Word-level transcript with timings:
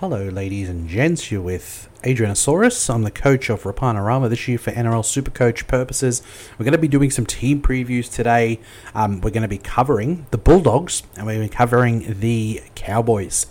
Hello, 0.00 0.30
ladies 0.30 0.70
and 0.70 0.88
gents. 0.88 1.30
You're 1.30 1.42
with 1.42 1.86
Adriansaurus. 2.04 2.88
I'm 2.88 3.02
the 3.02 3.10
coach 3.10 3.50
of 3.50 3.64
Rapanarama 3.64 4.30
this 4.30 4.48
year 4.48 4.56
for 4.56 4.70
NRL 4.70 5.04
Supercoach 5.04 5.66
purposes. 5.66 6.22
We're 6.58 6.64
going 6.64 6.72
to 6.72 6.78
be 6.78 6.88
doing 6.88 7.10
some 7.10 7.26
team 7.26 7.60
previews 7.60 8.10
today. 8.10 8.60
Um, 8.94 9.20
we're 9.20 9.28
going 9.28 9.42
to 9.42 9.48
be 9.48 9.58
covering 9.58 10.24
the 10.30 10.38
Bulldogs 10.38 11.02
and 11.16 11.26
we're 11.26 11.46
covering 11.48 12.18
the 12.18 12.62
Cowboys. 12.74 13.44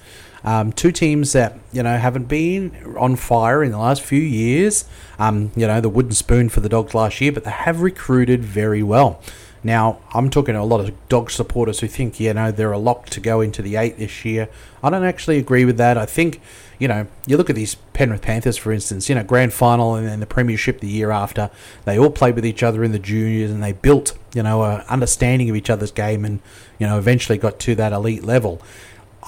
Um, 0.44 0.74
two 0.74 0.92
teams 0.92 1.34
that 1.34 1.60
you 1.72 1.84
know 1.84 1.96
haven't 2.00 2.28
been 2.28 2.96
on 2.98 3.16
fire 3.16 3.64
in 3.64 3.72
the 3.72 3.78
last 3.78 4.02
few 4.02 4.20
years. 4.20 4.86
Um, 5.20 5.52
you 5.56 5.68
know 5.68 5.80
the 5.80 5.88
wooden 5.88 6.14
spoon 6.14 6.50
for 6.50 6.62
the 6.62 6.70
Dogs 6.70 6.96
last 6.96 7.22
year, 7.22 7.32
but 7.32 7.44
they 7.44 7.52
have 7.52 7.82
recruited 7.82 8.44
very 8.44 8.82
well. 8.82 9.22
Now, 9.64 10.00
I'm 10.14 10.30
talking 10.30 10.54
to 10.54 10.62
a 10.62 10.64
lot 10.64 10.80
of 10.80 11.10
dog 11.10 11.32
supporters 11.32 11.80
who 11.82 11.88
think, 11.88 12.20
you 12.20 12.34
know, 12.34 12.52
they're 12.52 12.72
a 12.72 12.78
lock 12.78 13.08
to 13.08 13.20
go 13.20 13.42
into 13.42 13.62
the 13.62 13.76
eight 13.76 13.98
this 13.98 14.24
year. 14.24 14.48
I 14.82 14.90
don't 14.90 15.04
actually 15.04 15.38
agree 15.38 15.66
with 15.66 15.78
that. 15.78 15.98
I 15.98 16.06
think, 16.06 16.40
you 16.78 16.88
know, 16.88 17.08
you 17.28 17.36
look 17.36 17.50
at 17.50 17.58
these 17.58 17.76
Penrith 17.94 18.22
Panthers, 18.22 18.56
for 18.56 18.72
instance, 18.72 19.10
you 19.10 19.16
know, 19.16 19.24
grand 19.24 19.52
final 19.54 19.96
and 19.96 20.08
then 20.08 20.22
the 20.22 20.26
premiership 20.26 20.80
the 20.80 20.88
year 20.88 21.12
after, 21.12 21.50
they 21.84 22.00
all 22.00 22.10
played 22.10 22.36
with 22.36 22.46
each 22.46 22.64
other 22.64 22.84
in 22.84 22.94
the 22.94 23.00
juniors 23.00 23.52
and 23.52 23.62
they 23.62 23.74
built, 23.74 24.18
you 24.34 24.44
know, 24.44 24.64
an 24.64 24.82
understanding 24.88 25.50
of 25.50 25.56
each 25.58 25.70
other's 25.70 25.92
game 25.92 26.24
and, 26.24 26.40
you 26.78 26.88
know, 26.88 26.98
eventually 26.98 27.38
got 27.38 27.60
to 27.60 27.76
that 27.76 27.92
elite 27.92 28.24
level. 28.24 28.62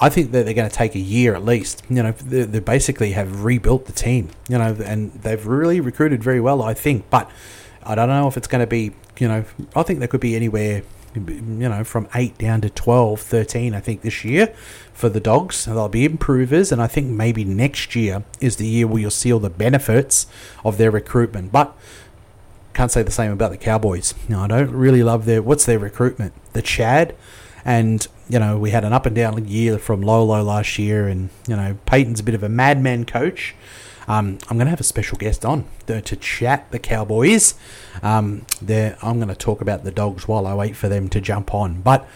I 0.00 0.08
think 0.08 0.32
that 0.32 0.46
they're 0.46 0.54
going 0.54 0.70
to 0.70 0.74
take 0.74 0.94
a 0.94 1.00
year 1.00 1.34
at 1.34 1.44
least. 1.44 1.82
You 1.90 2.02
know, 2.02 2.12
they, 2.12 2.44
they 2.44 2.60
basically 2.60 3.12
have 3.12 3.44
rebuilt 3.44 3.84
the 3.84 3.92
team, 3.92 4.30
you 4.48 4.56
know, 4.56 4.74
and 4.82 5.12
they've 5.12 5.46
really 5.46 5.80
recruited 5.80 6.22
very 6.24 6.40
well, 6.40 6.62
I 6.62 6.72
think. 6.72 7.10
But 7.10 7.30
I 7.84 7.94
don't 7.94 8.08
know 8.08 8.28
if 8.28 8.36
it's 8.36 8.48
going 8.48 8.60
to 8.60 8.66
be, 8.66 8.92
you 9.18 9.28
know, 9.28 9.44
I 9.74 9.82
think 9.82 9.98
there 9.98 10.08
could 10.08 10.20
be 10.20 10.36
anywhere, 10.36 10.82
you 11.14 11.68
know, 11.68 11.84
from 11.84 12.08
8 12.14 12.38
down 12.38 12.60
to 12.62 12.70
12, 12.70 13.20
13, 13.20 13.74
I 13.74 13.80
think, 13.80 14.02
this 14.02 14.24
year 14.24 14.54
for 14.92 15.08
the 15.08 15.20
dogs. 15.20 15.64
They'll 15.64 15.88
be 15.88 16.04
improvers, 16.04 16.72
and 16.72 16.80
I 16.80 16.86
think 16.86 17.08
maybe 17.08 17.44
next 17.44 17.94
year 17.94 18.24
is 18.40 18.56
the 18.56 18.66
year 18.66 18.86
where 18.86 19.02
you'll 19.02 19.10
see 19.10 19.32
all 19.32 19.40
the 19.40 19.50
benefits 19.50 20.26
of 20.64 20.78
their 20.78 20.90
recruitment. 20.90 21.52
But 21.52 21.76
can't 22.74 22.90
say 22.90 23.02
the 23.02 23.10
same 23.10 23.32
about 23.32 23.50
the 23.50 23.58
Cowboys. 23.58 24.14
No, 24.28 24.40
I 24.40 24.46
don't 24.46 24.70
really 24.70 25.02
love 25.02 25.26
their, 25.26 25.42
what's 25.42 25.66
their 25.66 25.78
recruitment? 25.78 26.32
The 26.52 26.62
Chad. 26.62 27.14
And, 27.64 28.06
you 28.28 28.38
know, 28.38 28.58
we 28.58 28.70
had 28.70 28.84
an 28.84 28.92
up 28.92 29.06
and 29.06 29.14
down 29.14 29.46
year 29.46 29.78
from 29.78 30.02
Lolo 30.02 30.42
last 30.42 30.78
year, 30.78 31.06
and, 31.06 31.30
you 31.46 31.54
know, 31.54 31.76
Payten's 31.86 32.20
a 32.20 32.22
bit 32.22 32.34
of 32.34 32.42
a 32.42 32.48
madman 32.48 33.04
coach. 33.04 33.54
Um, 34.08 34.38
I'm 34.48 34.56
going 34.56 34.66
to 34.66 34.70
have 34.70 34.80
a 34.80 34.84
special 34.84 35.18
guest 35.18 35.44
on 35.44 35.64
to, 35.86 36.00
chat 36.02 36.70
the 36.70 36.78
Cowboys. 36.78 37.54
Um, 38.02 38.46
I'm 38.68 39.18
going 39.18 39.28
to 39.28 39.34
talk 39.34 39.60
about 39.60 39.84
the 39.84 39.90
dogs 39.90 40.28
while 40.28 40.46
I 40.46 40.54
wait 40.54 40.76
for 40.76 40.88
them 40.88 41.08
to 41.10 41.20
jump 41.20 41.54
on. 41.54 41.82
But 41.82 42.08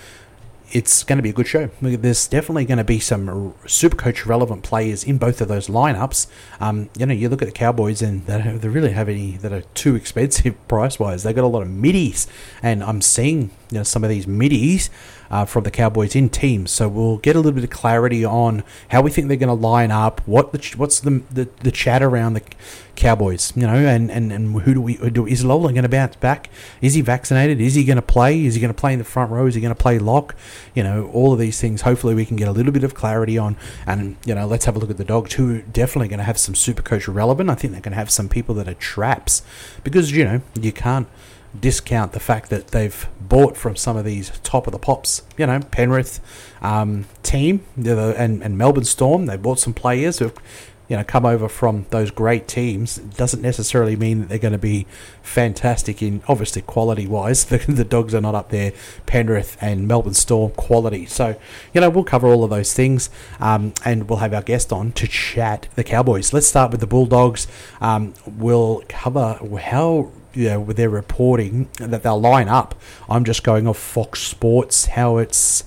it's 0.73 1.05
going 1.05 1.17
to 1.17 1.23
be 1.23 1.31
a 1.31 1.33
good 1.33 1.47
show. 1.47 1.70
There's 1.81 2.27
definitely 2.27 2.64
going 2.64 2.79
to 2.79 2.84
be 2.84 2.98
some 2.98 3.55
super 3.67 3.97
coach 3.97 4.27
relevant 4.27 4.64
players 4.64 5.05
in 5.05 5.17
both 5.17 5.41
of 5.41 5.48
those 5.48 5.69
lineups. 5.69 6.27
Um, 6.61 6.91
you 6.98 7.07
know, 7.07 7.14
you 7.14 7.29
look 7.29 7.41
at 7.41 7.47
the 7.47 7.53
Cowboys 7.53 8.03
and 8.03 8.27
they, 8.27 8.41
they 8.57 8.69
really 8.69 8.91
have 8.91 9.09
any 9.09 9.37
that 9.39 9.53
are 9.53 9.62
too 9.75 9.95
expensive 9.95 10.57
price 10.69 10.98
wise. 10.98 11.23
They've 11.23 11.34
got 11.34 11.45
a 11.45 11.47
lot 11.47 11.62
of 11.62 11.70
middies, 11.70 12.27
and 12.62 12.83
I'm 12.83 13.01
seeing 13.01 13.51
you 13.70 13.79
know 13.79 13.83
some 13.84 14.03
of 14.03 14.11
these 14.11 14.27
middies 14.27 14.91
uh, 15.30 15.44
from 15.44 15.64
the 15.64 15.70
Cowboys 15.70 16.14
in 16.14 16.28
teams. 16.28 16.70
So 16.70 16.88
we'll 16.88 17.19
get 17.19 17.36
a 17.36 17.41
little 17.41 17.52
bit 17.52 17.64
of 17.64 17.70
clarity 17.70 18.24
on 18.24 18.62
how 18.88 19.02
we 19.02 19.10
think 19.10 19.28
they're 19.28 19.36
going 19.36 19.48
to 19.48 19.55
line 19.55 19.90
up. 19.90 20.20
What 20.27 20.52
the 20.52 20.74
what's 20.77 21.01
the, 21.01 21.23
the 21.30 21.48
the 21.61 21.70
chat 21.70 22.02
around 22.02 22.34
the 22.34 22.42
Cowboys? 22.95 23.52
You 23.56 23.67
know, 23.67 23.74
and 23.74 24.11
and, 24.11 24.33
and 24.33 24.61
who 24.62 24.74
do 24.74 24.80
we 24.80 24.96
do? 25.11 25.27
Is 25.27 25.45
Lolo 25.45 25.68
going 25.70 25.83
to 25.83 25.89
bounce 25.89 26.17
back? 26.17 26.51
Is 26.80 26.95
he 26.95 27.01
vaccinated? 27.01 27.61
Is 27.61 27.74
he 27.74 27.84
going 27.84 27.96
to 27.96 28.02
play? 28.02 28.45
Is 28.45 28.55
he 28.55 28.61
going 28.61 28.73
to 28.73 28.78
play 28.78 28.92
in 28.92 28.98
the 28.98 29.05
front 29.05 29.30
row? 29.30 29.46
Is 29.46 29.55
he 29.55 29.61
going 29.61 29.74
to 29.74 29.80
play 29.80 29.98
lock? 29.98 30.34
You 30.74 30.83
know, 30.83 31.11
all 31.12 31.33
of 31.33 31.39
these 31.39 31.61
things. 31.61 31.83
Hopefully, 31.83 32.14
we 32.14 32.24
can 32.24 32.36
get 32.36 32.48
a 32.48 32.52
little 32.52 32.72
bit 32.72 32.84
of 32.84 32.95
clarity 32.95 33.39
on. 33.39 33.56
And 33.86 34.17
you 34.24 34.34
know, 34.34 34.46
let's 34.46 34.64
have 34.64 34.77
a 34.77 34.78
look 34.78 34.90
at 34.90 34.96
the 34.96 35.05
dogs 35.05 35.34
who 35.34 35.62
definitely 35.62 36.08
going 36.08 36.18
to 36.18 36.24
have 36.24 36.39
some 36.39 36.55
super 36.55 36.83
coach 36.83 37.08
relevant. 37.08 37.51
I 37.51 37.55
think 37.55 37.72
they're 37.72 37.83
going 37.83 37.92
to 37.92 37.98
have 37.98 38.11
some 38.11 38.28
people 38.28 38.55
that 38.56 38.68
are 38.68 38.74
traps 38.74 39.42
because 39.83 40.12
you 40.12 40.24
know 40.24 40.40
you 40.61 40.72
can't 40.72 41.08
discount 41.61 42.12
the 42.12 42.20
fact 42.20 42.50
that 42.50 42.68
they've 42.68 43.08
bought 43.20 43.56
from 43.56 43.77
some 43.77 43.96
of 43.96 44.05
these 44.05 44.30
top 44.42 44.67
of 44.67 44.72
the 44.72 44.78
pops. 44.78 45.22
You 45.36 45.46
know, 45.46 45.61
Penrith 45.61 46.20
um, 46.62 47.06
team 47.22 47.64
and, 47.77 48.42
and 48.42 48.58
Melbourne 48.58 48.84
Storm. 48.84 49.27
They 49.27 49.36
bought 49.36 49.58
some 49.58 49.74
players 49.74 50.18
who've 50.18 50.36
you 50.89 50.96
know 50.96 51.02
come 51.02 51.27
over 51.27 51.48
from 51.48 51.86
those 51.90 52.11
great 52.11 52.46
teams. 52.46 52.96
Doesn't 52.96 53.42
necessarily 53.42 53.96
mean 53.96 54.20
that 54.20 54.28
they're 54.28 54.39
going 54.39 54.52
to 54.52 54.58
be 54.58 54.86
fantastic 55.22 56.02
in 56.02 56.22
obviously 56.28 56.62
quality 56.62 57.06
wise. 57.06 57.46
The, 57.56 57.58
the 57.58 57.84
dogs 57.84 58.14
are 58.14 58.20
not 58.20 58.34
up 58.34 58.50
there. 58.50 58.72
Penrith 59.06 59.56
and 59.61 59.89
Melbourne 59.89 60.14
Storm 60.14 60.52
quality. 60.52 61.06
So 61.06 61.39
you 61.72 61.80
know 61.80 61.90
we'll 61.90 62.05
cover 62.05 62.28
all 62.28 62.45
of 62.45 62.50
those 62.50 62.72
things 62.74 63.11
um, 63.40 63.72
and 63.84 64.08
we'll 64.08 64.18
have 64.18 64.34
our 64.34 64.42
guest 64.42 64.72
on 64.72 64.92
to 64.92 65.06
chat 65.06 65.68
the 65.74 65.84
Cowboys. 65.84 66.33
Let's 66.33 66.46
start 66.46 66.70
with 66.70 66.80
the 66.80 66.86
Bulldogs. 66.86 67.46
Um, 67.80 68.14
we'll 68.27 68.83
cover 68.89 69.40
how 69.61 70.12
you 70.36 70.51
know, 70.51 70.61
with 70.61 70.77
their 70.77 70.91
reporting 70.91 71.69
that 71.79 72.02
they'll 72.02 72.20
line 72.20 72.48
up. 72.48 72.74
I'm 73.08 73.24
just 73.24 73.42
going 73.42 73.67
off 73.67 73.79
Fox 73.79 74.20
Sports 74.20 74.86
how 74.86 75.17
it's 75.17 75.64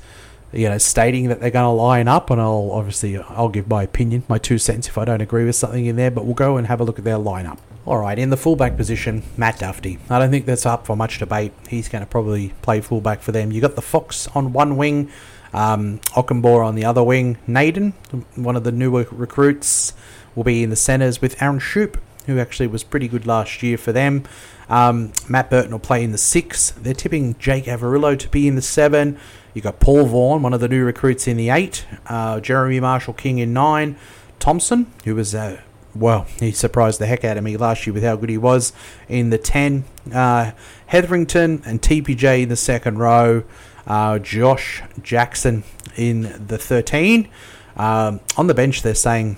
you 0.52 0.68
know 0.69 0.78
stating 0.78 1.28
that 1.28 1.40
they're 1.40 1.52
going 1.52 1.63
to 1.63 1.69
line 1.69 2.07
up, 2.07 2.30
and 2.30 2.40
I'll 2.40 2.69
obviously 2.72 3.18
I'll 3.18 3.50
give 3.50 3.68
my 3.68 3.84
opinion, 3.84 4.24
my 4.29 4.38
two 4.38 4.58
cents 4.58 4.88
if 4.88 4.97
I 4.97 5.06
don't 5.06 5.22
agree 5.22 5.46
with 5.46 5.56
something 5.56 5.85
in 5.85 5.96
there. 5.96 6.12
But 6.12 6.25
we'll 6.25 6.35
go 6.35 6.58
and 6.58 6.68
have 6.68 6.79
a 6.79 6.84
look 6.84 7.00
at 7.00 7.06
their 7.06 7.18
lineup. 7.18 7.58
All 7.85 7.97
right, 7.97 8.19
in 8.19 8.29
the 8.29 8.38
fullback 8.38 8.78
position, 8.78 9.24
Matt 9.35 9.59
Duffy. 9.59 9.97
I 10.09 10.19
don't 10.19 10.29
think 10.29 10.46
that's 10.46 10.66
up 10.66 10.85
for 10.85 10.96
much 10.96 11.18
debate. 11.18 11.53
He's 11.68 11.90
going 11.90 12.03
to 12.03 12.08
probably 12.08 12.50
play 12.62 12.81
fullback 12.81 13.22
for 13.22 13.31
them. 13.31 13.52
You 13.52 13.62
got 13.62 13.75
the 13.75 13.81
Fox 13.81 14.28
on 14.35 14.53
one 14.53 14.78
wing, 14.78 15.09
um, 15.53 16.00
Okunbor 16.09 16.63
on 16.63 16.75
the 16.75 16.85
other 16.85 17.02
wing. 17.02 17.40
Naden, 17.47 17.94
one 18.35 18.56
of 18.56 18.63
the 18.63 18.72
newer 18.72 19.08
recruits, 19.12 19.94
will 20.35 20.44
be 20.44 20.62
in 20.62 20.69
the 20.69 20.75
centres 20.75 21.19
with 21.19 21.41
Aaron 21.41 21.59
Schoupp, 21.59 21.96
who 22.28 22.38
actually 22.38 22.68
was 22.68 22.84
pretty 22.84 23.08
good 23.08 23.25
last 23.25 23.63
year 23.63 23.78
for 23.78 23.91
them. 23.91 24.24
Um, 24.69 25.12
Matt 25.28 25.50
Burton 25.50 25.72
will 25.72 25.80
play 25.80 26.03
in 26.03 26.12
the 26.12 26.18
six. 26.18 26.72
They're 26.72 26.94
tipping 26.94 27.38
Jake 27.40 27.66
Averillo 27.66 28.18
to 28.18 28.30
be 28.30 28.47
in 28.47 28.56
the 28.56 28.62
seven. 28.62 29.18
You 29.53 29.62
got 29.62 29.80
Paul 29.80 30.06
Vaughan, 30.06 30.44
one 30.44 30.53
of 30.53 30.59
the 30.59 30.69
new 30.69 30.85
recruits, 30.85 31.28
in 31.28 31.38
the 31.38 31.50
eight. 31.50 31.85
Uh, 32.06 32.40
Jeremy 32.40 32.79
Marshall 32.79 33.13
King 33.13 33.40
in 33.40 33.52
nine. 33.52 33.97
Thompson, 34.40 34.91
who 35.03 35.16
was 35.16 35.35
uh, 35.35 35.59
well, 35.96 36.24
he 36.40 36.52
surprised 36.52 37.00
the 37.00 37.06
heck 37.06 37.24
out 37.24 37.38
of 37.38 37.44
me 37.44 37.58
last 37.58 37.85
year 37.85 37.94
with 37.94 38.03
how 38.03 38.16
good 38.16 38.29
he 38.29 38.38
was 38.38 38.74
in 39.08 39.29
the 39.29 39.38
10. 39.38 39.84
Uh, 40.13 40.52
Hetherington 40.88 41.62
and 41.66 41.81
TPJ 41.81 42.44
in 42.44 42.50
the 42.50 42.56
second 42.56 43.00
row. 43.00 43.44
Uh, 43.88 44.19
Josh 44.19 44.84
Jackson 45.02 45.63
in 45.96 46.46
the 46.47 46.58
13. 46.58 47.28
Um, 47.75 48.19
on 48.38 48.47
the 48.47 48.53
bench, 48.53 48.81
they're 48.81 48.94
saying 48.94 49.38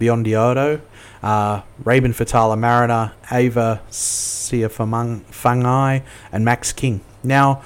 Biondi 0.00 0.80
uh, 1.24 1.62
Raymond 1.82 2.14
Faitala 2.14 2.58
Mariner, 2.58 3.12
Ava 3.32 3.80
Seumanufagai, 3.90 6.02
and 6.30 6.44
Max 6.44 6.72
King. 6.72 7.00
Now, 7.22 7.62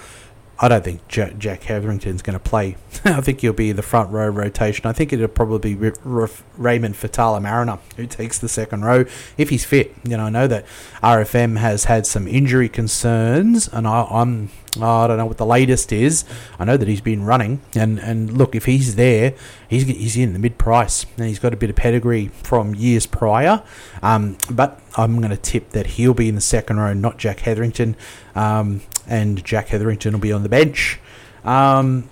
I 0.61 0.69
don't 0.69 0.85
think 0.85 1.07
J- 1.09 1.35
Jack 1.39 1.65
Hetherington's 1.65 2.23
going 2.23 2.39
to 2.39 2.43
play. 2.43 2.77
I 3.05 3.21
think 3.21 3.41
he'll 3.41 3.53
be 3.53 3.73
the 3.73 3.83
front 3.83 4.11
row 4.11 4.29
rotation. 4.29 4.87
I 4.87 4.93
think 4.93 5.13
it'll 5.13 5.29
probably 5.29 5.75
be 5.75 5.89
R- 5.89 6.21
R- 6.23 6.31
Raymond 6.57 6.95
Faitala 6.95 7.43
Mariner 7.43 7.79
who 7.97 8.07
takes 8.07 8.39
the 8.39 8.49
second 8.49 8.85
row 8.85 9.05
if 9.37 9.51
he's 9.51 9.65
fit. 9.65 9.95
You 10.05 10.17
know, 10.17 10.25
I 10.25 10.31
know 10.31 10.47
that 10.47 10.65
RFM 11.03 11.59
has 11.59 11.85
had 11.85 12.07
some 12.07 12.27
injury 12.29 12.69
concerns, 12.69 13.69
and 13.69 13.87
I, 13.87 14.07
I'm 14.11 14.50
Oh, 14.50 14.68
I 14.76 15.06
don't 15.06 15.17
know 15.17 15.26
what 15.26 15.38
the 15.38 15.47
latest 15.47 15.93
is. 15.93 16.25
I 16.59 16.65
know 16.65 16.76
that 16.76 16.88
he's 16.88 17.00
been 17.00 17.25
running, 17.25 17.61
and, 17.75 17.99
and 17.99 18.32
look, 18.37 18.55
if 18.55 18.67
he's 18.67 18.97
there, 18.97 19.35
he's 19.69 19.85
he's 19.85 20.17
in 20.17 20.32
the 20.32 20.38
mid 20.38 20.59
price, 20.59 21.06
and 21.17 21.26
he's 21.26 21.38
got 21.38 21.55
a 21.55 21.56
bit 21.56 21.70
of 21.70 21.76
pedigree 21.76 22.29
from 22.29 22.75
years 22.75 23.06
prior. 23.06 23.62
Um, 24.03 24.37
but 24.50 24.81
I'm 24.97 25.19
going 25.19 25.31
to 25.31 25.37
tip 25.37 25.70
that 25.70 25.87
he'll 25.87 26.15
be 26.15 26.29
in 26.29 26.35
the 26.35 26.41
second 26.41 26.79
row, 26.79 26.93
not 26.93 27.17
Jack 27.19 27.41
Hetherington, 27.41 27.97
um, 28.35 28.82
and 29.06 29.44
Jack 29.44 29.69
Hetherington 29.69 30.12
will 30.12 30.20
be 30.20 30.32
on 30.32 30.43
the 30.43 30.49
bench. 30.49 31.00
Um, 31.44 32.11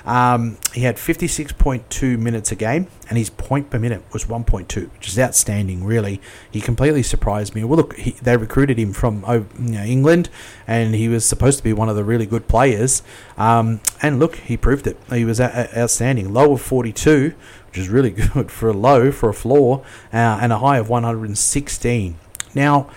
Um, 0.05 0.57
he 0.73 0.81
had 0.81 0.97
56.2 0.97 2.17
minutes 2.17 2.51
a 2.51 2.55
game, 2.55 2.87
and 3.09 3.17
his 3.17 3.29
point 3.29 3.69
per 3.69 3.79
minute 3.79 4.03
was 4.11 4.25
1.2, 4.25 4.91
which 4.91 5.07
is 5.07 5.19
outstanding, 5.19 5.83
really. 5.83 6.21
He 6.49 6.61
completely 6.61 7.03
surprised 7.03 7.53
me. 7.55 7.63
Well, 7.63 7.77
look, 7.77 7.95
he, 7.97 8.11
they 8.11 8.37
recruited 8.37 8.79
him 8.79 8.93
from 8.93 9.23
you 9.59 9.71
know, 9.71 9.83
England, 9.83 10.29
and 10.67 10.95
he 10.95 11.07
was 11.07 11.25
supposed 11.25 11.57
to 11.59 11.63
be 11.63 11.73
one 11.73 11.89
of 11.89 11.95
the 11.95 12.03
really 12.03 12.25
good 12.25 12.47
players. 12.47 13.03
Um, 13.37 13.81
and 14.01 14.19
look, 14.19 14.35
he 14.35 14.57
proved 14.57 14.87
it. 14.87 14.97
He 15.09 15.25
was 15.25 15.39
a- 15.39 15.77
outstanding. 15.77 16.33
Low 16.33 16.53
of 16.53 16.61
42, 16.61 17.33
which 17.67 17.77
is 17.77 17.89
really 17.89 18.09
good 18.33 18.51
for 18.51 18.69
a 18.69 18.73
low, 18.73 19.11
for 19.11 19.29
a 19.29 19.33
floor, 19.33 19.83
uh, 20.13 20.39
and 20.41 20.51
a 20.51 20.59
high 20.59 20.77
of 20.77 20.89
116. 20.89 22.15
Now, 22.53 22.89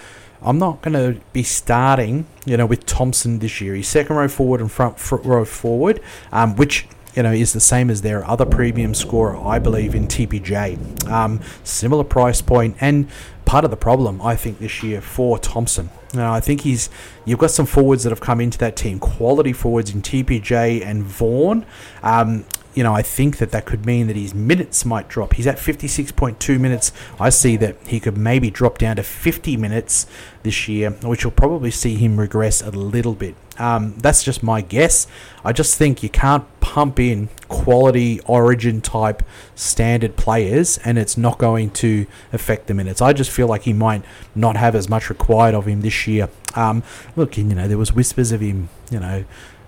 I'm 0.44 0.58
not 0.58 0.82
going 0.82 0.92
to 0.92 1.20
be 1.32 1.42
starting, 1.42 2.26
you 2.44 2.58
know, 2.58 2.66
with 2.66 2.84
Thompson 2.84 3.38
this 3.38 3.62
year. 3.62 3.74
He's 3.74 3.88
second 3.88 4.16
row 4.16 4.28
forward 4.28 4.60
and 4.60 4.70
front, 4.70 4.98
front 4.98 5.24
row 5.24 5.44
forward, 5.46 6.00
um, 6.32 6.54
which 6.56 6.86
you 7.14 7.22
know, 7.22 7.32
is 7.32 7.52
the 7.52 7.60
same 7.60 7.90
as 7.90 8.02
their 8.02 8.24
other 8.28 8.44
premium 8.44 8.94
scorer, 8.94 9.36
I 9.36 9.58
believe, 9.58 9.94
in 9.94 10.08
TPJ. 10.08 11.08
Um, 11.08 11.40
similar 11.62 12.04
price 12.04 12.40
point, 12.40 12.76
and 12.80 13.08
part 13.44 13.64
of 13.64 13.70
the 13.70 13.76
problem, 13.76 14.20
I 14.20 14.36
think, 14.36 14.58
this 14.58 14.82
year 14.82 15.00
for 15.00 15.38
Thompson. 15.38 15.90
Now, 16.12 16.32
I 16.32 16.40
think 16.40 16.62
he's. 16.62 16.90
You've 17.24 17.38
got 17.38 17.50
some 17.50 17.66
forwards 17.66 18.04
that 18.04 18.10
have 18.10 18.20
come 18.20 18.40
into 18.40 18.58
that 18.58 18.76
team, 18.76 18.98
quality 18.98 19.52
forwards 19.52 19.94
in 19.94 20.02
TPJ 20.02 20.84
and 20.84 21.02
Vaughan. 21.02 21.66
Um, 22.02 22.44
you 22.74 22.82
know, 22.82 22.92
I 22.92 23.02
think 23.02 23.38
that 23.38 23.52
that 23.52 23.66
could 23.66 23.86
mean 23.86 24.08
that 24.08 24.16
his 24.16 24.34
minutes 24.34 24.84
might 24.84 25.08
drop. 25.08 25.34
He's 25.34 25.46
at 25.46 25.58
56.2 25.58 26.58
minutes. 26.58 26.92
I 27.20 27.30
see 27.30 27.56
that 27.58 27.76
he 27.86 28.00
could 28.00 28.16
maybe 28.16 28.50
drop 28.50 28.78
down 28.78 28.96
to 28.96 29.04
50 29.04 29.56
minutes 29.56 30.06
this 30.42 30.66
year, 30.68 30.90
which 30.90 31.24
will 31.24 31.32
probably 31.32 31.70
see 31.70 31.94
him 31.94 32.18
regress 32.18 32.62
a 32.62 32.70
little 32.70 33.14
bit. 33.14 33.36
Um, 33.58 33.94
that's 33.98 34.22
just 34.22 34.42
my 34.42 34.60
guess. 34.60 35.06
I 35.44 35.52
just 35.52 35.76
think 35.76 36.02
you 36.02 36.08
can't 36.08 36.44
pump 36.60 36.98
in 36.98 37.28
quality 37.48 38.20
origin 38.26 38.80
type 38.80 39.22
standard 39.54 40.16
players 40.16 40.78
and 40.78 40.98
it's 40.98 41.16
not 41.16 41.38
going 41.38 41.70
to 41.70 42.06
affect 42.32 42.66
the 42.66 42.74
minutes. 42.74 43.00
I 43.00 43.12
just 43.12 43.30
feel 43.30 43.46
like 43.46 43.62
he 43.62 43.72
might 43.72 44.02
not 44.34 44.56
have 44.56 44.74
as 44.74 44.88
much 44.88 45.08
required 45.08 45.54
of 45.54 45.66
him 45.66 45.82
this 45.82 46.06
year. 46.06 46.28
Um, 46.54 46.82
look, 47.16 47.36
you 47.36 47.44
know, 47.44 47.68
there 47.68 47.78
was 47.78 47.92
whispers 47.92 48.32
of 48.32 48.40
him, 48.40 48.70
you 48.90 48.98
know, 49.00 49.24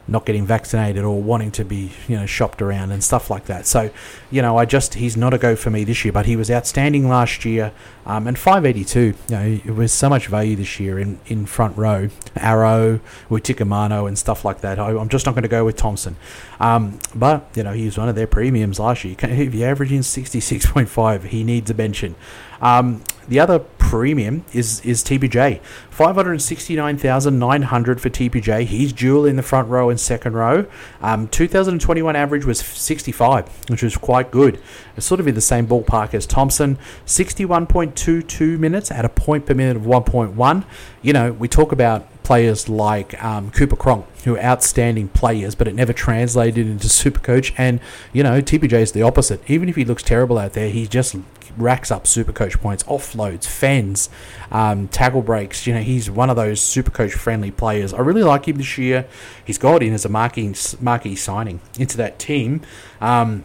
not 0.08 0.24
getting 0.24 0.46
vaccinated 0.46 1.04
or 1.04 1.20
wanting 1.20 1.50
to 1.52 1.64
be, 1.64 1.92
you 2.06 2.16
know, 2.16 2.26
shopped 2.26 2.62
around 2.62 2.92
and 2.92 3.02
stuff 3.02 3.30
like 3.30 3.46
that. 3.46 3.66
So, 3.66 3.90
you 4.30 4.40
know, 4.40 4.56
I 4.56 4.64
just 4.64 4.94
he's 4.94 5.16
not 5.16 5.34
a 5.34 5.38
go 5.38 5.56
for 5.56 5.70
me 5.70 5.84
this 5.84 6.04
year, 6.04 6.12
but 6.12 6.26
he 6.26 6.36
was 6.36 6.50
outstanding 6.50 7.08
last 7.08 7.44
year. 7.44 7.72
Um, 8.04 8.28
and 8.28 8.38
582, 8.38 9.00
you 9.00 9.14
know, 9.30 9.60
it 9.64 9.74
was 9.74 9.92
so 9.92 10.08
much 10.08 10.28
value 10.28 10.54
this 10.54 10.78
year 10.78 10.98
in, 10.98 11.18
in 11.26 11.44
front 11.44 11.76
row, 11.76 12.08
Arrow, 12.36 13.00
with 13.28 13.42
Tikamano 13.42 14.06
and 14.06 14.16
stuff 14.16 14.44
like 14.44 14.60
that. 14.60 14.78
I, 14.78 14.90
am 14.90 15.08
just 15.08 15.26
not 15.26 15.32
going 15.32 15.42
to 15.42 15.48
go 15.48 15.64
with 15.64 15.76
Thompson. 15.76 16.16
Um, 16.60 17.00
but, 17.14 17.48
you 17.56 17.64
know, 17.64 17.72
he 17.72 17.84
was 17.84 17.98
one 17.98 18.08
of 18.08 18.14
their 18.14 18.28
premiums 18.28 18.78
last 18.78 19.04
year. 19.04 19.16
If 19.20 19.54
you're 19.54 19.68
averaging 19.68 20.00
66.5, 20.00 21.24
he 21.24 21.42
needs 21.42 21.68
a 21.68 21.74
mention. 21.74 22.14
Um, 22.60 23.02
the 23.28 23.40
other 23.40 23.64
premium 23.86 24.44
is 24.52 24.80
is 24.80 25.04
TPJ. 25.04 25.60
569,900 25.90 28.00
for 28.00 28.10
TPJ. 28.10 28.64
He's 28.64 28.92
dual 28.92 29.24
in 29.24 29.36
the 29.36 29.42
front 29.42 29.68
row 29.68 29.90
and 29.90 29.98
second 29.98 30.34
row. 30.34 30.66
Um, 31.00 31.28
2021 31.28 32.16
average 32.16 32.44
was 32.44 32.58
65, 32.58 33.70
which 33.70 33.82
was 33.82 33.96
quite 33.96 34.30
good. 34.30 34.60
It's 34.96 35.06
sort 35.06 35.20
of 35.20 35.28
in 35.28 35.34
the 35.34 35.40
same 35.40 35.66
ballpark 35.66 36.12
as 36.14 36.26
Thompson. 36.26 36.78
61.22 37.06 38.58
minutes 38.58 38.90
at 38.90 39.04
a 39.04 39.08
point 39.08 39.46
per 39.46 39.54
minute 39.54 39.76
of 39.76 39.84
1.1. 39.84 40.64
You 41.02 41.12
know, 41.12 41.32
we 41.32 41.48
talk 41.48 41.72
about 41.72 42.22
players 42.24 42.68
like 42.68 43.22
um, 43.22 43.52
Cooper 43.52 43.76
Cronk, 43.76 44.04
who 44.24 44.34
are 44.34 44.40
outstanding 44.40 45.08
players, 45.08 45.54
but 45.54 45.68
it 45.68 45.74
never 45.74 45.92
translated 45.92 46.66
into 46.66 46.88
Supercoach. 46.88 47.54
And, 47.56 47.78
you 48.12 48.24
know, 48.24 48.42
TPJ 48.42 48.72
is 48.72 48.92
the 48.92 49.02
opposite. 49.02 49.48
Even 49.48 49.68
if 49.68 49.76
he 49.76 49.84
looks 49.84 50.02
terrible 50.02 50.36
out 50.36 50.54
there, 50.54 50.68
he 50.68 50.88
just 50.88 51.14
racks 51.56 51.90
up 51.90 52.06
super 52.06 52.32
coach 52.32 52.58
points, 52.60 52.82
offloads, 52.84 53.44
fends, 53.44 54.08
um, 54.50 54.88
tackle 54.88 55.22
breaks. 55.22 55.66
You 55.66 55.74
know, 55.74 55.82
he's 55.82 56.10
one 56.10 56.30
of 56.30 56.36
those 56.36 56.60
super 56.60 56.90
coach 56.90 57.12
friendly 57.12 57.50
players. 57.50 57.92
I 57.92 58.00
really 58.00 58.22
like 58.22 58.46
him 58.46 58.56
this 58.56 58.78
year. 58.78 59.06
He's 59.44 59.58
got 59.58 59.82
in 59.82 59.92
as 59.92 60.04
a 60.04 60.08
marquee, 60.08 60.54
marquee 60.80 61.16
signing 61.16 61.60
into 61.78 61.96
that 61.98 62.18
team. 62.18 62.62
Um, 63.00 63.44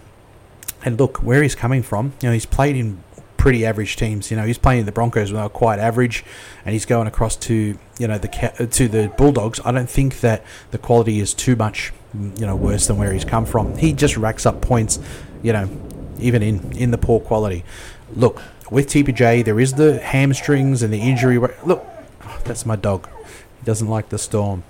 and 0.84 1.00
look 1.00 1.18
where 1.18 1.44
he's 1.44 1.56
coming 1.56 1.84
from. 1.84 2.14
You 2.22 2.30
know, 2.30 2.34
he's 2.34 2.46
played 2.46 2.76
in 2.76 3.04
pretty 3.42 3.66
average 3.66 3.96
teams. 3.96 4.30
You 4.30 4.38
know, 4.38 4.46
he's 4.46 4.60
playing 4.60 4.82
in 4.82 4.86
the 4.86 4.92
Broncos 4.92 5.32
when 5.32 5.42
they 5.42 5.50
quite 5.50 5.80
average, 5.80 6.24
and 6.66 6.74
he's 6.74 6.86
going 6.86 7.08
across 7.08 7.36
to 7.38 7.78
you 7.98 8.08
know 8.08 8.18
the 8.18 8.68
to 8.72 8.88
the 8.88 9.12
Bulldogs. 9.18 9.60
I 9.66 9.72
don't 9.72 9.90
think 9.90 10.22
that 10.22 10.44
the 10.70 10.78
quality 10.78 11.20
is 11.20 11.34
too 11.34 11.56
much 11.56 11.92
you 12.14 12.46
know 12.46 12.56
worse 12.56 12.88
than 12.88 12.98
where 12.98 13.12
he's 13.12 13.26
come 13.26 13.46
from. 13.46 13.78
He 13.78 13.94
just 13.94 14.18
racks 14.18 14.46
up 14.46 14.62
points. 14.62 15.00
You 15.42 15.54
know, 15.54 15.70
even 16.20 16.44
in 16.44 16.72
in 16.78 16.92
the 16.92 16.98
poor 17.00 17.20
quality 17.20 17.64
look, 18.16 18.42
with 18.70 18.88
TPJ, 18.88 19.44
there 19.44 19.60
is 19.60 19.74
the 19.74 20.00
hamstrings 20.00 20.82
and 20.82 20.94
the 20.94 21.02
injury. 21.02 21.38
Look, 21.66 21.86
that's 22.44 22.66
my 22.66 22.76
dog. 22.76 23.08
He 23.60 23.66
doesn't 23.66 23.88
like 23.88 24.10
the 24.10 24.18
storm. 24.18 24.64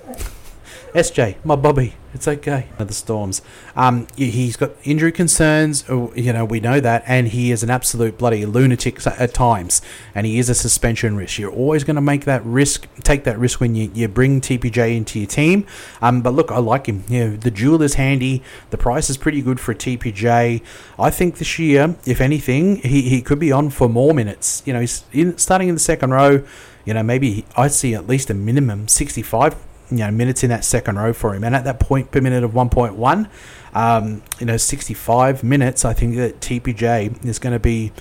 SJ, 0.94 1.38
my 1.46 1.56
Bobby, 1.56 1.96
it's 2.14 2.28
okay. 2.28 2.68
The 2.78 2.94
storms. 2.94 3.42
Um, 3.78 4.08
he's 4.18 4.58
got 4.58 4.72
injury 4.84 5.14
concerns. 5.14 5.86
Oh, 5.88 6.12
you 6.16 6.34
know, 6.34 6.44
we 6.44 6.60
know 6.60 6.82
that, 6.82 7.04
and 7.08 7.30
he 7.30 7.52
is 7.52 7.64
an 7.64 7.70
absolute 7.70 8.18
bloody 8.18 8.46
lunatic 8.46 9.06
at 9.08 9.34
times, 9.34 9.82
and 10.14 10.28
he 10.28 10.38
is 10.38 10.50
a 10.50 10.56
suspension 10.56 11.16
risk. 11.16 11.40
You're 11.40 11.52
always 11.52 11.86
going 11.86 11.96
to 11.96 12.02
make 12.02 12.26
that 12.26 12.44
risk, 12.44 12.88
take 13.04 13.24
that 13.24 13.40
risk 13.40 13.62
when 13.62 13.76
you, 13.76 13.90
you 13.94 14.10
bring 14.10 14.42
TPJ 14.42 14.98
into 14.98 15.20
your 15.20 15.30
team. 15.30 15.66
Um, 16.02 16.22
but 16.22 16.34
look, 16.34 16.52
I 16.52 16.58
like 16.58 16.88
him. 16.88 17.06
You 17.08 17.30
know, 17.30 17.36
the 17.38 17.52
jewel 17.52 17.82
is 17.82 17.94
handy. 17.94 18.44
The 18.72 18.78
price 18.78 19.10
is 19.10 19.16
pretty 19.16 19.42
good 19.42 19.62
for 19.62 19.74
TPJ. 19.74 20.62
I 21.00 21.10
think 21.10 21.38
this 21.38 21.58
year, 21.58 21.96
if 22.06 22.20
anything, 22.20 22.78
he, 22.78 23.04
he 23.04 23.22
could 23.22 23.40
be 23.40 23.54
on 23.54 23.70
for 23.70 23.88
more 23.88 24.14
minutes. 24.14 24.62
You 24.66 24.74
know, 24.74 24.82
he's 24.82 25.06
in, 25.14 25.38
starting 25.38 25.70
in 25.70 25.76
the 25.76 25.80
second 25.80 26.12
row. 26.12 26.44
You 26.84 26.94
know, 26.94 27.04
maybe 27.04 27.46
I 27.56 27.70
see 27.70 27.96
at 27.96 28.08
least 28.08 28.30
a 28.30 28.34
minimum 28.34 28.90
65 28.90 29.56
you 29.92 29.98
know 29.98 30.12
minutes 30.12 30.44
in 30.44 30.50
that 30.50 30.64
second 30.66 30.98
row 30.98 31.14
for 31.14 31.36
him. 31.36 31.44
And 31.44 31.56
at 31.56 31.66
that 31.66 31.80
point 31.80 32.12
per 32.12 32.22
minute 32.22 32.44
of 32.44 32.52
1.1, 32.52 33.30
um, 33.74 34.22
you 34.40 34.46
know, 34.46 34.58
65 34.58 35.44
minutes, 35.44 35.86
I 35.86 35.94
think 35.94 36.16
that 36.16 36.40
TPJ 36.40 37.26
is 37.26 37.40
going 37.40 37.54
to 37.54 37.60
be, 37.60 37.92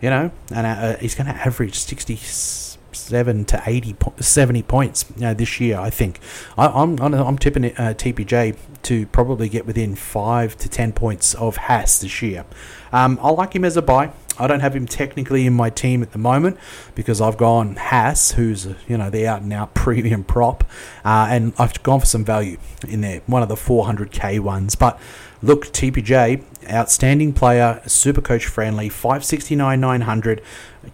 you 0.00 0.10
know, 0.10 0.30
and 0.54 0.66
uh, 0.66 0.96
he's 0.98 1.14
going 1.14 1.26
to 1.26 1.32
average 1.32 1.74
67 1.74 3.44
to 3.46 3.62
80, 3.64 3.96
70 4.20 4.62
points 4.62 5.04
you 5.16 5.22
know, 5.22 5.34
this 5.34 5.60
year. 5.60 5.78
I 5.78 5.90
think 5.90 6.20
I, 6.56 6.66
am 6.66 6.98
I'm, 7.00 7.14
I'm 7.14 7.38
tipping 7.38 7.64
uh, 7.64 7.94
TPJ 7.96 8.56
to 8.82 9.06
probably 9.06 9.48
get 9.48 9.66
within 9.66 9.94
five 9.94 10.56
to 10.58 10.68
10 10.68 10.92
points 10.92 11.34
of 11.34 11.56
Haas 11.56 12.00
this 12.00 12.22
year. 12.22 12.44
Um, 12.92 13.18
I 13.22 13.30
like 13.30 13.54
him 13.54 13.64
as 13.64 13.76
a 13.76 13.82
buy. 13.82 14.12
I 14.38 14.46
don't 14.46 14.60
have 14.60 14.74
him 14.74 14.86
technically 14.86 15.46
in 15.46 15.54
my 15.54 15.70
team 15.70 16.02
at 16.02 16.12
the 16.12 16.18
moment 16.18 16.58
because 16.94 17.20
I've 17.20 17.36
gone 17.36 17.76
Haas, 17.76 18.32
who's 18.32 18.66
you 18.86 18.96
know 18.96 19.10
the 19.10 19.26
out 19.26 19.42
and 19.42 19.52
out 19.52 19.74
premium 19.74 20.24
prop, 20.24 20.64
uh, 21.04 21.28
and 21.30 21.52
I've 21.58 21.82
gone 21.82 22.00
for 22.00 22.06
some 22.06 22.24
value 22.24 22.58
in 22.86 23.00
there, 23.00 23.22
one 23.26 23.42
of 23.42 23.48
the 23.48 23.56
400k 23.56 24.40
ones. 24.40 24.74
But 24.74 25.00
look, 25.42 25.66
TPJ, 25.66 26.42
outstanding 26.70 27.32
player, 27.32 27.82
super 27.86 28.20
coach 28.20 28.46
friendly, 28.46 28.88
569 28.88 29.80
900. 29.80 30.42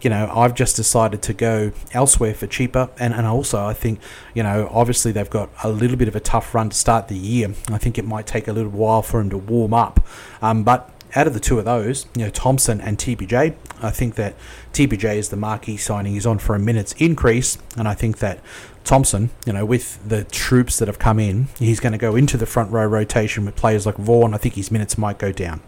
You 0.00 0.10
know, 0.10 0.30
I've 0.34 0.54
just 0.54 0.76
decided 0.76 1.22
to 1.22 1.34
go 1.34 1.72
elsewhere 1.92 2.34
for 2.34 2.46
cheaper, 2.46 2.88
and, 2.98 3.14
and 3.14 3.26
also 3.26 3.64
I 3.64 3.74
think, 3.74 4.00
you 4.34 4.42
know, 4.42 4.68
obviously 4.72 5.12
they've 5.12 5.30
got 5.30 5.50
a 5.62 5.68
little 5.68 5.96
bit 5.96 6.08
of 6.08 6.16
a 6.16 6.20
tough 6.20 6.54
run 6.54 6.70
to 6.70 6.76
start 6.76 7.08
the 7.08 7.16
year. 7.16 7.54
I 7.68 7.78
think 7.78 7.98
it 7.98 8.04
might 8.04 8.26
take 8.26 8.48
a 8.48 8.52
little 8.52 8.72
while 8.72 9.02
for 9.02 9.20
him 9.20 9.30
to 9.30 9.38
warm 9.38 9.74
up, 9.74 10.04
um, 10.42 10.64
but 10.64 10.90
out 11.16 11.26
of 11.26 11.34
the 11.34 11.40
two 11.40 11.58
of 11.58 11.64
those, 11.64 12.06
you 12.16 12.24
know, 12.24 12.30
Thompson 12.30 12.80
and 12.80 12.98
TPJ, 12.98 13.54
I 13.82 13.90
think 13.90 14.16
that 14.16 14.34
TPJ 14.72 15.16
is 15.16 15.28
the 15.28 15.36
marquee 15.36 15.76
signing. 15.76 16.14
He's 16.14 16.26
on 16.26 16.38
for 16.38 16.54
a 16.54 16.58
minute's 16.58 16.92
increase, 16.94 17.58
and 17.76 17.86
I 17.86 17.94
think 17.94 18.18
that 18.18 18.40
Thompson, 18.84 19.30
you 19.46 19.52
know, 19.52 19.64
with 19.64 20.06
the 20.06 20.24
troops 20.24 20.78
that 20.78 20.88
have 20.88 20.98
come 20.98 21.18
in, 21.18 21.48
he's 21.58 21.80
going 21.80 21.92
to 21.92 21.98
go 21.98 22.16
into 22.16 22.36
the 22.36 22.46
front 22.46 22.70
row 22.70 22.86
rotation 22.86 23.46
with 23.46 23.56
players 23.56 23.86
like 23.86 23.96
Vaughan. 23.96 24.34
I 24.34 24.36
think 24.36 24.54
his 24.54 24.70
minutes 24.70 24.98
might 24.98 25.18
go 25.18 25.32
down. 25.32 25.62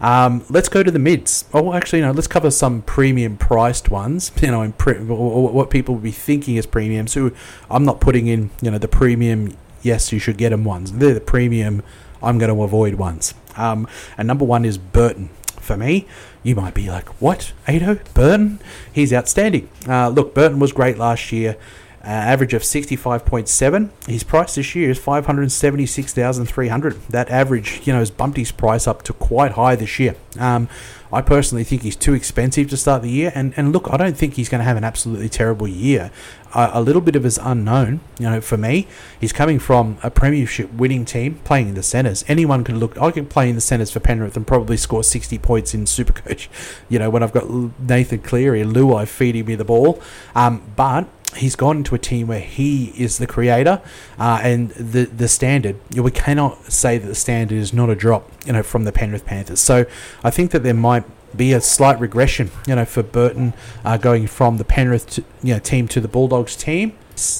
Um, 0.00 0.44
let's 0.50 0.68
go 0.68 0.82
to 0.82 0.90
the 0.90 0.98
mids. 0.98 1.44
Oh, 1.54 1.72
actually, 1.72 2.02
no, 2.02 2.10
let's 2.10 2.26
cover 2.26 2.50
some 2.50 2.82
premium 2.82 3.36
priced 3.36 3.90
ones, 3.90 4.30
you 4.42 4.50
know, 4.50 4.72
pre- 4.76 4.98
what 4.98 5.70
people 5.70 5.94
would 5.94 6.04
be 6.04 6.12
thinking 6.12 6.58
as 6.58 6.66
premiums. 6.66 7.12
So 7.12 7.30
I'm 7.70 7.84
not 7.84 8.00
putting 8.00 8.26
in, 8.26 8.50
you 8.60 8.70
know, 8.70 8.78
the 8.78 8.88
premium, 8.88 9.56
yes, 9.82 10.12
you 10.12 10.18
should 10.18 10.36
get 10.36 10.50
them 10.50 10.64
ones. 10.64 10.92
They're 10.92 11.14
the 11.14 11.20
premium, 11.20 11.82
I'm 12.22 12.38
going 12.38 12.54
to 12.54 12.62
avoid 12.62 12.94
ones. 12.94 13.34
Um, 13.56 13.86
and 14.16 14.26
number 14.26 14.44
one 14.44 14.64
is 14.64 14.78
Burton. 14.78 15.30
For 15.60 15.76
me, 15.76 16.06
you 16.42 16.54
might 16.54 16.74
be 16.74 16.88
like, 16.88 17.08
what? 17.20 17.52
Ado? 17.68 18.00
Burton? 18.14 18.60
He's 18.92 19.12
outstanding. 19.12 19.68
Uh, 19.86 20.08
look, 20.08 20.34
Burton 20.34 20.58
was 20.58 20.72
great 20.72 20.96
last 20.96 21.32
year. 21.32 21.56
Uh, 22.02 22.08
average 22.08 22.54
of 22.54 22.62
65.7. 22.62 23.90
His 24.06 24.24
price 24.24 24.54
this 24.54 24.74
year 24.74 24.88
is 24.88 24.98
576,300. 24.98 27.02
That 27.10 27.28
average, 27.28 27.86
you 27.86 27.92
know, 27.92 27.98
has 27.98 28.10
bumped 28.10 28.38
his 28.38 28.52
price 28.52 28.88
up 28.88 29.02
to 29.02 29.12
quite 29.12 29.52
high 29.52 29.76
this 29.76 29.98
year. 29.98 30.16
Um, 30.38 30.70
I 31.12 31.22
personally 31.22 31.64
think 31.64 31.82
he's 31.82 31.96
too 31.96 32.14
expensive 32.14 32.70
to 32.70 32.76
start 32.76 33.02
the 33.02 33.10
year. 33.10 33.32
And, 33.34 33.52
and 33.56 33.72
look, 33.72 33.88
I 33.90 33.96
don't 33.96 34.16
think 34.16 34.34
he's 34.34 34.48
going 34.48 34.60
to 34.60 34.64
have 34.64 34.76
an 34.76 34.84
absolutely 34.84 35.28
terrible 35.28 35.66
year. 35.66 36.10
A 36.52 36.80
little 36.80 37.00
bit 37.00 37.14
of 37.14 37.22
his 37.22 37.38
unknown, 37.38 38.00
you 38.18 38.28
know, 38.28 38.40
for 38.40 38.56
me. 38.56 38.88
He's 39.20 39.32
coming 39.32 39.60
from 39.60 39.98
a 40.02 40.10
premiership 40.10 40.72
winning 40.72 41.04
team 41.04 41.36
playing 41.44 41.68
in 41.68 41.74
the 41.74 41.82
centres. 41.82 42.24
Anyone 42.26 42.64
can 42.64 42.80
look, 42.80 43.00
I 43.00 43.12
can 43.12 43.26
play 43.26 43.48
in 43.48 43.54
the 43.54 43.60
centres 43.60 43.92
for 43.92 44.00
Penrith 44.00 44.36
and 44.36 44.44
probably 44.44 44.76
score 44.76 45.04
60 45.04 45.38
points 45.38 45.74
in 45.74 45.84
Supercoach, 45.84 46.48
you 46.88 46.98
know, 46.98 47.08
when 47.08 47.22
I've 47.22 47.32
got 47.32 47.48
Nathan 47.80 48.20
Cleary 48.20 48.60
and 48.60 48.74
Luai 48.74 49.06
feeding 49.06 49.46
me 49.46 49.54
the 49.54 49.64
ball. 49.64 50.02
Um, 50.34 50.62
but 50.74 51.06
he's 51.36 51.56
gone 51.56 51.78
into 51.78 51.94
a 51.94 51.98
team 51.98 52.26
where 52.28 52.40
he 52.40 52.92
is 52.96 53.18
the 53.18 53.26
creator 53.26 53.80
uh, 54.18 54.40
and 54.42 54.70
the 54.70 55.04
the 55.04 55.28
standard. 55.28 55.76
We 55.94 56.10
cannot 56.10 56.72
say 56.72 56.98
that 56.98 57.06
the 57.06 57.14
standard 57.14 57.56
is 57.56 57.72
not 57.72 57.90
a 57.90 57.94
drop, 57.94 58.30
you 58.46 58.52
know, 58.52 58.62
from 58.62 58.84
the 58.84 58.92
Penrith 58.92 59.24
Panthers. 59.24 59.60
So 59.60 59.86
I 60.24 60.30
think 60.30 60.50
that 60.50 60.62
there 60.62 60.74
might 60.74 61.04
be 61.36 61.52
a 61.52 61.60
slight 61.60 62.00
regression, 62.00 62.50
you 62.66 62.74
know, 62.74 62.84
for 62.84 63.02
Burton 63.02 63.54
uh, 63.84 63.96
going 63.96 64.26
from 64.26 64.56
the 64.56 64.64
Penrith 64.64 65.08
to, 65.10 65.24
you 65.42 65.54
know, 65.54 65.60
team 65.60 65.88
to 65.88 66.00
the 66.00 66.08
Bulldogs 66.08 66.56
team. 66.56 66.96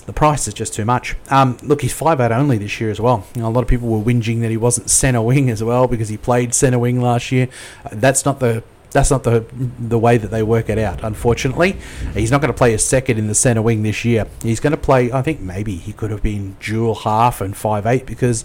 The 0.06 0.12
price 0.12 0.46
is 0.46 0.52
just 0.52 0.74
too 0.74 0.84
much. 0.84 1.16
Um, 1.30 1.56
look, 1.62 1.80
he's 1.80 1.94
five 1.94 2.20
out 2.20 2.32
only 2.32 2.58
this 2.58 2.80
year 2.80 2.90
as 2.90 3.00
well. 3.00 3.26
You 3.34 3.42
know, 3.42 3.48
a 3.48 3.50
lot 3.50 3.62
of 3.62 3.68
people 3.68 3.88
were 3.88 4.04
whinging 4.04 4.42
that 4.42 4.50
he 4.50 4.56
wasn't 4.58 4.90
centre 4.90 5.22
wing 5.22 5.48
as 5.48 5.64
well 5.64 5.88
because 5.88 6.10
he 6.10 6.18
played 6.18 6.54
centre 6.54 6.78
wing 6.78 7.00
last 7.00 7.32
year. 7.32 7.48
Uh, 7.84 7.90
that's 7.92 8.24
not 8.24 8.40
the 8.40 8.62
that's 8.90 9.10
not 9.10 9.22
the 9.22 9.44
the 9.78 9.98
way 9.98 10.16
that 10.16 10.30
they 10.30 10.42
work 10.42 10.68
it 10.68 10.78
out. 10.78 11.02
Unfortunately, 11.02 11.76
he's 12.14 12.30
not 12.30 12.40
going 12.40 12.52
to 12.52 12.56
play 12.56 12.74
a 12.74 12.78
second 12.78 13.18
in 13.18 13.26
the 13.26 13.34
centre 13.34 13.62
wing 13.62 13.82
this 13.82 14.04
year. 14.04 14.26
He's 14.42 14.60
going 14.60 14.72
to 14.72 14.76
play. 14.76 15.12
I 15.12 15.22
think 15.22 15.40
maybe 15.40 15.76
he 15.76 15.92
could 15.92 16.10
have 16.10 16.22
been 16.22 16.56
dual 16.60 16.94
half 16.94 17.40
and 17.40 17.56
five 17.56 17.86
eight 17.86 18.06
because 18.06 18.44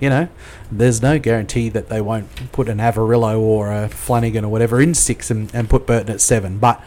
you 0.00 0.10
know, 0.10 0.28
there's 0.70 1.00
no 1.00 1.18
guarantee 1.18 1.68
that 1.70 1.88
they 1.88 2.00
won't 2.00 2.52
put 2.52 2.68
an 2.68 2.78
Averillo 2.78 3.38
or 3.40 3.72
a 3.72 3.88
Flanagan 3.88 4.44
or 4.44 4.48
whatever 4.48 4.80
in 4.80 4.94
six 4.94 5.30
and, 5.30 5.52
and 5.54 5.70
put 5.70 5.86
Burton 5.86 6.10
at 6.10 6.20
seven. 6.20 6.58
But 6.58 6.82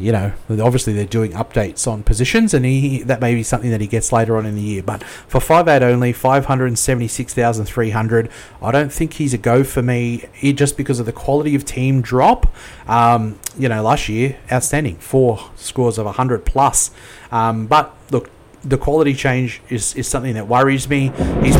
you 0.00 0.12
know, 0.12 0.32
obviously 0.48 0.92
they're 0.92 1.04
doing 1.04 1.32
updates 1.32 1.86
on 1.86 2.02
positions, 2.02 2.54
and 2.54 2.64
he 2.64 3.02
that 3.04 3.20
may 3.20 3.34
be 3.34 3.42
something 3.42 3.70
that 3.70 3.80
he 3.80 3.86
gets 3.86 4.12
later 4.12 4.36
on 4.36 4.46
in 4.46 4.54
the 4.54 4.60
year. 4.62 4.82
But 4.82 5.02
for 5.04 5.40
five 5.40 5.68
eight 5.68 5.82
only, 5.82 6.12
five 6.12 6.46
hundred 6.46 6.76
seventy 6.78 7.08
six 7.08 7.34
thousand 7.34 7.66
three 7.66 7.90
hundred, 7.90 8.30
I 8.62 8.72
don't 8.72 8.92
think 8.92 9.14
he's 9.14 9.34
a 9.34 9.38
go 9.38 9.64
for 9.64 9.82
me. 9.82 10.24
Just 10.42 10.76
because 10.76 11.00
of 11.00 11.06
the 11.06 11.12
quality 11.12 11.54
of 11.54 11.64
team 11.64 12.00
drop. 12.02 12.52
Um, 12.88 13.38
you 13.58 13.68
know, 13.68 13.82
last 13.82 14.08
year 14.08 14.38
outstanding, 14.50 14.96
four 14.96 15.50
scores 15.56 15.98
of 15.98 16.06
hundred 16.16 16.44
plus. 16.44 16.90
Um, 17.30 17.66
but 17.66 17.94
look, 18.10 18.30
the 18.64 18.78
quality 18.78 19.14
change 19.14 19.60
is 19.68 19.94
is 19.94 20.08
something 20.08 20.34
that 20.34 20.48
worries 20.48 20.88
me. 20.88 21.12
He's 21.42 21.54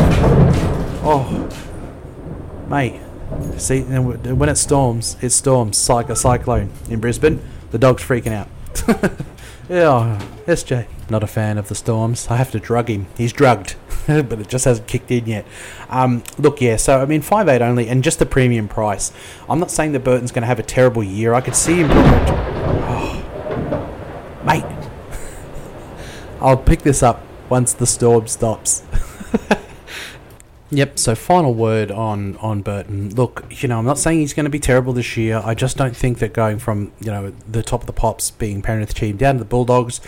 oh, 1.03 1.49
mate. 2.69 3.01
See, 3.59 3.83
when 3.83 4.49
it 4.49 4.57
storms, 4.57 5.17
it 5.21 5.31
storms 5.31 5.89
like 5.89 6.09
a 6.09 6.17
cyclone 6.17 6.71
in 6.89 6.99
Brisbane. 6.99 7.41
The 7.71 7.79
dog's 7.79 8.03
freaking 8.03 8.33
out. 8.33 8.49
yeah, 9.69 10.21
SJ. 10.47 10.87
Not 11.09 11.23
a 11.23 11.27
fan 11.27 11.59
of 11.59 11.69
the 11.69 11.75
storms. 11.75 12.29
I 12.29 12.37
have 12.37 12.51
to 12.53 12.61
drug 12.61 12.89
him. 12.89 13.07
He's 13.17 13.33
drugged, 13.33 13.77
but 14.07 14.41
it 14.41 14.49
just 14.49 14.65
hasn't 14.65 14.87
kicked 14.87 15.11
in 15.11 15.27
yet. 15.27 15.47
Um, 15.89 16.23
look, 16.39 16.61
yeah, 16.61 16.77
so 16.77 17.01
I 17.01 17.05
mean, 17.05 17.21
five 17.21 17.49
eight 17.49 17.63
only, 17.63 17.89
and 17.89 18.03
just 18.03 18.19
the 18.19 18.27
premium 18.27 18.69
price. 18.69 19.13
I'm 19.49 19.59
not 19.59 19.71
saying 19.71 19.93
that 19.93 20.01
Burton's 20.01 20.33
going 20.33 20.43
to 20.43 20.49
have 20.49 20.59
a 20.59 20.65
terrible 20.65 21.03
year. 21.03 21.35
I 21.35 21.41
could 21.41 21.57
see 21.57 21.77
him. 21.77 21.89
Oh, 22.87 23.23
mate, 24.45 24.65
I'll 26.41 26.57
pick 26.57 26.83
this 26.83 27.03
up 27.03 27.25
once 27.49 27.73
the 27.73 27.87
storm 27.87 28.27
stops. 28.27 28.83
Yep. 30.73 30.99
So 30.99 31.15
final 31.15 31.53
word 31.53 31.91
on 31.91 32.37
on 32.37 32.63
Burton. 32.63 33.15
Look, 33.15 33.45
you 33.51 33.69
know, 33.69 33.79
I'm 33.79 33.85
not 33.85 33.99
saying 33.99 34.21
he's 34.21 34.35
going 34.35 34.45
to 34.45 34.51
be 34.51 34.61
terrible 34.61 34.93
this 34.93 35.17
year. 35.17 35.43
I 35.45 35.55
just 35.55 35.77
don't 35.77 35.97
think 35.97 36.19
that 36.21 36.33
going 36.33 36.59
from 36.59 36.93
you 37.01 37.11
know 37.11 37.33
the 37.49 37.63
top 37.63 37.81
of 37.81 37.87
the 37.87 37.93
pops 37.93 38.31
being 38.31 38.63
Penrith 38.63 38.95
team 38.95 39.17
down 39.17 39.35
to 39.35 39.39
the 39.41 39.45
Bulldogs 39.45 40.01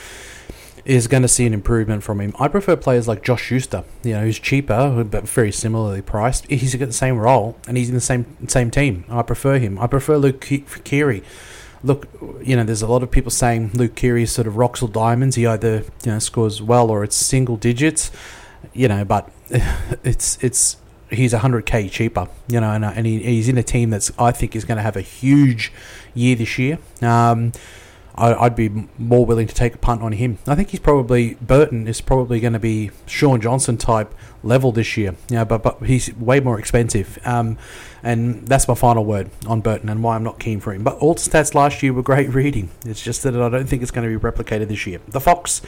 is 0.84 1.06
going 1.06 1.22
to 1.22 1.28
see 1.28 1.46
an 1.46 1.54
improvement 1.54 2.02
from 2.02 2.20
him. 2.20 2.34
I 2.38 2.48
prefer 2.48 2.74
players 2.76 3.06
like 3.06 3.22
Josh 3.22 3.42
Schuster, 3.42 3.84
you 4.02 4.14
know, 4.14 4.22
who's 4.22 4.38
cheaper 4.38 5.04
but 5.04 5.28
very 5.28 5.52
similarly 5.52 6.02
priced. 6.02 6.46
He's 6.46 6.74
got 6.74 6.86
the 6.86 6.92
same 6.92 7.18
role 7.18 7.56
and 7.66 7.76
he's 7.76 7.88
in 7.88 7.94
the 7.94 8.00
same 8.00 8.26
same 8.48 8.70
team. 8.70 9.04
I 9.08 9.22
prefer 9.22 9.58
him. 9.58 9.78
I 9.78 9.86
prefer 9.88 10.16
Luke 10.16 10.40
Keary. 10.40 11.22
Look, 11.84 12.06
you 12.40 12.54
know, 12.54 12.62
there's 12.62 12.82
a 12.82 12.86
lot 12.86 13.02
of 13.02 13.10
people 13.10 13.32
saying 13.32 13.72
Luke 13.74 13.96
Keary 13.96 14.22
is 14.22 14.30
sort 14.30 14.46
of 14.46 14.56
rocks 14.56 14.80
or 14.80 14.88
diamonds. 14.88 15.34
He 15.34 15.44
either 15.44 15.84
you 16.04 16.12
know 16.12 16.20
scores 16.20 16.62
well 16.62 16.88
or 16.88 17.02
it's 17.02 17.16
single 17.16 17.56
digits 17.56 18.12
you 18.72 18.88
know, 18.88 19.04
but 19.04 19.30
it's 20.04 20.42
it's 20.42 20.76
he's 21.10 21.32
100k 21.32 21.90
cheaper, 21.90 22.28
you 22.48 22.60
know, 22.60 22.70
and, 22.70 22.84
uh, 22.84 22.92
and 22.94 23.06
he, 23.06 23.18
he's 23.22 23.48
in 23.48 23.58
a 23.58 23.62
team 23.62 23.90
that's 23.90 24.10
I 24.18 24.32
think 24.32 24.56
is 24.56 24.64
going 24.64 24.76
to 24.76 24.82
have 24.82 24.96
a 24.96 25.02
huge 25.02 25.72
year 26.14 26.36
this 26.36 26.58
year. 26.58 26.78
Um, 27.00 27.52
I, 28.14 28.44
would 28.44 28.56
be 28.56 28.88
more 28.98 29.24
willing 29.24 29.46
to 29.46 29.54
take 29.54 29.74
a 29.74 29.78
punt 29.78 30.02
on 30.02 30.12
him. 30.12 30.38
I 30.46 30.54
think 30.54 30.70
he's 30.70 30.80
probably 30.80 31.34
Burton 31.34 31.88
is 31.88 32.00
probably 32.00 32.40
going 32.40 32.52
to 32.52 32.58
be 32.58 32.90
Shaun 33.06 33.40
Johnson 33.40 33.78
type 33.78 34.14
level 34.42 34.70
this 34.70 34.96
year. 34.96 35.14
You 35.30 35.36
know, 35.36 35.44
but 35.44 35.62
but 35.62 35.82
he's 35.82 36.14
way 36.16 36.40
more 36.40 36.58
expensive. 36.58 37.18
Um, 37.24 37.56
and 38.02 38.46
that's 38.46 38.68
my 38.68 38.74
final 38.74 39.04
word 39.04 39.30
on 39.46 39.60
Burton 39.60 39.88
and 39.88 40.02
why 40.02 40.16
I'm 40.16 40.24
not 40.24 40.38
keen 40.38 40.60
for 40.60 40.74
him. 40.74 40.82
But 40.82 40.98
all 40.98 41.14
stats 41.14 41.54
last 41.54 41.82
year 41.82 41.92
were 41.92 42.02
great 42.02 42.28
reading. 42.34 42.70
It's 42.84 43.02
just 43.02 43.22
that 43.22 43.34
I 43.34 43.48
don't 43.48 43.66
think 43.66 43.82
it's 43.82 43.90
going 43.90 44.08
to 44.08 44.18
be 44.18 44.22
replicated 44.22 44.68
this 44.68 44.86
year. 44.86 45.00
The 45.08 45.20
Fox, 45.20 45.62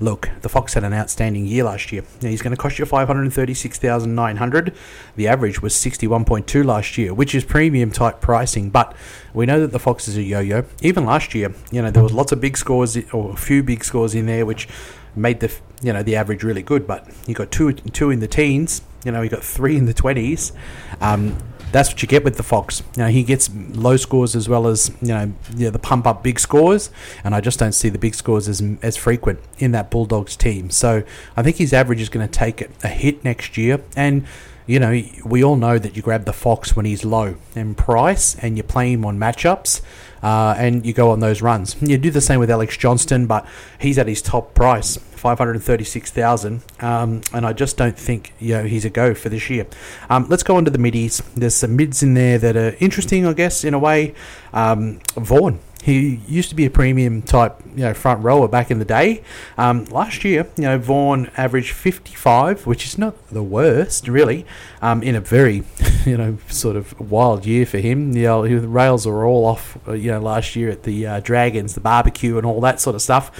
look, 0.00 0.30
the 0.40 0.48
Fox 0.48 0.74
had 0.74 0.84
an 0.84 0.92
outstanding 0.92 1.46
year 1.46 1.64
last 1.64 1.92
year. 1.92 2.02
Now, 2.20 2.28
he's 2.28 2.42
going 2.42 2.54
to 2.54 2.56
cost 2.56 2.78
you 2.78 2.84
536900 2.84 4.74
The 5.16 5.28
average 5.28 5.62
was 5.62 5.74
61.2 5.74 6.64
last 6.64 6.98
year, 6.98 7.14
which 7.14 7.34
is 7.34 7.44
premium 7.44 7.90
type 7.90 8.20
pricing. 8.20 8.70
But 8.70 8.94
we 9.32 9.46
know 9.46 9.60
that 9.60 9.72
the 9.72 9.78
Fox 9.78 10.08
is 10.08 10.16
a 10.16 10.22
yo-yo. 10.22 10.64
Even 10.80 11.04
last 11.04 11.34
year, 11.34 11.54
you 11.70 11.82
know, 11.82 11.90
there 11.90 12.02
was 12.02 12.12
lots 12.12 12.32
of 12.32 12.40
big 12.40 12.56
scores 12.56 12.96
or 13.12 13.32
a 13.32 13.36
few 13.36 13.62
big 13.62 13.84
scores 13.84 14.14
in 14.14 14.26
there, 14.26 14.44
which 14.44 14.68
made 15.14 15.40
the 15.40 15.52
you 15.82 15.92
know 15.92 16.02
the 16.02 16.16
average 16.16 16.42
really 16.42 16.62
good. 16.62 16.86
But 16.86 17.08
you 17.26 17.34
got 17.34 17.50
two 17.50 17.72
two 17.72 18.10
in 18.10 18.20
the 18.20 18.28
teens. 18.28 18.82
You 19.04 19.12
know, 19.12 19.22
you 19.22 19.28
got 19.28 19.42
three 19.44 19.76
in 19.76 19.86
the 19.86 19.94
twenties. 19.94 20.52
Um, 21.00 21.36
that's 21.72 21.90
what 21.90 22.02
you 22.02 22.08
get 22.08 22.22
with 22.22 22.36
the 22.36 22.42
Fox. 22.42 22.82
You 22.96 23.04
he 23.06 23.22
gets 23.22 23.50
low 23.72 23.96
scores 23.96 24.36
as 24.36 24.48
well 24.48 24.66
as 24.66 24.90
you 25.00 25.08
know, 25.08 25.32
you 25.56 25.64
know 25.64 25.70
the 25.70 25.78
pump 25.78 26.06
up 26.06 26.22
big 26.22 26.38
scores, 26.38 26.90
and 27.24 27.34
I 27.34 27.40
just 27.40 27.58
don't 27.58 27.72
see 27.72 27.88
the 27.88 27.98
big 27.98 28.14
scores 28.14 28.48
as 28.48 28.62
as 28.82 28.96
frequent 28.96 29.40
in 29.58 29.72
that 29.72 29.90
Bulldogs 29.90 30.36
team. 30.36 30.70
So 30.70 31.02
I 31.36 31.42
think 31.42 31.56
his 31.56 31.72
average 31.72 32.00
is 32.00 32.08
going 32.08 32.26
to 32.26 32.32
take 32.32 32.68
a 32.84 32.88
hit 32.88 33.24
next 33.24 33.56
year, 33.56 33.80
and 33.96 34.26
you 34.66 34.78
know, 34.78 35.02
we 35.24 35.42
all 35.42 35.56
know 35.56 35.78
that 35.78 35.96
you 35.96 36.02
grab 36.02 36.24
the 36.24 36.32
Fox 36.32 36.76
when 36.76 36.86
he's 36.86 37.04
low 37.04 37.36
in 37.56 37.74
price 37.74 38.36
and 38.36 38.56
you 38.56 38.62
play 38.62 38.92
him 38.92 39.04
on 39.04 39.18
matchups 39.18 39.80
uh, 40.22 40.54
and 40.56 40.86
you 40.86 40.92
go 40.92 41.10
on 41.10 41.20
those 41.20 41.42
runs. 41.42 41.76
You 41.80 41.98
do 41.98 42.10
the 42.10 42.20
same 42.20 42.40
with 42.40 42.50
Alex 42.50 42.76
Johnston, 42.76 43.26
but 43.26 43.46
he's 43.78 43.98
at 43.98 44.06
his 44.06 44.22
top 44.22 44.54
price, 44.54 44.96
five 44.96 45.38
hundred 45.38 45.60
thirty-six 45.62 46.10
thousand, 46.10 46.62
um, 46.80 47.20
and 47.32 47.46
I 47.46 47.52
just 47.52 47.76
don't 47.76 47.98
think 47.98 48.32
you 48.38 48.54
know 48.54 48.64
he's 48.64 48.84
a 48.84 48.90
go 48.90 49.14
for 49.14 49.28
this 49.28 49.50
year. 49.50 49.66
Um, 50.08 50.26
let's 50.28 50.42
go 50.42 50.56
on 50.56 50.64
to 50.64 50.70
the 50.70 50.78
middies. 50.78 51.22
There's 51.34 51.54
some 51.54 51.76
mids 51.76 52.02
in 52.02 52.14
there 52.14 52.38
that 52.38 52.56
are 52.56 52.76
interesting, 52.80 53.26
I 53.26 53.32
guess, 53.32 53.64
in 53.64 53.74
a 53.74 53.78
way. 53.78 54.14
Um, 54.52 55.00
Vaughan 55.16 55.58
he 55.82 56.20
used 56.28 56.48
to 56.48 56.54
be 56.54 56.64
a 56.64 56.70
premium 56.70 57.22
type, 57.22 57.60
you 57.74 57.82
know, 57.82 57.92
front 57.92 58.22
rower 58.22 58.46
back 58.46 58.70
in 58.70 58.78
the 58.78 58.84
day. 58.84 59.24
Um, 59.58 59.84
last 59.86 60.24
year, 60.24 60.46
you 60.56 60.62
know, 60.62 60.78
Vaughan 60.78 61.28
averaged 61.36 61.72
55, 61.72 62.66
which 62.66 62.86
is 62.86 62.98
not 62.98 63.16
the 63.30 63.42
worst, 63.42 64.06
really, 64.06 64.46
um, 64.80 65.02
in 65.02 65.16
a 65.16 65.20
very, 65.20 65.64
you 66.06 66.16
know, 66.16 66.38
sort 66.46 66.76
of 66.76 66.98
wild 67.00 67.44
year 67.46 67.66
for 67.66 67.78
him. 67.78 68.12
The 68.12 68.28
rails 68.28 69.06
were 69.06 69.26
all 69.26 69.44
off, 69.44 69.76
uh, 69.88 69.94
you 69.94 70.12
know, 70.12 70.20
last 70.20 70.54
year 70.54 70.70
at 70.70 70.84
the 70.84 71.04
uh, 71.04 71.18
Dragons, 71.18 71.74
the 71.74 71.80
barbecue, 71.80 72.38
and 72.38 72.46
all 72.46 72.60
that 72.60 72.80
sort 72.80 72.94
of 72.94 73.02
stuff. 73.02 73.32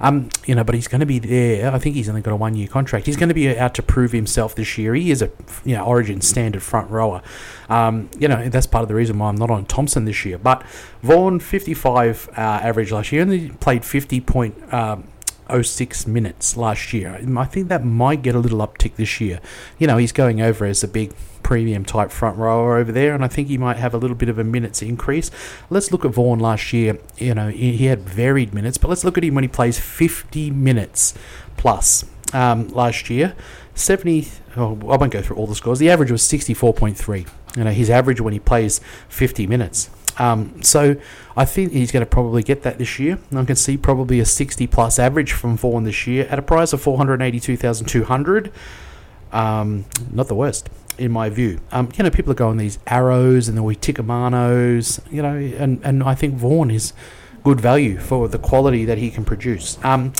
Um, 0.00 0.30
you 0.46 0.54
know, 0.54 0.64
but 0.64 0.74
he's 0.74 0.88
going 0.88 1.00
to 1.00 1.06
be 1.06 1.18
there. 1.18 1.72
I 1.72 1.78
think 1.78 1.94
he's 1.94 2.08
only 2.08 2.22
got 2.22 2.32
a 2.32 2.36
one-year 2.36 2.68
contract. 2.68 3.06
He's 3.06 3.16
going 3.16 3.28
to 3.28 3.34
be 3.34 3.56
out 3.56 3.74
to 3.74 3.82
prove 3.82 4.12
himself 4.12 4.54
this 4.54 4.78
year. 4.78 4.94
He 4.94 5.10
is 5.10 5.22
a 5.22 5.30
you 5.64 5.76
know 5.76 5.84
Origin 5.84 6.20
standard 6.20 6.62
front 6.62 6.90
rower. 6.90 7.22
Um, 7.68 8.10
you 8.18 8.28
know 8.28 8.48
that's 8.48 8.66
part 8.66 8.82
of 8.82 8.88
the 8.88 8.94
reason 8.94 9.18
why 9.18 9.28
I'm 9.28 9.36
not 9.36 9.50
on 9.50 9.66
Thompson 9.66 10.04
this 10.06 10.24
year. 10.24 10.38
But 10.38 10.62
Vaughan 11.02 11.38
55 11.40 12.30
uh, 12.30 12.40
average 12.40 12.92
last 12.92 13.12
year, 13.12 13.22
only 13.22 13.50
played 13.50 13.84
50 13.84 14.20
point. 14.22 14.72
Um, 14.72 15.04
06 15.62 16.06
minutes 16.06 16.56
last 16.56 16.92
year. 16.92 17.20
I 17.36 17.44
think 17.44 17.68
that 17.68 17.84
might 17.84 18.22
get 18.22 18.34
a 18.34 18.38
little 18.38 18.58
uptick 18.58 18.96
this 18.96 19.20
year. 19.20 19.40
You 19.78 19.86
know, 19.86 19.96
he's 19.96 20.12
going 20.12 20.40
over 20.40 20.64
as 20.64 20.82
a 20.82 20.88
big 20.88 21.12
premium 21.42 21.84
type 21.84 22.10
front 22.10 22.36
rower 22.36 22.76
over 22.76 22.92
there, 22.92 23.14
and 23.14 23.24
I 23.24 23.28
think 23.28 23.48
he 23.48 23.58
might 23.58 23.76
have 23.76 23.94
a 23.94 23.98
little 23.98 24.16
bit 24.16 24.28
of 24.28 24.38
a 24.38 24.44
minutes 24.44 24.82
increase. 24.82 25.30
Let's 25.68 25.90
look 25.92 26.04
at 26.04 26.12
Vaughan 26.12 26.38
last 26.38 26.72
year. 26.72 26.98
You 27.16 27.34
know, 27.34 27.48
he 27.48 27.86
had 27.86 28.00
varied 28.00 28.54
minutes, 28.54 28.78
but 28.78 28.88
let's 28.88 29.04
look 29.04 29.18
at 29.18 29.24
him 29.24 29.34
when 29.34 29.44
he 29.44 29.48
plays 29.48 29.78
50 29.78 30.50
minutes 30.50 31.14
plus 31.56 32.04
um, 32.32 32.68
last 32.68 33.10
year. 33.10 33.34
70, 33.74 34.28
oh, 34.56 34.72
I 34.90 34.96
won't 34.96 35.12
go 35.12 35.22
through 35.22 35.36
all 35.36 35.46
the 35.46 35.54
scores. 35.54 35.78
The 35.78 35.90
average 35.90 36.10
was 36.10 36.22
64.3. 36.22 37.26
You 37.56 37.64
know, 37.64 37.70
his 37.70 37.90
average 37.90 38.20
when 38.20 38.32
he 38.32 38.38
plays 38.38 38.80
50 39.08 39.46
minutes. 39.46 39.90
Um, 40.18 40.62
so 40.62 40.96
I 41.36 41.44
think 41.44 41.72
he's 41.72 41.92
going 41.92 42.04
to 42.04 42.10
probably 42.10 42.42
get 42.42 42.62
that 42.62 42.78
this 42.78 42.98
year. 42.98 43.18
I 43.34 43.44
can 43.44 43.56
see 43.56 43.76
probably 43.76 44.20
a 44.20 44.24
60 44.24 44.66
plus 44.66 44.98
average 44.98 45.32
from 45.32 45.56
Vaughan 45.56 45.84
this 45.84 46.06
year 46.06 46.26
at 46.30 46.38
a 46.38 46.42
price 46.42 46.72
of 46.72 46.80
482,200. 46.80 48.52
Um, 49.32 49.84
not 50.12 50.28
the 50.28 50.34
worst 50.34 50.68
in 50.98 51.10
my 51.10 51.30
view. 51.30 51.60
Um, 51.72 51.88
you 51.96 52.04
know, 52.04 52.10
people 52.10 52.32
are 52.32 52.36
going 52.36 52.58
these 52.58 52.78
arrows 52.86 53.48
and 53.48 53.56
the 53.56 53.62
Wittikamanos, 53.62 55.00
you 55.10 55.22
know, 55.22 55.34
and, 55.34 55.80
and 55.82 56.02
I 56.02 56.14
think 56.14 56.34
Vaughan 56.34 56.70
is 56.70 56.92
good 57.42 57.60
value 57.60 57.98
for 57.98 58.28
the 58.28 58.38
quality 58.38 58.84
that 58.84 58.98
he 58.98 59.10
can 59.10 59.24
produce. 59.24 59.82
Um, 59.82 60.12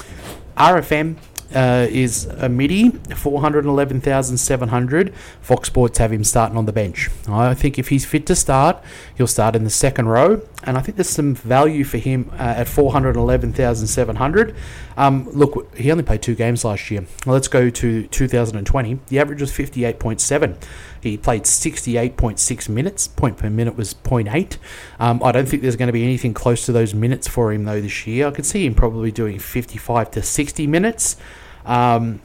RFM 0.57 1.17
uh, 1.55 1.87
is 1.91 2.27
a 2.27 2.49
midi, 2.49 2.91
411,700. 2.91 5.15
Fox 5.41 5.69
Sports 5.69 5.99
have 5.99 6.13
him 6.13 6.25
starting 6.25 6.57
on 6.57 6.67
the 6.67 6.73
bench. 6.73 7.09
I 7.29 7.55
think 7.55 7.79
if 7.79 7.89
he's 7.89 8.05
fit 8.05 8.27
to 8.27 8.37
start, 8.37 8.83
he'll 9.17 9.27
start 9.27 9.57
in 9.57 9.65
the 9.65 9.71
second 9.71 10.09
row, 10.09 10.43
and 10.65 10.77
I 10.77 10.81
think 10.81 10.97
there's 10.97 11.09
some 11.09 11.35
value 11.35 11.85
for 11.85 11.99
him 11.99 12.31
uh, 12.35 12.55
at 12.59 12.69
411,700. 12.69 14.55
Um, 14.97 15.29
look, 15.33 15.75
he 15.77 15.91
only 15.91 16.05
played 16.05 16.23
two 16.23 16.35
games 16.35 16.65
last 16.65 16.91
year. 16.91 17.07
Well, 17.25 17.35
let's 17.35 17.49
go 17.49 17.71
to 17.71 18.07
2020. 18.07 18.99
The 19.09 19.19
average 19.19 19.41
was 19.41 19.51
58.7. 19.51 20.57
He 21.03 21.17
played 21.17 21.45
68.6 21.45 22.69
minutes. 22.69 23.09
Point 23.09 23.39
per 23.39 23.49
minute 23.49 23.77
was 23.77 23.95
0.8. 23.95 24.59
Um, 24.99 25.23
I 25.23 25.33
don't 25.33 25.49
think 25.49 25.63
there's 25.63 25.77
going 25.77 25.89
to 25.89 25.93
be 25.93 26.05
anything 26.05 26.35
close 26.35 26.67
to 26.67 26.73
those 26.73 26.93
minutes 26.93 27.27
for 27.27 27.53
him, 27.53 27.65
though, 27.65 27.81
this 27.81 28.07
year. 28.07 28.27
I 28.27 28.31
could 28.31 28.47
see 28.47 28.67
him 28.67 28.75
probably 28.75 29.11
doing 29.11 29.39
55 29.39 30.11
to 30.13 30.23
60 30.23 30.67
minutes. 30.67 31.17
Um, 31.65 32.21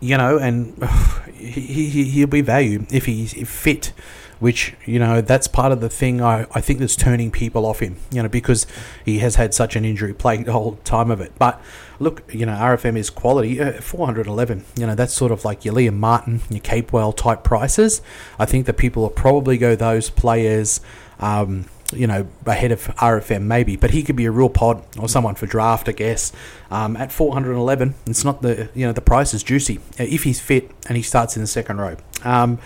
you 0.00 0.16
know, 0.16 0.38
and 0.38 0.82
he, 1.34 1.88
he, 1.88 2.04
he'll 2.04 2.26
be 2.26 2.40
value 2.40 2.86
if 2.90 3.06
he's 3.06 3.32
fit 3.48 3.92
which 4.40 4.74
you 4.84 4.98
know 4.98 5.20
that's 5.20 5.48
part 5.48 5.72
of 5.72 5.80
the 5.80 5.88
thing 5.88 6.20
I, 6.20 6.46
I 6.52 6.60
think 6.60 6.78
that's 6.78 6.96
turning 6.96 7.30
people 7.30 7.66
off 7.66 7.80
him 7.80 7.96
you 8.10 8.22
know 8.22 8.28
because 8.28 8.66
he 9.04 9.18
has 9.18 9.34
had 9.36 9.52
such 9.52 9.76
an 9.76 9.84
injury 9.84 10.14
plague 10.14 10.44
the 10.44 10.52
whole 10.52 10.76
time 10.84 11.10
of 11.10 11.20
it. 11.20 11.32
But 11.38 11.60
look 11.98 12.22
you 12.32 12.46
know 12.46 12.52
RFM 12.52 12.96
is 12.96 13.10
quality 13.10 13.60
uh, 13.60 13.80
411 13.80 14.64
you 14.76 14.86
know 14.86 14.94
that's 14.94 15.12
sort 15.12 15.32
of 15.32 15.44
like 15.44 15.64
your 15.64 15.74
Liam 15.74 15.94
Martin 15.94 16.40
your 16.50 16.60
Capewell 16.60 17.16
type 17.16 17.42
prices. 17.42 18.00
I 18.38 18.46
think 18.46 18.66
that 18.66 18.74
people 18.74 19.02
will 19.02 19.10
probably 19.10 19.58
go 19.58 19.74
those 19.74 20.10
players 20.10 20.80
um, 21.20 21.66
you 21.92 22.06
know, 22.06 22.28
ahead 22.46 22.72
of 22.72 22.86
RFM 22.96 23.42
maybe, 23.42 23.76
but 23.76 23.90
he 23.90 24.02
could 24.02 24.16
be 24.16 24.26
a 24.26 24.30
real 24.30 24.48
pod 24.50 24.82
or 24.98 25.08
someone 25.08 25.34
for 25.34 25.46
draft, 25.46 25.88
I 25.88 25.92
guess. 25.92 26.32
Um, 26.70 26.96
at 26.96 27.12
411, 27.12 27.94
it's 28.06 28.24
not 28.24 28.42
the 28.42 28.68
you 28.74 28.86
know 28.86 28.92
the 28.92 29.00
price 29.00 29.32
is 29.32 29.42
juicy 29.42 29.78
uh, 29.98 30.04
if 30.04 30.24
he's 30.24 30.40
fit 30.40 30.70
and 30.86 30.96
he 30.96 31.02
starts 31.02 31.36
in 31.36 31.42
the 31.42 31.46
second 31.46 31.78
row. 31.78 31.96
Um, 32.24 32.58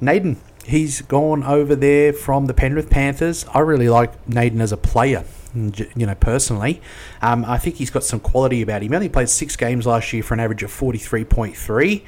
Naden, 0.00 0.38
he's 0.64 1.02
gone 1.02 1.44
over 1.44 1.76
there 1.76 2.12
from 2.12 2.46
the 2.46 2.54
Penrith 2.54 2.90
Panthers. 2.90 3.44
I 3.52 3.60
really 3.60 3.88
like 3.88 4.28
Naden 4.28 4.60
as 4.60 4.72
a 4.72 4.76
player. 4.76 5.24
You 5.54 6.06
know, 6.06 6.14
personally, 6.14 6.80
um, 7.20 7.44
I 7.44 7.58
think 7.58 7.76
he's 7.76 7.90
got 7.90 8.04
some 8.04 8.20
quality 8.20 8.62
about 8.62 8.82
him. 8.82 8.88
He 8.88 8.94
only 8.96 9.10
played 9.10 9.28
six 9.28 9.54
games 9.54 9.86
last 9.86 10.10
year 10.14 10.22
for 10.22 10.32
an 10.32 10.40
average 10.40 10.62
of 10.62 10.70
43.3 10.70 12.02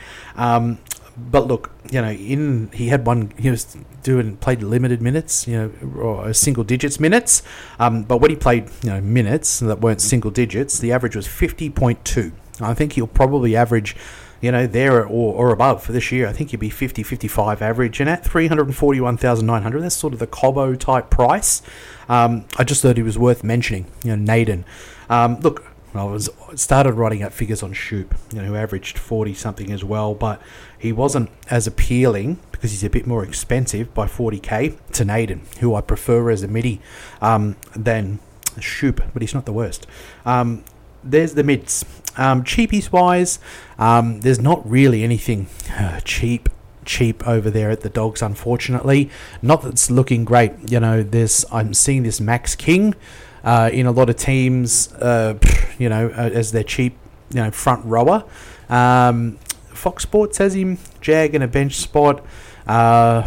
but 1.16 1.46
look, 1.46 1.70
you 1.90 2.00
know, 2.00 2.10
in 2.10 2.70
he 2.72 2.88
had 2.88 3.06
one. 3.06 3.32
He 3.38 3.50
was 3.50 3.76
doing 4.02 4.36
played 4.36 4.62
limited 4.62 5.00
minutes, 5.00 5.46
you 5.46 5.56
know, 5.56 6.00
or 6.00 6.32
single 6.32 6.64
digits 6.64 6.98
minutes. 6.98 7.42
Um, 7.78 8.02
but 8.02 8.18
when 8.18 8.30
he 8.30 8.36
played, 8.36 8.70
you 8.82 8.90
know, 8.90 9.00
minutes 9.00 9.60
that 9.60 9.80
weren't 9.80 10.00
single 10.00 10.30
digits, 10.30 10.78
the 10.78 10.92
average 10.92 11.14
was 11.14 11.26
fifty 11.26 11.70
point 11.70 12.04
two. 12.04 12.32
I 12.60 12.74
think 12.74 12.92
he'll 12.92 13.06
probably 13.06 13.56
average, 13.56 13.96
you 14.40 14.50
know, 14.52 14.66
there 14.66 15.04
or, 15.06 15.34
or 15.34 15.52
above 15.52 15.82
for 15.82 15.92
this 15.92 16.10
year. 16.12 16.28
I 16.28 16.32
think 16.32 16.50
he'll 16.50 16.60
be 16.60 16.70
50, 16.70 17.02
55 17.02 17.60
average, 17.62 18.00
and 18.00 18.08
at 18.08 18.24
three 18.24 18.48
hundred 18.48 18.66
and 18.66 18.76
forty 18.76 19.00
one 19.00 19.16
thousand 19.16 19.46
nine 19.46 19.62
hundred, 19.62 19.82
that's 19.82 19.96
sort 19.96 20.12
of 20.12 20.18
the 20.18 20.26
Cobbo 20.26 20.78
type 20.78 21.10
price. 21.10 21.62
Um, 22.08 22.44
I 22.56 22.64
just 22.64 22.82
thought 22.82 22.96
he 22.96 23.02
was 23.02 23.18
worth 23.18 23.44
mentioning. 23.44 23.86
You 24.02 24.16
know, 24.16 24.22
Naden. 24.24 24.64
Um, 25.08 25.38
look, 25.40 25.64
I 25.94 26.04
was 26.04 26.28
started 26.56 26.94
writing 26.94 27.22
out 27.22 27.32
figures 27.32 27.62
on 27.62 27.72
Schoupp, 27.72 28.16
you 28.32 28.42
know, 28.42 28.48
who 28.48 28.56
averaged 28.56 28.98
forty 28.98 29.32
something 29.32 29.70
as 29.70 29.84
well, 29.84 30.14
but 30.14 30.42
he 30.84 30.92
wasn't 30.92 31.30
as 31.50 31.66
appealing 31.66 32.38
because 32.52 32.70
he's 32.70 32.84
a 32.84 32.90
bit 32.90 33.06
more 33.06 33.24
expensive 33.24 33.92
by 33.94 34.06
forty 34.06 34.38
k 34.38 34.74
to 34.92 35.04
Naden, 35.04 35.42
who 35.60 35.74
I 35.74 35.80
prefer 35.80 36.30
as 36.30 36.42
a 36.42 36.48
midi 36.48 36.80
um, 37.20 37.56
than 37.74 38.20
Schoupp, 38.56 39.02
but 39.12 39.22
he's 39.22 39.34
not 39.34 39.46
the 39.46 39.52
worst. 39.52 39.86
Um, 40.24 40.64
there's 41.02 41.34
the 41.34 41.44
mids. 41.44 41.84
Um, 42.16 42.44
cheapies 42.44 42.92
wise, 42.92 43.40
um, 43.78 44.20
there's 44.20 44.40
not 44.40 44.68
really 44.68 45.02
anything 45.02 45.48
uh, 45.76 46.00
cheap 46.04 46.48
cheap 46.84 47.26
over 47.26 47.50
there 47.50 47.70
at 47.70 47.80
the 47.80 47.88
dogs 47.88 48.20
unfortunately 48.20 49.08
not 49.40 49.62
that 49.62 49.70
it's 49.70 49.90
looking 49.90 50.22
great 50.22 50.52
you 50.70 50.78
know 50.78 51.02
there's 51.02 51.42
i'm 51.50 51.72
seeing 51.72 52.02
this 52.02 52.20
max 52.20 52.54
king 52.54 52.94
uh, 53.44 53.70
in 53.72 53.86
a 53.86 53.92
lot 53.92 54.10
of 54.10 54.16
teams, 54.16 54.92
uh, 54.94 55.38
you 55.78 55.88
know, 55.88 56.08
uh, 56.08 56.30
as 56.32 56.52
their 56.52 56.64
cheap, 56.64 56.96
you 57.30 57.42
know, 57.42 57.50
front 57.50 57.84
rower. 57.84 58.24
Um, 58.68 59.38
Fox 59.74 60.02
Sports 60.02 60.38
has 60.38 60.54
him 60.54 60.78
jag 61.00 61.34
in 61.34 61.42
a 61.42 61.48
bench 61.48 61.76
spot. 61.76 62.24
Uh, 62.66 63.26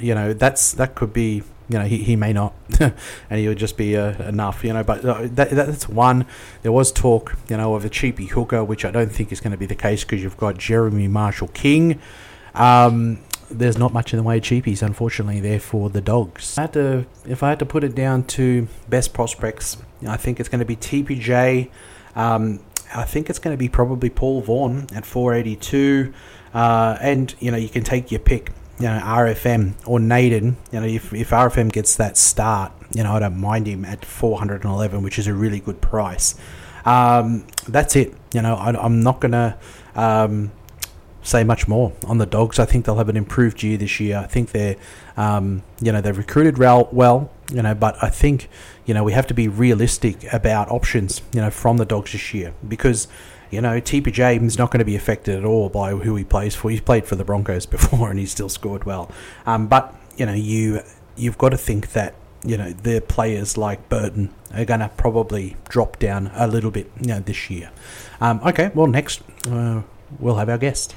you 0.00 0.14
know, 0.14 0.32
that's 0.32 0.72
that 0.72 0.94
could 0.94 1.12
be. 1.12 1.42
You 1.70 1.78
know, 1.78 1.84
he, 1.84 1.98
he 1.98 2.16
may 2.16 2.32
not, 2.32 2.54
and 2.80 2.94
he 3.38 3.46
would 3.46 3.58
just 3.58 3.76
be 3.76 3.94
uh, 3.94 4.16
enough. 4.26 4.64
You 4.64 4.72
know, 4.72 4.82
but 4.82 5.04
uh, 5.04 5.28
that, 5.32 5.50
that's 5.50 5.86
one. 5.86 6.24
There 6.62 6.72
was 6.72 6.90
talk, 6.90 7.36
you 7.50 7.58
know, 7.58 7.74
of 7.74 7.84
a 7.84 7.90
cheapy 7.90 8.24
hooker, 8.24 8.64
which 8.64 8.86
I 8.86 8.90
don't 8.90 9.12
think 9.12 9.32
is 9.32 9.40
going 9.42 9.50
to 9.50 9.58
be 9.58 9.66
the 9.66 9.74
case 9.74 10.02
because 10.02 10.22
you've 10.22 10.38
got 10.38 10.56
Jeremy 10.56 11.08
Marshall 11.08 11.48
King. 11.48 12.00
Um, 12.54 13.18
there's 13.50 13.78
not 13.78 13.92
much 13.92 14.12
in 14.12 14.16
the 14.16 14.22
way 14.22 14.38
of 14.38 14.42
cheapies, 14.42 14.82
unfortunately, 14.82 15.40
there 15.40 15.60
for 15.60 15.90
the 15.90 16.00
dogs. 16.00 16.56
I 16.58 16.62
had 16.62 16.72
to, 16.74 17.06
if 17.26 17.42
I 17.42 17.50
had 17.50 17.58
to 17.60 17.66
put 17.66 17.84
it 17.84 17.94
down 17.94 18.24
to 18.24 18.68
best 18.88 19.12
prospects, 19.12 19.76
I 20.06 20.16
think 20.16 20.40
it's 20.40 20.48
going 20.48 20.60
to 20.60 20.64
be 20.64 20.76
TPJ. 20.76 21.70
Um, 22.14 22.60
I 22.94 23.04
think 23.04 23.30
it's 23.30 23.38
going 23.38 23.54
to 23.54 23.58
be 23.58 23.68
probably 23.68 24.10
Paul 24.10 24.40
Vaughan 24.40 24.86
at 24.94 25.04
482. 25.04 26.12
Uh, 26.54 26.96
and, 27.00 27.34
you 27.38 27.50
know, 27.50 27.56
you 27.56 27.68
can 27.68 27.84
take 27.84 28.10
your 28.10 28.20
pick, 28.20 28.52
you 28.78 28.86
know, 28.86 28.98
RFM 28.98 29.74
or 29.86 30.00
Naden. 30.00 30.56
You 30.72 30.80
know, 30.80 30.86
if, 30.86 31.12
if 31.12 31.30
RFM 31.30 31.72
gets 31.72 31.96
that 31.96 32.16
start, 32.16 32.72
you 32.94 33.02
know, 33.02 33.12
I 33.12 33.18
don't 33.18 33.38
mind 33.38 33.66
him 33.66 33.84
at 33.84 34.04
411, 34.04 35.02
which 35.02 35.18
is 35.18 35.26
a 35.26 35.34
really 35.34 35.60
good 35.60 35.80
price. 35.80 36.34
Um, 36.84 37.46
that's 37.68 37.96
it. 37.96 38.14
You 38.32 38.42
know, 38.42 38.54
I, 38.54 38.84
am 38.84 39.00
not 39.02 39.20
going 39.20 39.32
to. 39.32 39.56
Um, 39.94 40.52
say 41.28 41.44
much 41.44 41.68
more 41.68 41.92
on 42.06 42.18
the 42.18 42.26
dogs. 42.26 42.58
I 42.58 42.64
think 42.64 42.86
they'll 42.86 42.96
have 42.96 43.08
an 43.08 43.16
improved 43.16 43.62
year 43.62 43.76
this 43.76 44.00
year. 44.00 44.18
I 44.18 44.26
think 44.26 44.52
they're, 44.52 44.76
um, 45.16 45.62
you 45.80 45.92
know, 45.92 46.00
they've 46.00 46.16
recruited 46.16 46.58
well, 46.58 47.30
you 47.52 47.62
know, 47.62 47.74
but 47.74 48.02
I 48.02 48.08
think, 48.08 48.48
you 48.88 48.94
know, 48.94 49.04
we 49.04 49.12
have 49.12 49.26
to 49.26 49.34
be 49.34 49.48
realistic 49.48 50.32
about 50.32 50.70
options, 50.70 51.20
you 51.34 51.42
know, 51.42 51.50
from 51.50 51.76
the 51.76 51.84
dogs 51.84 52.12
this 52.12 52.32
year 52.32 52.54
because, 52.66 53.06
you 53.50 53.60
know, 53.60 53.82
TPJ 53.82 54.42
is 54.42 54.56
not 54.56 54.70
going 54.70 54.78
to 54.78 54.84
be 54.86 54.96
affected 54.96 55.36
at 55.36 55.44
all 55.44 55.68
by 55.68 55.90
who 55.90 56.16
he 56.16 56.24
plays 56.24 56.54
for. 56.54 56.70
He's 56.70 56.80
played 56.80 57.06
for 57.06 57.14
the 57.14 57.22
Broncos 57.22 57.66
before 57.76 58.08
and 58.08 58.18
he's 58.18 58.32
still 58.32 58.48
scored 58.48 58.84
well. 58.84 59.10
Um, 59.44 59.66
but 59.66 59.94
you 60.16 60.24
know, 60.24 60.32
you 60.32 60.80
you've 61.16 61.36
got 61.36 61.50
to 61.50 61.58
think 61.58 61.92
that 61.92 62.14
you 62.42 62.56
know 62.56 62.72
the 62.72 63.02
players 63.02 63.58
like 63.58 63.90
Burton 63.90 64.34
are 64.54 64.64
going 64.64 64.80
to 64.80 64.88
probably 64.96 65.56
drop 65.68 65.98
down 65.98 66.30
a 66.34 66.46
little 66.46 66.70
bit, 66.70 66.90
you 66.98 67.08
know, 67.08 67.20
this 67.20 67.50
year. 67.50 67.70
Um, 68.22 68.40
okay, 68.42 68.70
well, 68.74 68.86
next 68.86 69.20
uh, 69.50 69.82
we'll 70.18 70.36
have 70.36 70.48
our 70.48 70.56
guest. 70.56 70.94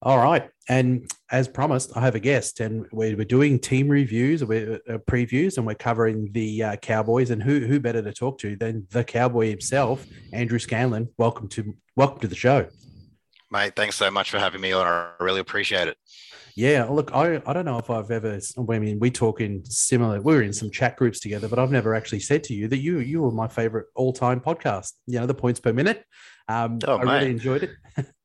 All 0.00 0.18
right. 0.18 0.48
And 0.68 1.10
as 1.30 1.46
promised, 1.46 1.92
I 1.96 2.00
have 2.00 2.14
a 2.14 2.20
guest, 2.20 2.60
and 2.60 2.86
we're, 2.90 3.16
we're 3.16 3.24
doing 3.24 3.58
team 3.58 3.88
reviews, 3.88 4.44
we're 4.44 4.80
uh, 4.88 4.98
previews, 4.98 5.58
and 5.58 5.66
we're 5.66 5.74
covering 5.74 6.30
the 6.32 6.62
uh, 6.62 6.76
Cowboys. 6.76 7.30
And 7.30 7.42
who 7.42 7.60
who 7.60 7.80
better 7.80 8.02
to 8.02 8.12
talk 8.12 8.38
to 8.38 8.56
than 8.56 8.86
the 8.90 9.04
Cowboy 9.04 9.50
himself, 9.50 10.06
Andrew 10.32 10.58
Scanlon? 10.58 11.08
Welcome 11.18 11.48
to 11.48 11.76
welcome 11.96 12.20
to 12.20 12.28
the 12.28 12.34
show, 12.34 12.66
mate. 13.50 13.76
Thanks 13.76 13.96
so 13.96 14.10
much 14.10 14.30
for 14.30 14.38
having 14.38 14.60
me 14.60 14.72
on. 14.72 14.86
I 14.86 15.10
really 15.20 15.40
appreciate 15.40 15.88
it. 15.88 15.98
Yeah, 16.56 16.84
look, 16.84 17.14
I, 17.14 17.40
I 17.46 17.52
don't 17.52 17.66
know 17.66 17.78
if 17.78 17.90
I've 17.90 18.10
ever. 18.10 18.40
I 18.58 18.78
mean, 18.78 18.98
we 18.98 19.10
talk 19.10 19.40
in 19.40 19.64
similar. 19.64 20.20
We 20.20 20.34
are 20.34 20.42
in 20.42 20.52
some 20.52 20.70
chat 20.70 20.96
groups 20.96 21.20
together, 21.20 21.46
but 21.46 21.58
I've 21.58 21.70
never 21.70 21.94
actually 21.94 22.20
said 22.20 22.42
to 22.44 22.54
you 22.54 22.68
that 22.68 22.78
you 22.78 23.00
you 23.00 23.22
were 23.22 23.30
my 23.30 23.48
favorite 23.48 23.86
all 23.94 24.14
time 24.14 24.40
podcast. 24.40 24.92
You 25.06 25.20
know, 25.20 25.26
the 25.26 25.34
points 25.34 25.60
per 25.60 25.74
minute. 25.74 26.04
Um, 26.48 26.78
oh, 26.86 26.98
I 26.98 27.04
mate. 27.04 27.12
really 27.18 27.30
enjoyed 27.32 27.62
it. 27.64 28.06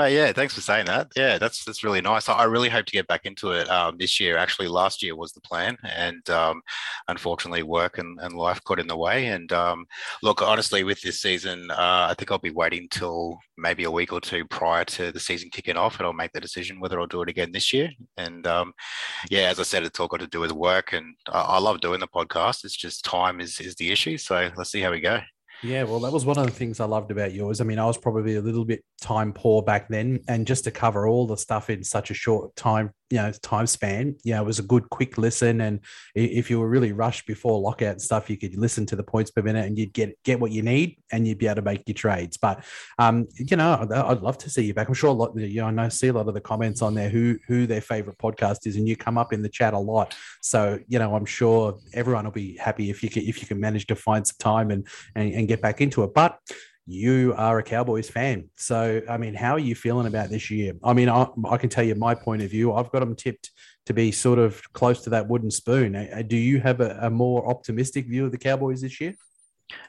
Oh 0.00 0.06
yeah, 0.06 0.30
thanks 0.32 0.54
for 0.54 0.60
saying 0.60 0.86
that. 0.86 1.08
Yeah, 1.16 1.38
that's 1.38 1.64
that's 1.64 1.82
really 1.82 2.00
nice. 2.00 2.28
I 2.28 2.44
really 2.44 2.68
hope 2.68 2.86
to 2.86 2.92
get 2.92 3.08
back 3.08 3.26
into 3.26 3.50
it 3.50 3.68
um, 3.68 3.96
this 3.98 4.20
year. 4.20 4.36
Actually, 4.36 4.68
last 4.68 5.02
year 5.02 5.16
was 5.16 5.32
the 5.32 5.40
plan, 5.40 5.76
and 5.82 6.28
um, 6.30 6.62
unfortunately, 7.08 7.64
work 7.64 7.98
and, 7.98 8.16
and 8.20 8.32
life 8.34 8.62
got 8.62 8.78
in 8.78 8.86
the 8.86 8.96
way. 8.96 9.26
And 9.26 9.52
um, 9.52 9.86
look, 10.22 10.40
honestly, 10.40 10.84
with 10.84 11.00
this 11.00 11.20
season, 11.20 11.68
uh, 11.72 12.06
I 12.10 12.14
think 12.16 12.30
I'll 12.30 12.38
be 12.38 12.50
waiting 12.52 12.86
till 12.88 13.40
maybe 13.56 13.82
a 13.84 13.90
week 13.90 14.12
or 14.12 14.20
two 14.20 14.44
prior 14.44 14.84
to 14.84 15.10
the 15.10 15.18
season 15.18 15.50
kicking 15.50 15.76
off, 15.76 15.98
and 15.98 16.06
I'll 16.06 16.12
make 16.12 16.32
the 16.32 16.40
decision 16.40 16.78
whether 16.78 17.00
I'll 17.00 17.08
do 17.08 17.22
it 17.22 17.28
again 17.28 17.50
this 17.50 17.72
year. 17.72 17.90
And 18.16 18.46
um, 18.46 18.74
yeah, 19.30 19.48
as 19.50 19.58
I 19.58 19.64
said, 19.64 19.82
it's 19.82 19.98
all 19.98 20.06
got 20.06 20.20
to 20.20 20.28
do 20.28 20.38
with 20.38 20.52
work, 20.52 20.92
and 20.92 21.16
I, 21.28 21.40
I 21.40 21.58
love 21.58 21.80
doing 21.80 21.98
the 21.98 22.06
podcast. 22.06 22.64
It's 22.64 22.76
just 22.76 23.04
time 23.04 23.40
is 23.40 23.58
is 23.58 23.74
the 23.74 23.90
issue. 23.90 24.16
So 24.16 24.50
let's 24.56 24.70
see 24.70 24.80
how 24.80 24.92
we 24.92 25.00
go. 25.00 25.18
Yeah, 25.62 25.82
well, 25.84 25.98
that 26.00 26.12
was 26.12 26.24
one 26.24 26.38
of 26.38 26.46
the 26.46 26.52
things 26.52 26.78
I 26.78 26.84
loved 26.84 27.10
about 27.10 27.32
yours. 27.32 27.60
I 27.60 27.64
mean, 27.64 27.80
I 27.80 27.86
was 27.86 27.98
probably 27.98 28.36
a 28.36 28.40
little 28.40 28.64
bit 28.64 28.84
time 29.00 29.32
poor 29.32 29.62
back 29.62 29.88
then, 29.88 30.20
and 30.28 30.46
just 30.46 30.64
to 30.64 30.70
cover 30.70 31.06
all 31.06 31.26
the 31.26 31.36
stuff 31.36 31.68
in 31.68 31.82
such 31.82 32.10
a 32.10 32.14
short 32.14 32.54
time 32.54 32.92
you 33.10 33.16
know 33.16 33.32
time 33.42 33.66
span, 33.66 34.16
yeah, 34.24 34.40
it 34.40 34.44
was 34.44 34.58
a 34.58 34.62
good 34.62 34.88
quick 34.90 35.18
listen. 35.18 35.60
And 35.60 35.80
if 36.14 36.50
you 36.50 36.60
were 36.60 36.68
really 36.68 36.92
rushed 36.92 37.26
before 37.26 37.60
lockout 37.60 37.92
and 37.92 38.02
stuff, 38.02 38.28
you 38.28 38.36
could 38.36 38.56
listen 38.56 38.86
to 38.86 38.96
the 38.96 39.02
points 39.02 39.30
per 39.30 39.42
minute 39.42 39.66
and 39.66 39.78
you'd 39.78 39.92
get 39.92 40.22
get 40.24 40.40
what 40.40 40.52
you 40.52 40.62
need 40.62 40.96
and 41.10 41.26
you'd 41.26 41.38
be 41.38 41.46
able 41.46 41.56
to 41.56 41.62
make 41.62 41.84
your 41.86 41.94
trades. 41.94 42.36
But 42.36 42.64
um, 42.98 43.26
you 43.34 43.56
know, 43.56 43.86
I'd 43.90 44.20
love 44.20 44.38
to 44.38 44.50
see 44.50 44.62
you 44.62 44.74
back. 44.74 44.88
I'm 44.88 44.94
sure 44.94 45.10
a 45.10 45.12
lot. 45.12 45.36
You 45.36 45.62
know, 45.62 45.68
I 45.68 45.70
know 45.70 45.88
see 45.88 46.08
a 46.08 46.12
lot 46.12 46.28
of 46.28 46.34
the 46.34 46.40
comments 46.40 46.82
on 46.82 46.94
there 46.94 47.08
who 47.08 47.38
who 47.46 47.66
their 47.66 47.80
favorite 47.80 48.18
podcast 48.18 48.66
is, 48.66 48.76
and 48.76 48.88
you 48.88 48.96
come 48.96 49.18
up 49.18 49.32
in 49.32 49.42
the 49.42 49.48
chat 49.48 49.74
a 49.74 49.78
lot. 49.78 50.14
So 50.42 50.78
you 50.88 50.98
know, 50.98 51.14
I'm 51.14 51.26
sure 51.26 51.78
everyone 51.94 52.24
will 52.24 52.32
be 52.32 52.56
happy 52.56 52.90
if 52.90 53.02
you 53.02 53.10
can 53.10 53.22
if 53.22 53.40
you 53.40 53.46
can 53.46 53.60
manage 53.60 53.86
to 53.86 53.96
find 53.96 54.26
some 54.26 54.36
time 54.38 54.70
and 54.70 54.86
and, 55.14 55.32
and 55.32 55.48
get 55.48 55.62
back 55.62 55.80
into 55.80 56.02
it. 56.04 56.14
But 56.14 56.38
you 56.90 57.34
are 57.36 57.58
a 57.58 57.62
Cowboys 57.62 58.08
fan. 58.08 58.48
So, 58.56 59.02
I 59.10 59.18
mean, 59.18 59.34
how 59.34 59.52
are 59.52 59.58
you 59.58 59.74
feeling 59.74 60.06
about 60.06 60.30
this 60.30 60.50
year? 60.50 60.72
I 60.82 60.94
mean, 60.94 61.10
I, 61.10 61.26
I, 61.46 61.58
can 61.58 61.68
tell 61.68 61.84
you 61.84 61.94
my 61.94 62.14
point 62.14 62.40
of 62.40 62.50
view. 62.50 62.72
I've 62.72 62.90
got 62.90 63.00
them 63.00 63.14
tipped 63.14 63.50
to 63.84 63.92
be 63.92 64.10
sort 64.10 64.38
of 64.38 64.62
close 64.72 65.02
to 65.02 65.10
that 65.10 65.28
wooden 65.28 65.50
spoon. 65.50 66.24
Do 66.26 66.36
you 66.38 66.60
have 66.60 66.80
a, 66.80 66.98
a 67.02 67.10
more 67.10 67.46
optimistic 67.46 68.06
view 68.06 68.24
of 68.24 68.32
the 68.32 68.38
Cowboys 68.38 68.80
this 68.80 69.02
year? 69.02 69.14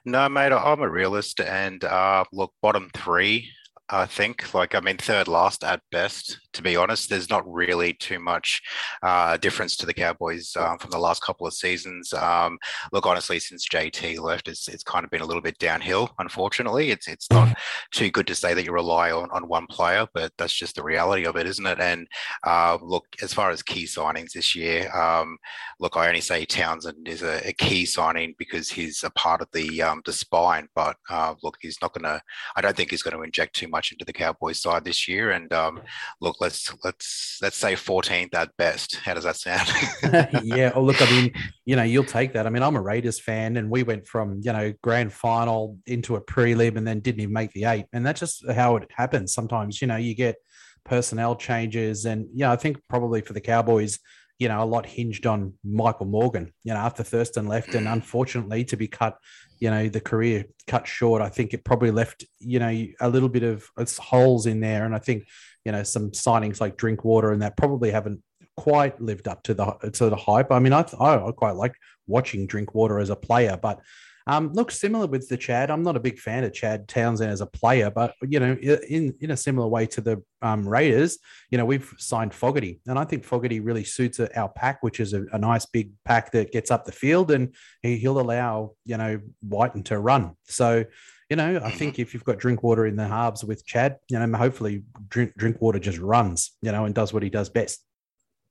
No, 0.03 0.27
mate, 0.27 0.51
I'm 0.51 0.81
a 0.81 0.89
realist. 0.89 1.39
And 1.39 1.81
uh, 1.85 2.25
look, 2.33 2.51
bottom 2.61 2.91
three, 2.93 3.49
I 3.91 4.05
think. 4.05 4.53
Like, 4.53 4.75
I 4.75 4.79
mean, 4.79 4.97
third 4.97 5.27
last 5.27 5.63
at 5.63 5.81
best, 5.91 6.39
to 6.53 6.61
be 6.61 6.75
honest. 6.75 7.09
There's 7.09 7.29
not 7.29 7.51
really 7.51 7.93
too 7.93 8.19
much 8.19 8.61
uh, 9.01 9.37
difference 9.37 9.75
to 9.77 9.85
the 9.85 9.93
Cowboys 9.93 10.55
um, 10.55 10.77
from 10.77 10.91
the 10.91 10.99
last 10.99 11.23
couple 11.23 11.47
of 11.47 11.53
seasons. 11.53 12.13
Um, 12.13 12.57
look, 12.91 13.05
honestly, 13.05 13.39
since 13.39 13.67
JT 13.67 14.19
left, 14.19 14.47
it's, 14.47 14.67
it's 14.67 14.83
kind 14.83 15.03
of 15.03 15.11
been 15.11 15.21
a 15.21 15.25
little 15.25 15.41
bit 15.41 15.57
downhill, 15.57 16.11
unfortunately. 16.19 16.91
It's 16.91 17.07
it's 17.07 17.27
not 17.31 17.57
too 17.91 18.11
good 18.11 18.27
to 18.27 18.35
say 18.35 18.53
that 18.53 18.63
you 18.63 18.71
rely 18.71 19.11
on, 19.11 19.29
on 19.31 19.47
one 19.47 19.67
player, 19.67 20.07
but 20.13 20.31
that's 20.37 20.53
just 20.53 20.75
the 20.75 20.83
reality 20.83 21.25
of 21.25 21.35
it, 21.35 21.47
isn't 21.47 21.65
it? 21.65 21.79
And 21.79 22.07
uh, 22.45 22.77
look, 22.81 23.05
as 23.21 23.33
far 23.33 23.49
as 23.49 23.63
key 23.63 23.85
signings 23.85 24.33
this 24.33 24.55
year, 24.55 24.95
um, 24.95 25.37
look, 25.79 25.97
I 25.97 26.07
only 26.07 26.21
say 26.21 26.45
Townsend 26.45 27.07
is 27.07 27.23
a, 27.23 27.47
a, 27.47 27.53
key 27.53 27.85
signing 27.85 28.35
because 28.37 28.69
he's 28.69 29.03
a 29.03 29.09
part 29.11 29.41
of 29.41 29.47
the, 29.53 29.81
um, 29.81 30.01
the 30.05 30.13
spine, 30.13 30.67
but 30.75 30.95
uh, 31.09 31.35
look, 31.43 31.57
he's 31.61 31.77
not 31.81 31.93
going 31.93 32.03
to, 32.03 32.21
I 32.55 32.61
don't 32.61 32.75
think 32.75 32.91
he's 32.91 33.01
going 33.01 33.17
to 33.17 33.23
inject 33.23 33.55
too 33.55 33.67
much 33.67 33.78
much 33.79 33.93
into 33.93 34.03
the 34.03 34.11
Cowboys 34.11 34.59
side 34.59 34.83
this 34.83 35.07
year. 35.07 35.31
And 35.31 35.51
um, 35.53 35.81
look, 36.19 36.41
let's 36.41 36.69
let's 36.83 37.39
let's 37.41 37.55
say 37.55 37.75
14th 37.75 38.33
at 38.35 38.49
best. 38.57 38.97
How 38.97 39.13
does 39.13 39.23
that 39.23 39.37
sound? 39.37 39.69
yeah. 40.43 40.73
Oh, 40.75 40.83
look, 40.83 41.01
I 41.01 41.09
mean, 41.09 41.31
you 41.63 41.77
know, 41.77 41.83
you'll 41.83 42.03
take 42.03 42.33
that. 42.33 42.45
I 42.45 42.49
mean, 42.49 42.61
I'm 42.61 42.75
a 42.75 42.81
Raiders 42.81 43.21
fan, 43.21 43.55
and 43.55 43.69
we 43.69 43.83
went 43.83 44.05
from 44.05 44.41
you 44.43 44.51
know 44.51 44.73
grand 44.83 45.13
final 45.13 45.77
into 45.87 46.17
a 46.17 46.21
prelim, 46.21 46.75
and 46.75 46.85
then 46.85 46.99
didn't 46.99 47.21
even 47.21 47.33
make 47.33 47.53
the 47.53 47.63
eight. 47.65 47.85
And 47.93 48.05
that's 48.05 48.19
just 48.19 48.43
how 48.51 48.75
it 48.75 48.89
happens. 48.93 49.33
Sometimes, 49.33 49.81
you 49.81 49.87
know, 49.87 49.95
you 49.95 50.13
get 50.13 50.35
personnel 50.83 51.37
changes, 51.37 52.03
and 52.03 52.27
yeah, 52.33 52.51
I 52.51 52.57
think 52.57 52.81
probably 52.89 53.21
for 53.21 53.31
the 53.31 53.41
Cowboys 53.41 53.99
you 54.39 54.47
know, 54.47 54.63
a 54.63 54.65
lot 54.65 54.85
hinged 54.85 55.27
on 55.27 55.53
Michael 55.63 56.05
Morgan, 56.05 56.53
you 56.63 56.73
know, 56.73 56.79
after 56.79 57.03
Thurston 57.03 57.47
left. 57.47 57.75
And 57.75 57.87
unfortunately, 57.87 58.63
to 58.65 58.77
be 58.77 58.87
cut, 58.87 59.17
you 59.59 59.69
know, 59.69 59.89
the 59.89 59.99
career 59.99 60.45
cut 60.65 60.87
short, 60.87 61.21
I 61.21 61.27
think 61.27 61.53
it 61.53 61.65
probably 61.65 61.91
left, 61.91 62.25
you 62.39 62.59
know, 62.59 62.85
a 63.01 63.09
little 63.09 63.27
bit 63.27 63.43
of 63.43 63.69
holes 63.99 64.45
in 64.45 64.61
there. 64.61 64.85
And 64.85 64.95
I 64.95 64.99
think, 64.99 65.27
you 65.65 65.73
know, 65.73 65.83
some 65.83 66.11
signings 66.11 66.61
like 66.61 66.77
Drinkwater 66.77 67.33
and 67.33 67.41
that 67.41 67.57
probably 67.57 67.91
haven't 67.91 68.23
quite 68.55 69.01
lived 69.01 69.27
up 69.27 69.43
to 69.43 69.53
the 69.53 69.91
to 69.93 70.09
the 70.09 70.15
hype. 70.15 70.51
I 70.53 70.59
mean, 70.59 70.73
I, 70.73 70.85
I 70.99 71.31
quite 71.35 71.55
like 71.55 71.73
watching 72.07 72.47
Drinkwater 72.47 72.99
as 72.99 73.09
a 73.09 73.17
player, 73.17 73.59
but 73.61 73.81
um, 74.29 74.53
look, 74.53 74.69
similar 74.69 75.07
with 75.07 75.27
the 75.27 75.37
Chad. 75.37 75.71
I'm 75.71 75.81
not 75.81 75.97
a 75.97 75.99
big 75.99 76.19
fan 76.19 76.43
of 76.43 76.53
Chad 76.53 76.87
Townsend 76.87 77.31
as 77.31 77.41
a 77.41 77.47
player, 77.47 77.89
but 77.89 78.13
you 78.21 78.39
know, 78.39 78.53
in 78.53 79.15
in 79.19 79.31
a 79.31 79.37
similar 79.37 79.67
way 79.67 79.87
to 79.87 80.01
the 80.01 80.23
um, 80.43 80.69
Raiders, 80.69 81.17
you 81.49 81.57
know, 81.57 81.65
we've 81.65 81.91
signed 81.97 82.31
Fogarty, 82.31 82.79
and 82.85 82.99
I 82.99 83.05
think 83.05 83.23
Fogarty 83.23 83.59
really 83.59 83.83
suits 83.83 84.19
our 84.19 84.49
pack, 84.49 84.83
which 84.83 84.99
is 84.99 85.13
a, 85.13 85.25
a 85.33 85.39
nice 85.39 85.65
big 85.65 85.93
pack 86.05 86.31
that 86.33 86.51
gets 86.51 86.69
up 86.69 86.85
the 86.85 86.91
field, 86.91 87.31
and 87.31 87.55
he, 87.81 87.97
he'll 87.97 88.19
allow 88.19 88.73
you 88.85 88.97
know 88.97 89.19
Wighton 89.41 89.83
to 89.85 89.99
run. 89.99 90.35
So. 90.43 90.85
You 91.31 91.35
know, 91.35 91.61
I 91.63 91.69
think 91.69 91.99
if 91.99 92.15
you've 92.15 92.23
got 92.23 92.39
Drinkwater 92.39 92.87
in 92.87 92.95
the 92.95 93.07
halves 93.07 93.43
with 93.43 93.63
Chad, 93.63 93.97
you 94.09 94.17
know, 94.17 94.35
hopefully 94.35 94.81
drink, 95.09 95.31
Drinkwater 95.37 95.77
just 95.77 95.99
runs, 95.99 96.57
you 96.63 96.71
know, 96.71 96.85
and 96.85 96.95
does 96.95 97.13
what 97.13 97.21
he 97.21 97.29
does 97.29 97.49
best. 97.49 97.85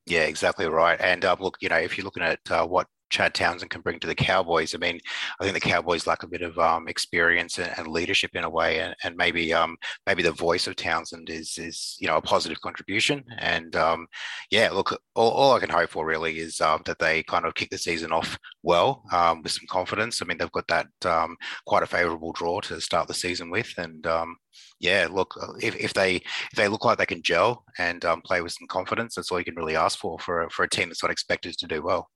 Yeah, 0.07 0.27
exactly 0.27 0.67
right. 0.67 0.97
And 1.01 1.25
uh, 1.25 1.35
look, 1.41 1.57
you 1.61 1.71
know, 1.71 1.79
if 1.79 1.99
you're 1.99 2.05
looking 2.05 2.23
at 2.23 2.38
uh, 2.49 2.64
what 2.64 2.87
Chad 3.11 3.35
Townsend 3.35 3.71
can 3.71 3.81
bring 3.81 3.99
to 4.01 4.07
the 4.07 4.14
Cowboys. 4.14 4.75
I 4.75 4.79
mean, 4.79 5.01
I 5.40 5.44
think 5.44 5.55
the 5.55 5.61
Cowboys 5.68 6.07
lack 6.07 6.23
a 6.23 6.29
bit 6.29 6.42
of 6.42 6.59
um, 6.59 6.88
experience 6.88 7.59
and, 7.59 7.73
and, 7.77 7.88
leadership 7.88 8.31
in 8.35 8.44
a 8.44 8.51
way, 8.51 8.81
and, 8.81 8.94
and 9.05 9.16
maybe 9.16 9.53
um, 9.53 9.77
maybe 10.07 10.23
the 10.23 10.33
voice 10.33 10.66
of 10.66 10.77
Townsend 10.77 11.31
is 11.31 11.57
is 11.59 11.97
you 12.01 12.07
know 12.07 12.16
a 12.16 12.23
positive 12.23 12.61
contribution. 12.61 13.25
And 13.38 13.75
um, 13.77 14.07
yeah, 14.51 14.71
look, 14.71 14.92
all, 15.14 15.31
all, 15.31 15.55
I 15.55 15.61
can 15.61 15.71
hope 15.71 15.90
for 15.90 16.07
really 16.07 16.38
is 16.38 16.61
um, 16.61 16.83
that 16.87 16.99
they 16.99 17.23
kind 17.25 17.44
of 17.44 17.55
kick 17.55 17.71
the 17.71 17.79
season 17.79 18.12
off 18.12 18.38
well 18.62 19.03
um, 19.12 19.42
with 19.42 19.53
some 19.53 19.66
confidence. 19.68 20.21
I 20.21 20.27
mean, 20.27 20.38
they've 20.38 20.53
got 20.53 20.68
that 20.68 20.88
um, 21.05 21.37
quite 21.66 21.83
a 21.83 21.87
favourable 21.87 22.33
draw 22.33 22.61
to 22.62 22.81
start 22.81 23.09
the 23.09 23.14
season 23.14 23.51
with, 23.51 23.73
and 23.79 24.07
yeah, 24.81 25.09
look, 25.11 25.35
uh, 25.40 25.53
if, 25.61 25.77
if 25.77 25.94
they 25.94 26.16
if 26.16 26.57
they 26.57 26.68
look 26.68 26.85
like 26.85 26.99
they 26.99 27.07
can 27.07 27.23
gel 27.23 27.64
and 27.79 28.05
play 28.25 28.40
with 28.40 28.53
some 28.53 28.66
confidence, 28.68 29.14
that's 29.14 29.31
all 29.31 29.38
you 29.38 29.44
can 29.44 29.57
really 29.57 29.77
ask 29.77 29.99
for 29.99 30.18
for 30.18 30.49
for 30.51 30.64
a 30.64 30.68
team 30.68 30.88
that's 30.88 31.03
not 31.03 31.12
expected 31.12 31.57
to 31.59 31.66
do 31.66 31.83
well. 31.83 32.09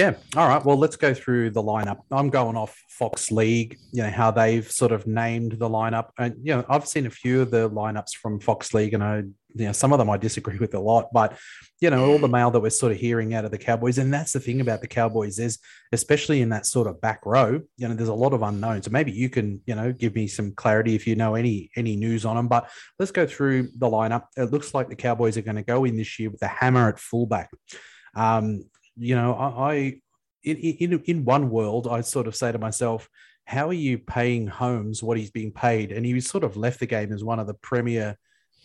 Yeah. 0.00 0.14
All 0.34 0.48
right. 0.48 0.64
Well, 0.64 0.78
let's 0.78 0.96
go 0.96 1.12
through 1.12 1.50
the 1.50 1.62
lineup. 1.62 1.98
I'm 2.10 2.30
going 2.30 2.56
off 2.56 2.74
Fox 2.88 3.30
League, 3.30 3.76
you 3.92 4.02
know, 4.02 4.08
how 4.08 4.30
they've 4.30 4.66
sort 4.70 4.92
of 4.92 5.06
named 5.06 5.58
the 5.58 5.68
lineup. 5.68 6.08
And, 6.18 6.36
you 6.42 6.54
know, 6.54 6.64
I've 6.70 6.86
seen 6.88 7.04
a 7.04 7.10
few 7.10 7.42
of 7.42 7.50
the 7.50 7.68
lineups 7.68 8.14
from 8.14 8.40
Fox 8.40 8.72
League 8.72 8.94
and 8.94 9.04
I, 9.04 9.16
you 9.18 9.66
know, 9.66 9.72
some 9.72 9.92
of 9.92 9.98
them 9.98 10.08
I 10.08 10.16
disagree 10.16 10.56
with 10.56 10.72
a 10.72 10.80
lot, 10.80 11.08
but, 11.12 11.36
you 11.82 11.90
know, 11.90 12.10
all 12.10 12.18
the 12.18 12.28
mail 12.28 12.50
that 12.50 12.60
we're 12.60 12.70
sort 12.70 12.92
of 12.92 12.98
hearing 12.98 13.34
out 13.34 13.44
of 13.44 13.50
the 13.50 13.58
Cowboys. 13.58 13.98
And 13.98 14.10
that's 14.10 14.32
the 14.32 14.40
thing 14.40 14.62
about 14.62 14.80
the 14.80 14.88
Cowboys 14.88 15.38
is, 15.38 15.58
especially 15.92 16.40
in 16.40 16.48
that 16.48 16.64
sort 16.64 16.86
of 16.86 16.98
back 17.02 17.26
row, 17.26 17.60
you 17.76 17.86
know, 17.86 17.92
there's 17.92 18.08
a 18.08 18.14
lot 18.14 18.32
of 18.32 18.40
unknowns. 18.40 18.86
So 18.86 18.90
maybe 18.92 19.12
you 19.12 19.28
can, 19.28 19.60
you 19.66 19.74
know, 19.74 19.92
give 19.92 20.14
me 20.14 20.28
some 20.28 20.52
clarity 20.52 20.94
if 20.94 21.06
you 21.06 21.14
know 21.14 21.34
any, 21.34 21.70
any 21.76 21.96
news 21.96 22.24
on 22.24 22.36
them. 22.36 22.48
But 22.48 22.70
let's 22.98 23.12
go 23.12 23.26
through 23.26 23.68
the 23.76 23.90
lineup. 23.90 24.28
It 24.34 24.50
looks 24.50 24.72
like 24.72 24.88
the 24.88 24.96
Cowboys 24.96 25.36
are 25.36 25.42
going 25.42 25.56
to 25.56 25.62
go 25.62 25.84
in 25.84 25.98
this 25.98 26.18
year 26.18 26.30
with 26.30 26.40
a 26.40 26.48
hammer 26.48 26.88
at 26.88 26.98
fullback. 26.98 27.50
Um, 28.14 28.64
you 28.96 29.14
know, 29.14 29.34
I, 29.34 29.72
I 29.72 29.74
in, 30.42 30.56
in 30.56 31.02
in 31.06 31.24
one 31.24 31.50
world, 31.50 31.86
I 31.90 32.00
sort 32.00 32.26
of 32.26 32.36
say 32.36 32.52
to 32.52 32.58
myself, 32.58 33.08
how 33.44 33.68
are 33.68 33.74
you 33.74 33.98
paying 33.98 34.46
Holmes 34.46 35.02
what 35.02 35.18
he's 35.18 35.30
being 35.30 35.52
paid? 35.52 35.92
And 35.92 36.06
he 36.06 36.14
was 36.14 36.26
sort 36.26 36.44
of 36.44 36.56
left 36.56 36.80
the 36.80 36.86
game 36.86 37.12
as 37.12 37.24
one 37.24 37.38
of 37.40 37.46
the 37.46 37.54
premier 37.54 38.16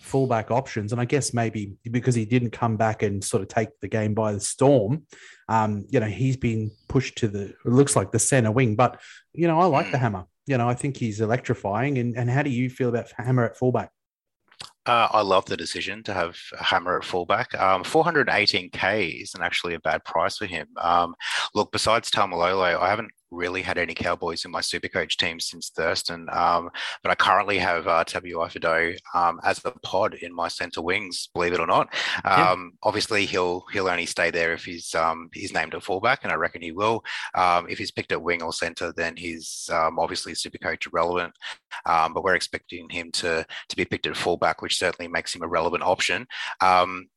fullback 0.01 0.51
options. 0.51 0.91
And 0.91 1.01
I 1.01 1.05
guess 1.05 1.33
maybe 1.33 1.73
because 1.89 2.13
he 2.13 2.25
didn't 2.25 2.51
come 2.51 2.77
back 2.77 3.01
and 3.01 3.23
sort 3.23 3.41
of 3.41 3.49
take 3.49 3.69
the 3.81 3.87
game 3.87 4.13
by 4.13 4.33
the 4.33 4.39
storm, 4.39 5.07
um, 5.49 5.85
you 5.89 5.99
know, 5.99 6.05
he's 6.05 6.37
been 6.37 6.71
pushed 6.87 7.17
to 7.17 7.27
the, 7.27 7.45
it 7.45 7.57
looks 7.65 7.95
like 7.95 8.11
the 8.11 8.19
center 8.19 8.51
wing. 8.51 8.75
But, 8.75 9.01
you 9.33 9.47
know, 9.47 9.59
I 9.59 9.65
like 9.65 9.91
the 9.91 9.97
hammer. 9.97 10.25
You 10.45 10.59
know, 10.59 10.69
I 10.69 10.75
think 10.75 10.97
he's 10.97 11.21
electrifying. 11.21 11.97
And, 11.97 12.15
and 12.15 12.29
how 12.29 12.43
do 12.43 12.51
you 12.51 12.69
feel 12.69 12.89
about 12.89 13.11
hammer 13.17 13.45
at 13.45 13.57
fullback? 13.57 13.89
Uh, 14.85 15.07
I 15.11 15.21
love 15.21 15.45
the 15.45 15.57
decision 15.57 16.03
to 16.03 16.13
have 16.13 16.37
Hammer 16.59 16.97
at 16.97 17.03
fullback. 17.03 17.59
Um, 17.59 17.83
418k 17.83 19.23
isn't 19.23 19.41
actually 19.41 19.73
a 19.73 19.79
bad 19.79 20.03
price 20.03 20.37
for 20.37 20.45
him. 20.45 20.67
Um, 20.77 21.15
look, 21.55 21.71
besides 21.71 22.11
Taumalolo, 22.11 22.79
I 22.79 22.89
haven't 22.89 23.11
really 23.31 23.61
had 23.61 23.77
any 23.77 23.93
Cowboys 23.93 24.45
in 24.45 24.51
my 24.51 24.61
super 24.61 24.87
coach 24.87 25.17
team 25.17 25.39
since 25.39 25.69
Thurston. 25.69 26.27
Um, 26.31 26.69
but 27.03 27.11
I 27.11 27.15
currently 27.15 27.57
have 27.57 27.87
uh, 27.87 28.03
Tabuai 28.03 28.97
um, 29.13 29.39
as 29.43 29.63
a 29.65 29.71
pod 29.83 30.15
in 30.15 30.33
my 30.33 30.47
centre 30.47 30.81
wings, 30.81 31.29
believe 31.33 31.53
it 31.53 31.59
or 31.59 31.67
not. 31.67 31.93
Um, 32.23 32.23
yeah. 32.25 32.65
Obviously, 32.83 33.25
he'll 33.25 33.65
he'll 33.71 33.89
only 33.89 34.05
stay 34.05 34.31
there 34.31 34.53
if 34.53 34.65
he's 34.65 34.93
um, 34.95 35.29
he's 35.33 35.53
named 35.53 35.75
at 35.75 35.83
fullback, 35.83 36.19
and 36.23 36.31
I 36.31 36.35
reckon 36.35 36.61
he 36.61 36.71
will. 36.71 37.03
Um, 37.33 37.67
if 37.69 37.77
he's 37.77 37.91
picked 37.91 38.11
at 38.11 38.21
wing 38.21 38.41
or 38.41 38.53
centre, 38.53 38.93
then 38.95 39.15
he's 39.15 39.69
um, 39.71 39.99
obviously 39.99 40.35
super 40.35 40.57
coach 40.57 40.87
irrelevant. 40.87 41.33
Um, 41.85 42.13
but 42.13 42.23
we're 42.23 42.35
expecting 42.35 42.89
him 42.89 43.11
to 43.13 43.45
to 43.69 43.75
be 43.75 43.85
picked 43.85 44.07
at 44.07 44.17
fullback, 44.17 44.61
which 44.61 44.77
certainly 44.77 45.09
makes 45.09 45.35
him 45.35 45.43
a 45.43 45.47
relevant 45.47 45.83
option. 45.83 46.27
Um, 46.61 47.07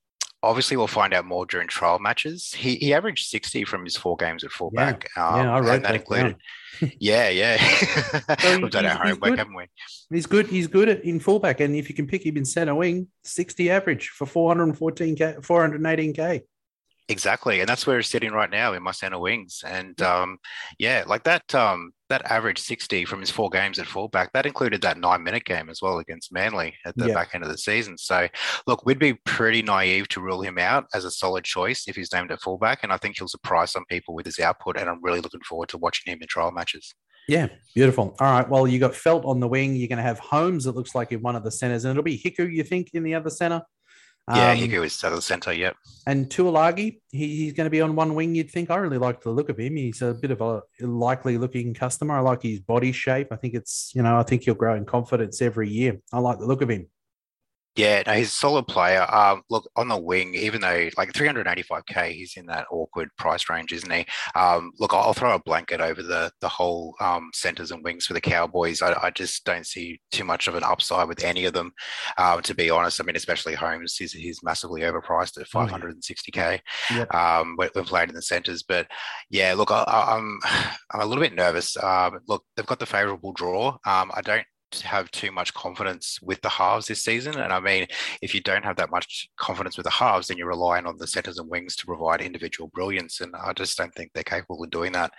obviously 0.43 0.77
we'll 0.77 0.87
find 0.87 1.13
out 1.15 1.25
more 1.25 1.47
during 1.47 1.69
trial 1.69 1.99
matches. 1.99 2.53
He, 2.53 2.77
he 2.77 2.95
averaged 2.95 3.29
60 3.29 3.65
from 3.65 3.85
his 3.85 3.97
four 3.97 4.17
games 4.17 4.45
at 4.45 4.51
fullback. 4.51 5.09
Yeah, 5.17 5.29
um, 5.29 5.45
yeah 5.45 5.55
I 5.55 5.61
wrote 5.61 5.83
that, 5.83 5.95
included. 5.95 6.37
yeah, 6.99 7.29
yeah. 7.29 7.57
well, 8.45 8.61
We've 8.63 8.71
done 8.71 8.87
our 8.87 8.97
homework, 8.97 9.39
haven't 9.39 9.55
we? 9.55 9.67
He's 10.11 10.27
good. 10.27 10.47
He's 10.47 10.67
good 10.67 10.89
at 10.89 11.05
in 11.05 11.21
fullback, 11.21 11.61
and 11.61 11.75
if 11.75 11.89
you 11.89 11.95
can 11.95 12.07
pick 12.07 12.25
him 12.25 12.37
in 12.37 12.45
centre 12.45 12.75
wing, 12.75 13.09
60 13.25 13.71
average 13.71 14.09
for 14.09 14.27
414k, 14.27 15.41
418k. 15.41 16.43
Exactly, 17.11 17.61
and 17.61 17.69
that's 17.69 17.87
where 17.87 17.99
it's 17.99 18.11
sitting 18.11 18.33
right 18.33 18.51
now 18.51 18.75
in 18.75 18.83
my 18.83 18.91
center 18.91 19.19
wings. 19.19 19.63
And 19.67 20.01
um, 20.03 20.37
yeah, 20.79 21.05
like 21.07 21.25
that 21.25 21.55
um, 21.55 21.93
that 22.11 22.31
average 22.31 22.59
sixty 22.59 23.07
from 23.07 23.21
his 23.21 23.31
four 23.31 23.49
games 23.49 23.79
at 23.79 23.87
fullback. 23.87 24.31
That 24.35 24.45
included 24.45 24.83
that 24.83 24.99
nine 24.99 25.23
minute 25.23 25.45
game 25.45 25.71
as 25.71 25.81
well 25.81 26.01
against 26.01 26.33
Manly 26.33 26.75
at 26.85 26.95
the 26.99 27.09
yeah. 27.09 27.15
back 27.15 27.35
end 27.35 27.45
of 27.45 27.51
the 27.51 27.57
season. 27.57 27.97
So 27.97 28.29
look, 28.67 28.85
we'd 28.85 28.99
be 28.99 29.15
pretty 29.25 29.63
naive 29.63 30.09
to 30.09 30.21
rule 30.21 30.43
him 30.43 30.59
out 30.59 30.85
as 30.93 31.07
a 31.07 31.11
solid 31.11 31.45
choice 31.45 31.89
if 31.89 31.97
he's 31.97 32.13
named 32.13 32.31
at 32.31 32.43
fullback. 32.43 32.81
And 32.83 32.93
I 32.93 32.99
think 32.99 33.17
he'll 33.17 33.27
surprise 33.27 33.73
some 33.73 33.87
people 33.89 34.15
with 34.15 34.27
his 34.27 34.39
output. 34.39 34.77
And 34.77 34.91
I'm 34.91 35.03
really 35.03 35.21
looking 35.21 35.41
forward 35.41 35.71
to 35.71 35.79
watching 35.79 36.13
him 36.13 36.19
in 36.21 36.29
trial 36.29 36.51
matches. 36.51 36.93
Yeah, 37.27 37.49
beautiful. 37.75 38.17
All 38.21 38.33
right. 38.33 38.49
Well, 38.49 38.67
you 38.67 38.79
got 38.79 38.93
Feldt 38.93 39.25
on 39.25 39.41
the 39.41 39.49
wing. 39.49 39.77
You're 39.77 39.89
going 39.89 39.99
to 39.99 40.03
have 40.03 40.19
Holmes. 40.19 40.67
It 40.67 40.75
looks 40.75 40.95
like 40.95 41.13
in 41.13 41.23
one 41.23 41.37
of 41.37 41.45
the 41.45 41.51
centers, 41.51 41.85
and 41.85 41.91
it'll 41.91 42.03
be 42.03 42.19
Hiku. 42.19 42.51
You 42.51 42.65
think 42.65 42.91
in 42.95 43.03
the 43.03 43.15
other 43.15 43.31
center? 43.31 43.63
Yeah, 44.35 44.53
um, 44.53 44.85
is 44.85 45.03
at 45.05 45.11
the 45.11 45.23
centre, 45.23 45.53
yep. 45.53 45.77
And 46.07 46.29
Taulagi, 46.29 47.01
he, 47.11 47.37
he's 47.37 47.53
going 47.53 47.67
to 47.67 47.71
be 47.71 47.81
on 47.81 47.95
one 47.95 48.15
wing, 48.15 48.35
you'd 48.35 48.51
think. 48.51 48.71
I 48.71 48.77
really 48.77 48.99
like 48.99 49.23
the 49.23 49.31
look 49.31 49.49
of 49.49 49.59
him. 49.59 49.77
He's 49.77 50.03
a 50.03 50.15
bit 50.15 50.31
of 50.31 50.41
a 50.41 50.63
likely 50.81 51.39
looking 51.39 51.73
customer. 51.73 52.17
I 52.17 52.21
like 52.21 52.43
his 52.43 52.61
body 52.61 52.93
shape. 52.93 53.29
I 53.31 53.37
think 53.37 53.55
it's, 53.55 53.93
you 53.95 54.03
know, 54.03 54.19
I 54.19 54.23
think 54.23 54.45
he'll 54.45 54.55
grow 54.55 54.75
in 54.75 54.85
confidence 54.85 55.41
every 55.41 55.71
year. 55.71 56.01
I 56.13 56.19
like 56.19 56.39
the 56.39 56.47
look 56.47 56.63
of 56.63 56.69
him. 56.69 56.89
Yeah, 57.79 58.03
no, 58.05 58.13
he's 58.15 58.27
a 58.27 58.31
solid 58.31 58.67
player. 58.67 59.07
Um, 59.15 59.43
look 59.51 59.71
on 59.77 59.87
the 59.87 59.97
wing, 59.97 60.35
even 60.35 60.61
though 60.61 60.89
like 60.97 61.13
385k, 61.13 62.11
he's 62.11 62.37
in 62.37 62.47
that 62.47 62.67
awkward 62.73 63.09
price 63.17 63.49
range, 63.49 63.73
isn't 63.73 63.93
he? 63.93 64.05
Um, 64.35 64.73
look, 64.81 64.93
I'll 64.93 65.13
throw 65.13 65.37
a 65.37 65.39
blanket 65.39 65.81
over 65.81 66.03
the 66.03 66.33
the 66.41 66.49
whole 66.49 66.97
um, 67.01 67.31
centers 67.33 67.71
and 67.71 67.85
wings 67.85 68.05
for 68.05 68.15
the 68.15 68.21
Cowboys. 68.21 68.83
I, 68.83 68.99
I, 69.01 69.11
just 69.11 69.45
don't 69.45 69.65
see 69.65 70.01
too 70.11 70.25
much 70.25 70.49
of 70.49 70.57
an 70.57 70.65
upside 70.65 71.07
with 71.07 71.23
any 71.23 71.45
of 71.45 71.53
them, 71.53 71.73
um, 72.19 72.43
to 72.43 72.55
be 72.55 72.69
honest. 72.69 73.01
I 73.01 73.05
mean, 73.05 73.15
especially 73.15 73.55
Holmes, 73.55 73.95
he's, 73.95 74.13
he's 74.13 74.43
massively 74.43 74.81
overpriced 74.81 75.41
at 75.41 75.49
560k 75.49 76.59
yep. 76.91 77.15
um, 77.15 77.55
when, 77.55 77.69
when 77.75 77.85
played 77.85 78.09
in 78.09 78.17
the 78.17 78.23
centers. 78.23 78.65
But 78.65 78.89
yeah, 79.31 79.55
look, 79.55 79.71
I, 79.71 79.85
am 79.87 80.41
I'm, 80.45 80.71
I'm 80.95 81.01
a 81.03 81.07
little 81.07 81.23
bit 81.23 81.33
nervous. 81.33 81.77
Look, 82.27 82.43
they've 82.57 82.67
got 82.67 82.81
the 82.81 82.87
favourable 82.87 83.33
draw. 83.33 83.77
Um, 83.87 84.11
I 84.13 84.21
don't 84.25 84.45
have 84.83 85.11
too 85.11 85.31
much 85.33 85.55
confidence 85.55 86.19
with 86.23 86.41
the 86.41 86.49
halves 86.49 86.87
this 86.87 87.05
season. 87.05 87.39
And 87.39 87.53
I 87.53 87.61
mean, 87.61 87.87
if 88.23 88.35
you 88.35 88.41
don't 88.41 88.65
have 88.65 88.77
that 88.77 88.91
much 88.91 89.29
confidence 89.37 89.77
with 89.77 89.85
the 89.85 89.91
halves, 89.91 90.29
then 90.29 90.37
you're 90.37 90.49
relying 90.49 90.87
on 90.87 90.99
the 90.99 91.07
centers 91.07 91.39
and 91.39 91.51
wings 91.51 91.77
to 91.77 91.87
provide 91.87 92.21
individual 92.21 92.71
brilliance. 92.75 93.21
And 93.21 93.35
I 93.37 93.53
just 93.53 93.77
don't 93.77 93.95
think 93.95 94.13
they're 94.13 94.23
capable 94.23 94.63
of 94.63 94.71
doing 94.71 94.93
that. 94.93 95.13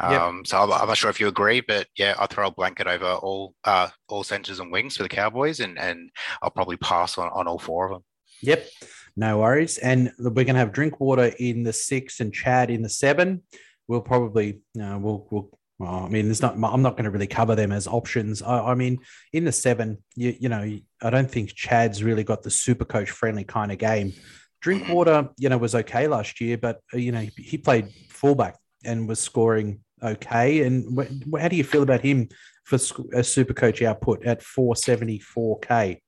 Yep. 0.00 0.20
Um, 0.20 0.44
so 0.44 0.62
I'm, 0.62 0.72
I'm, 0.72 0.88
not 0.88 0.96
sure 0.96 1.10
if 1.10 1.20
you 1.20 1.28
agree, 1.28 1.60
but 1.60 1.86
yeah, 1.96 2.14
I'll 2.18 2.26
throw 2.26 2.48
a 2.48 2.52
blanket 2.52 2.86
over 2.86 3.06
all 3.06 3.54
uh, 3.64 3.88
all 4.08 4.24
centers 4.24 4.60
and 4.60 4.70
wings 4.70 4.96
for 4.96 5.02
the 5.02 5.08
Cowboys, 5.08 5.60
and 5.60 5.78
and 5.78 6.10
I'll 6.42 6.50
probably 6.50 6.76
pass 6.76 7.16
on, 7.18 7.28
on 7.30 7.48
all 7.48 7.58
four 7.58 7.86
of 7.86 7.92
them. 7.92 8.04
Yep. 8.42 8.68
No 9.16 9.38
worries. 9.38 9.78
And 9.78 10.12
we're 10.18 10.30
going 10.30 10.48
to 10.48 10.56
have 10.56 10.72
Drinkwater 10.72 11.32
in 11.38 11.62
the 11.62 11.72
six 11.72 12.20
and 12.20 12.32
Chad 12.32 12.70
in 12.70 12.82
the 12.82 12.88
seven. 12.88 13.42
We'll 13.88 14.02
probably, 14.02 14.60
know, 14.74 14.98
we'll, 14.98 15.26
we'll 15.30 15.58
well, 15.78 16.04
I 16.06 16.08
mean, 16.08 16.24
there's 16.24 16.40
not. 16.40 16.54
I'm 16.54 16.82
not 16.82 16.92
going 16.92 17.04
to 17.04 17.10
really 17.10 17.26
cover 17.26 17.54
them 17.54 17.70
as 17.70 17.86
options. 17.86 18.40
I, 18.40 18.70
I, 18.70 18.74
mean, 18.74 18.98
in 19.32 19.44
the 19.44 19.52
seven, 19.52 19.98
you, 20.14 20.34
you 20.40 20.48
know, 20.48 20.78
I 21.02 21.10
don't 21.10 21.30
think 21.30 21.54
Chad's 21.54 22.02
really 22.02 22.24
got 22.24 22.42
the 22.42 22.50
super 22.50 22.86
coach 22.86 23.10
friendly 23.10 23.44
kind 23.44 23.70
of 23.70 23.78
game. 23.78 24.14
Drinkwater, 24.62 25.28
you 25.36 25.50
know, 25.50 25.58
was 25.58 25.74
okay 25.74 26.08
last 26.08 26.40
year, 26.40 26.56
but 26.56 26.80
uh, 26.94 26.96
you 26.96 27.12
know, 27.12 27.26
he 27.36 27.58
played 27.58 27.90
fullback 28.08 28.56
and 28.84 29.06
was 29.06 29.20
scoring 29.20 29.80
okay. 30.02 30.62
And 30.62 30.98
wh- 30.98 31.38
how 31.38 31.48
do 31.48 31.56
you 31.56 31.64
feel 31.64 31.82
about 31.82 32.00
him 32.00 32.30
for 32.64 32.78
a 33.12 33.22
super 33.22 33.52
coach 33.52 33.82
output 33.82 34.24
at 34.24 34.40
474k? 34.40 36.00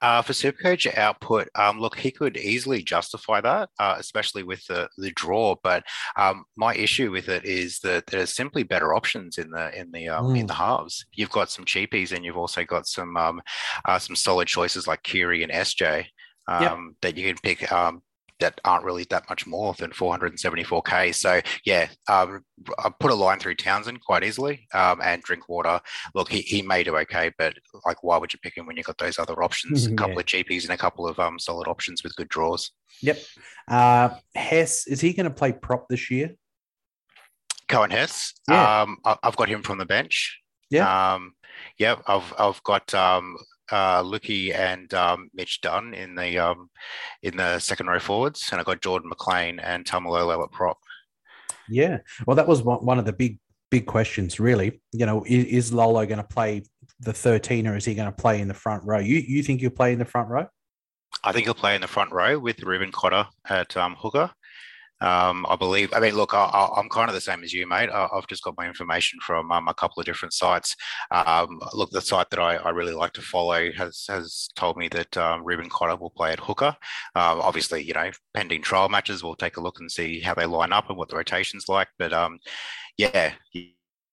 Uh, 0.00 0.22
for 0.22 0.32
Supercoach 0.32 0.96
output, 0.96 1.48
um, 1.54 1.80
look, 1.80 1.98
he 1.98 2.10
could 2.10 2.36
easily 2.36 2.82
justify 2.82 3.40
that, 3.40 3.70
uh, 3.78 3.96
especially 3.98 4.42
with 4.42 4.64
the, 4.66 4.88
the 4.98 5.10
draw. 5.12 5.56
But 5.62 5.84
um, 6.16 6.44
my 6.56 6.74
issue 6.74 7.10
with 7.10 7.28
it 7.28 7.44
is 7.44 7.80
that 7.80 8.06
there's 8.06 8.34
simply 8.34 8.62
better 8.62 8.94
options 8.94 9.38
in 9.38 9.50
the 9.50 9.78
in 9.78 9.90
the 9.92 10.08
um, 10.08 10.26
mm. 10.26 10.40
in 10.40 10.46
the 10.46 10.54
halves. 10.54 11.06
You've 11.14 11.30
got 11.30 11.50
some 11.50 11.64
cheapies, 11.64 12.12
and 12.12 12.24
you've 12.24 12.36
also 12.36 12.64
got 12.64 12.86
some 12.86 13.16
um, 13.16 13.42
uh, 13.84 13.98
some 13.98 14.16
solid 14.16 14.48
choices 14.48 14.86
like 14.86 15.02
Keary 15.02 15.42
and 15.42 15.52
SJ 15.52 16.06
yep. 16.48 16.72
Um, 16.72 16.96
that 17.02 17.16
you 17.16 17.26
can 17.26 17.38
pick. 17.42 17.72
That 18.44 18.60
aren't 18.62 18.84
really 18.84 19.06
that 19.08 19.26
much 19.30 19.46
more 19.46 19.72
than 19.72 19.90
474k. 19.90 21.14
So 21.14 21.40
yeah, 21.64 21.88
um, 22.10 22.44
I 22.78 22.90
put 23.00 23.10
a 23.10 23.14
line 23.14 23.38
through 23.38 23.54
Townsend 23.54 24.02
quite 24.04 24.22
easily, 24.22 24.66
um, 24.74 25.00
and 25.02 25.22
Drinkwater. 25.22 25.80
Look, 26.14 26.30
he, 26.30 26.40
he 26.40 26.60
may 26.60 26.84
do 26.84 26.94
okay, 26.98 27.32
but 27.38 27.54
like, 27.86 28.02
why 28.02 28.18
would 28.18 28.34
you 28.34 28.38
pick 28.42 28.54
him 28.54 28.66
when 28.66 28.76
you've 28.76 28.84
got 28.84 28.98
those 28.98 29.18
other 29.18 29.42
options? 29.42 29.86
a 29.86 29.94
couple 29.94 30.14
yeah. 30.14 30.20
of 30.20 30.26
GPs 30.26 30.64
and 30.64 30.72
a 30.72 30.76
couple 30.76 31.08
of 31.08 31.18
um, 31.18 31.38
solid 31.38 31.68
options 31.68 32.02
with 32.04 32.14
good 32.16 32.28
draws. 32.28 32.70
Yep. 33.00 33.18
Uh, 33.66 34.10
Hess 34.34 34.86
is 34.86 35.00
he 35.00 35.14
going 35.14 35.24
to 35.24 35.34
play 35.34 35.52
prop 35.52 35.88
this 35.88 36.10
year? 36.10 36.34
Coen 37.68 37.90
Hess. 37.90 38.34
Yeah. 38.46 38.82
Um, 38.82 38.98
I, 39.06 39.16
have 39.22 39.36
got 39.36 39.48
him 39.48 39.62
from 39.62 39.78
the 39.78 39.86
bench. 39.86 40.38
Yeah. 40.70 41.14
Um, 41.14 41.32
yeah, 41.78 41.96
I've 42.06 42.34
I've 42.38 42.62
got 42.64 42.92
um, 42.94 43.36
uh, 43.70 44.02
Luki 44.02 44.54
and 44.54 44.92
um, 44.94 45.30
Mitch 45.34 45.60
Dunn 45.60 45.94
in 45.94 46.14
the 46.14 46.38
um, 46.38 46.70
in 47.22 47.36
the 47.36 47.58
second 47.58 47.86
row 47.86 47.98
forwards, 47.98 48.48
and 48.50 48.60
I 48.60 48.64
got 48.64 48.82
Jordan 48.82 49.08
McLean 49.08 49.58
and 49.60 49.84
Taumalolo 49.84 50.42
at 50.42 50.52
prop. 50.52 50.78
Yeah, 51.68 51.98
well, 52.26 52.36
that 52.36 52.48
was 52.48 52.62
one 52.62 52.98
of 52.98 53.04
the 53.04 53.12
big 53.12 53.38
big 53.70 53.86
questions, 53.86 54.38
really. 54.38 54.80
You 54.92 55.06
know, 55.06 55.24
is, 55.24 55.44
is 55.46 55.72
Lolo 55.72 56.04
going 56.06 56.18
to 56.18 56.24
play 56.24 56.62
the 57.00 57.12
thirteen, 57.12 57.66
or 57.66 57.76
is 57.76 57.84
he 57.84 57.94
going 57.94 58.10
to 58.10 58.12
play 58.12 58.40
in 58.40 58.48
the 58.48 58.54
front 58.54 58.84
row? 58.84 58.98
You 58.98 59.16
you 59.16 59.42
think 59.42 59.60
he'll 59.60 59.70
play 59.70 59.92
in 59.92 59.98
the 59.98 60.04
front 60.04 60.28
row? 60.28 60.46
I 61.22 61.32
think 61.32 61.46
he'll 61.46 61.54
play 61.54 61.74
in 61.74 61.80
the 61.80 61.88
front 61.88 62.12
row 62.12 62.38
with 62.38 62.62
Reuben 62.62 62.92
Cotter 62.92 63.26
at 63.48 63.76
um, 63.76 63.94
hooker, 63.98 64.30
um, 65.00 65.44
I 65.48 65.56
believe. 65.56 65.92
I 65.92 66.00
mean, 66.00 66.14
look, 66.14 66.34
I, 66.34 66.68
am 66.76 66.88
kind 66.88 67.08
of 67.08 67.14
the 67.14 67.20
same 67.20 67.42
as 67.42 67.52
you, 67.52 67.66
mate. 67.66 67.90
I, 67.90 68.08
have 68.14 68.26
just 68.28 68.42
got 68.42 68.56
my 68.56 68.66
information 68.66 69.18
from 69.20 69.50
um, 69.52 69.68
a 69.68 69.74
couple 69.74 70.00
of 70.00 70.06
different 70.06 70.32
sites. 70.32 70.76
Um, 71.10 71.60
look, 71.72 71.90
the 71.90 72.00
site 72.00 72.30
that 72.30 72.38
I, 72.38 72.56
I, 72.56 72.70
really 72.70 72.94
like 72.94 73.12
to 73.14 73.22
follow 73.22 73.70
has 73.72 74.04
has 74.08 74.48
told 74.56 74.76
me 74.76 74.88
that 74.88 75.16
um, 75.16 75.44
Reuben 75.44 75.68
Cotter 75.68 75.96
will 75.96 76.10
play 76.10 76.32
at 76.32 76.40
hooker. 76.40 76.76
Um, 77.14 77.40
obviously, 77.40 77.82
you 77.82 77.94
know, 77.94 78.10
pending 78.34 78.62
trial 78.62 78.88
matches, 78.88 79.22
we'll 79.22 79.36
take 79.36 79.56
a 79.56 79.62
look 79.62 79.80
and 79.80 79.90
see 79.90 80.20
how 80.20 80.34
they 80.34 80.46
line 80.46 80.72
up 80.72 80.88
and 80.88 80.98
what 80.98 81.08
the 81.08 81.16
rotation's 81.16 81.68
like. 81.68 81.88
But 81.98 82.12
um, 82.12 82.38
yeah, 82.96 83.34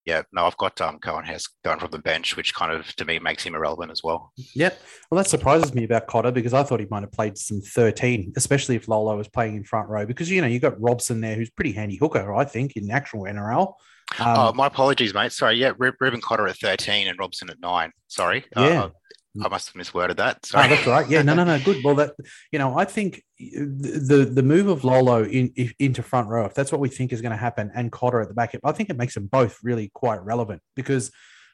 yeah, 0.05 0.23
no, 0.33 0.45
I've 0.45 0.57
got 0.57 0.79
um, 0.81 0.99
Coen 0.99 1.25
Hess 1.25 1.47
going 1.63 1.79
from 1.79 1.91
the 1.91 1.99
bench, 1.99 2.35
which 2.35 2.55
kind 2.55 2.71
of 2.71 2.87
to 2.95 3.05
me 3.05 3.19
makes 3.19 3.43
him 3.43 3.53
irrelevant 3.53 3.91
as 3.91 4.01
well. 4.03 4.31
Yep. 4.55 4.81
Well, 5.09 5.21
that 5.21 5.29
surprises 5.29 5.73
me 5.73 5.83
about 5.83 6.07
Cotter 6.07 6.31
because 6.31 6.53
I 6.53 6.63
thought 6.63 6.79
he 6.79 6.87
might 6.89 7.03
have 7.03 7.11
played 7.11 7.37
some 7.37 7.61
13, 7.61 8.33
especially 8.35 8.75
if 8.75 8.87
Lolo 8.87 9.15
was 9.15 9.27
playing 9.27 9.55
in 9.55 9.63
front 9.63 9.89
row 9.89 10.05
because, 10.05 10.29
you 10.29 10.41
know, 10.41 10.47
you've 10.47 10.61
got 10.61 10.81
Robson 10.81 11.21
there 11.21 11.35
who's 11.35 11.51
pretty 11.51 11.71
handy 11.71 11.97
hooker, 11.97 12.33
I 12.33 12.45
think, 12.45 12.75
in 12.75 12.89
actual 12.89 13.23
NRL. 13.23 13.73
Um, 14.19 14.37
oh, 14.37 14.53
my 14.53 14.67
apologies, 14.67 15.13
mate. 15.13 15.31
Sorry. 15.31 15.55
Yeah, 15.55 15.73
Reuben 15.77 16.21
Cotter 16.21 16.47
at 16.47 16.57
13 16.57 17.07
and 17.07 17.17
Robson 17.19 17.49
at 17.49 17.59
nine. 17.61 17.91
Sorry. 18.07 18.45
Yeah. 18.57 18.83
Uh, 18.83 18.89
I 19.39 19.47
must 19.47 19.71
have 19.71 19.81
misworded 19.81 20.17
that. 20.17 20.45
Sorry. 20.45 20.65
Oh, 20.65 20.69
that's 20.69 20.87
right. 20.87 21.09
Yeah, 21.09 21.21
no, 21.21 21.33
no, 21.33 21.45
no. 21.45 21.57
Good. 21.59 21.83
Well, 21.83 21.95
that 21.95 22.15
you 22.51 22.59
know, 22.59 22.77
I 22.77 22.83
think 22.83 23.23
the 23.39 24.29
the 24.31 24.43
move 24.43 24.67
of 24.67 24.83
Lolo 24.83 25.23
in, 25.23 25.53
into 25.79 26.03
front 26.03 26.27
row, 26.27 26.45
if 26.45 26.53
that's 26.53 26.71
what 26.71 26.81
we 26.81 26.89
think 26.89 27.13
is 27.13 27.21
going 27.21 27.31
to 27.31 27.37
happen, 27.37 27.71
and 27.73 27.91
Cotter 27.91 28.21
at 28.21 28.27
the 28.27 28.33
back, 28.33 28.55
I 28.63 28.71
think 28.73 28.89
it 28.89 28.97
makes 28.97 29.13
them 29.13 29.27
both 29.27 29.57
really 29.63 29.89
quite 29.93 30.23
relevant 30.23 30.61
because 30.75 31.11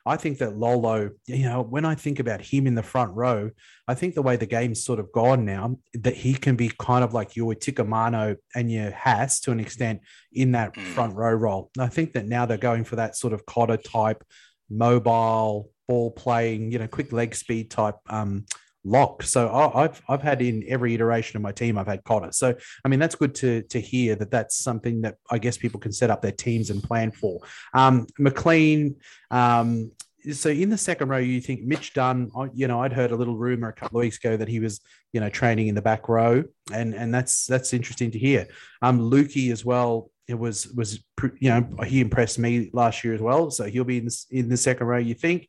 I 0.08 0.16
think 0.16 0.38
that 0.40 0.58
Lolo, 0.58 1.12
you 1.28 1.50
know, 1.50 1.62
when 1.62 1.86
I 1.86 1.94
think 1.94 2.20
about 2.20 2.42
him 2.42 2.66
in 2.66 2.76
the 2.76 2.84
front 2.84 3.14
row, 3.14 3.52
I 3.88 3.94
think 3.94 4.16
the 4.16 4.22
way 4.22 4.38
the 4.38 4.46
game's 4.46 4.84
sort 4.84 5.00
of 5.00 5.12
gone 5.12 5.44
now, 5.46 5.78
that 5.94 6.16
he 6.16 6.34
can 6.34 6.56
be 6.56 6.72
kind 6.80 7.04
of 7.04 7.14
like 7.14 7.36
your 7.36 7.54
Tikamano 7.54 8.38
and 8.56 8.72
your 8.72 8.92
Haas 8.92 9.42
to 9.42 9.52
an 9.52 9.60
extent 9.60 10.02
in 10.32 10.54
that 10.54 10.74
mm. 10.74 10.82
front 10.82 11.16
row 11.16 11.34
role. 11.34 11.72
And 11.76 11.84
I 11.84 11.90
think 11.90 12.14
that 12.14 12.26
now 12.26 12.46
they're 12.46 12.58
going 12.58 12.86
for 12.86 12.96
that 12.96 13.18
sort 13.18 13.34
of 13.34 13.46
Cotter 13.46 13.78
type 13.78 14.24
mobile 14.70 15.70
ball 15.88 16.12
playing, 16.12 16.72
you 16.72 16.80
know, 16.80 16.88
quick 16.88 17.12
leg 17.12 17.36
speed 17.36 17.72
type 17.72 17.96
um, 18.10 18.46
lock. 18.84 19.24
So 19.24 19.50
I, 19.50 19.84
have 19.84 20.02
I've 20.08 20.22
had 20.22 20.42
in 20.42 20.64
every 20.68 20.94
iteration 20.94 21.38
of 21.38 21.44
my 21.44 21.52
team, 21.52 21.78
I've 21.78 21.88
had 21.88 22.04
Cotter. 22.04 22.32
So 22.32 22.56
I 22.84 22.88
mean, 22.88 23.00
that's 23.00 23.16
good 23.16 23.36
to 23.36 23.64
to 23.64 23.80
hear 23.80 24.16
that 24.16 24.32
that's 24.32 24.58
something 24.58 25.02
that 25.02 25.16
I 25.30 25.38
guess 25.38 25.58
people 25.58 25.80
can 25.80 25.92
set 25.92 26.10
up 26.10 26.22
their 26.22 26.32
teams 26.32 26.70
and 26.70 26.84
plan 26.84 27.12
for. 27.12 27.40
Um, 27.74 28.08
McLean. 28.18 28.96
Um, 29.32 29.92
so 30.34 30.50
in 30.50 30.70
the 30.70 30.78
second 30.78 31.08
row, 31.08 31.20
you 31.20 31.40
think 31.40 31.62
Mitch 31.64 31.94
Dunn? 31.94 32.30
You 32.54 32.68
know, 32.68 32.82
I'd 32.82 32.92
heard 32.92 33.12
a 33.12 33.16
little 33.16 33.38
rumor 33.38 33.70
a 33.70 33.74
couple 33.74 33.98
of 33.98 34.02
weeks 34.02 34.18
ago 34.18 34.36
that 34.36 34.50
he 34.50 34.60
was, 34.60 34.82
you 35.14 35.22
know, 35.22 35.30
training 35.30 35.68
in 35.68 35.76
the 35.76 35.82
back 35.82 36.10
row, 36.10 36.44
and 36.74 36.94
and 36.94 37.14
that's 37.14 37.46
that's 37.46 37.74
interesting 37.74 38.12
to 38.12 38.20
hear. 38.20 38.48
Um, 38.82 39.00
Luki 39.00 39.52
as 39.52 39.64
well 39.64 40.12
it 40.28 40.38
was 40.38 40.68
was 40.68 41.00
you 41.40 41.50
know 41.50 41.66
he 41.86 42.02
impressed 42.02 42.38
me 42.38 42.70
last 42.74 43.04
year 43.04 43.14
as 43.14 43.22
well. 43.22 43.50
So 43.50 43.66
he'll 43.66 43.84
be 43.84 43.98
in 43.98 44.06
the, 44.06 44.26
in 44.32 44.50
the 44.50 44.58
second 44.58 44.88
row. 44.88 44.98
You 44.98 45.14
think? 45.14 45.48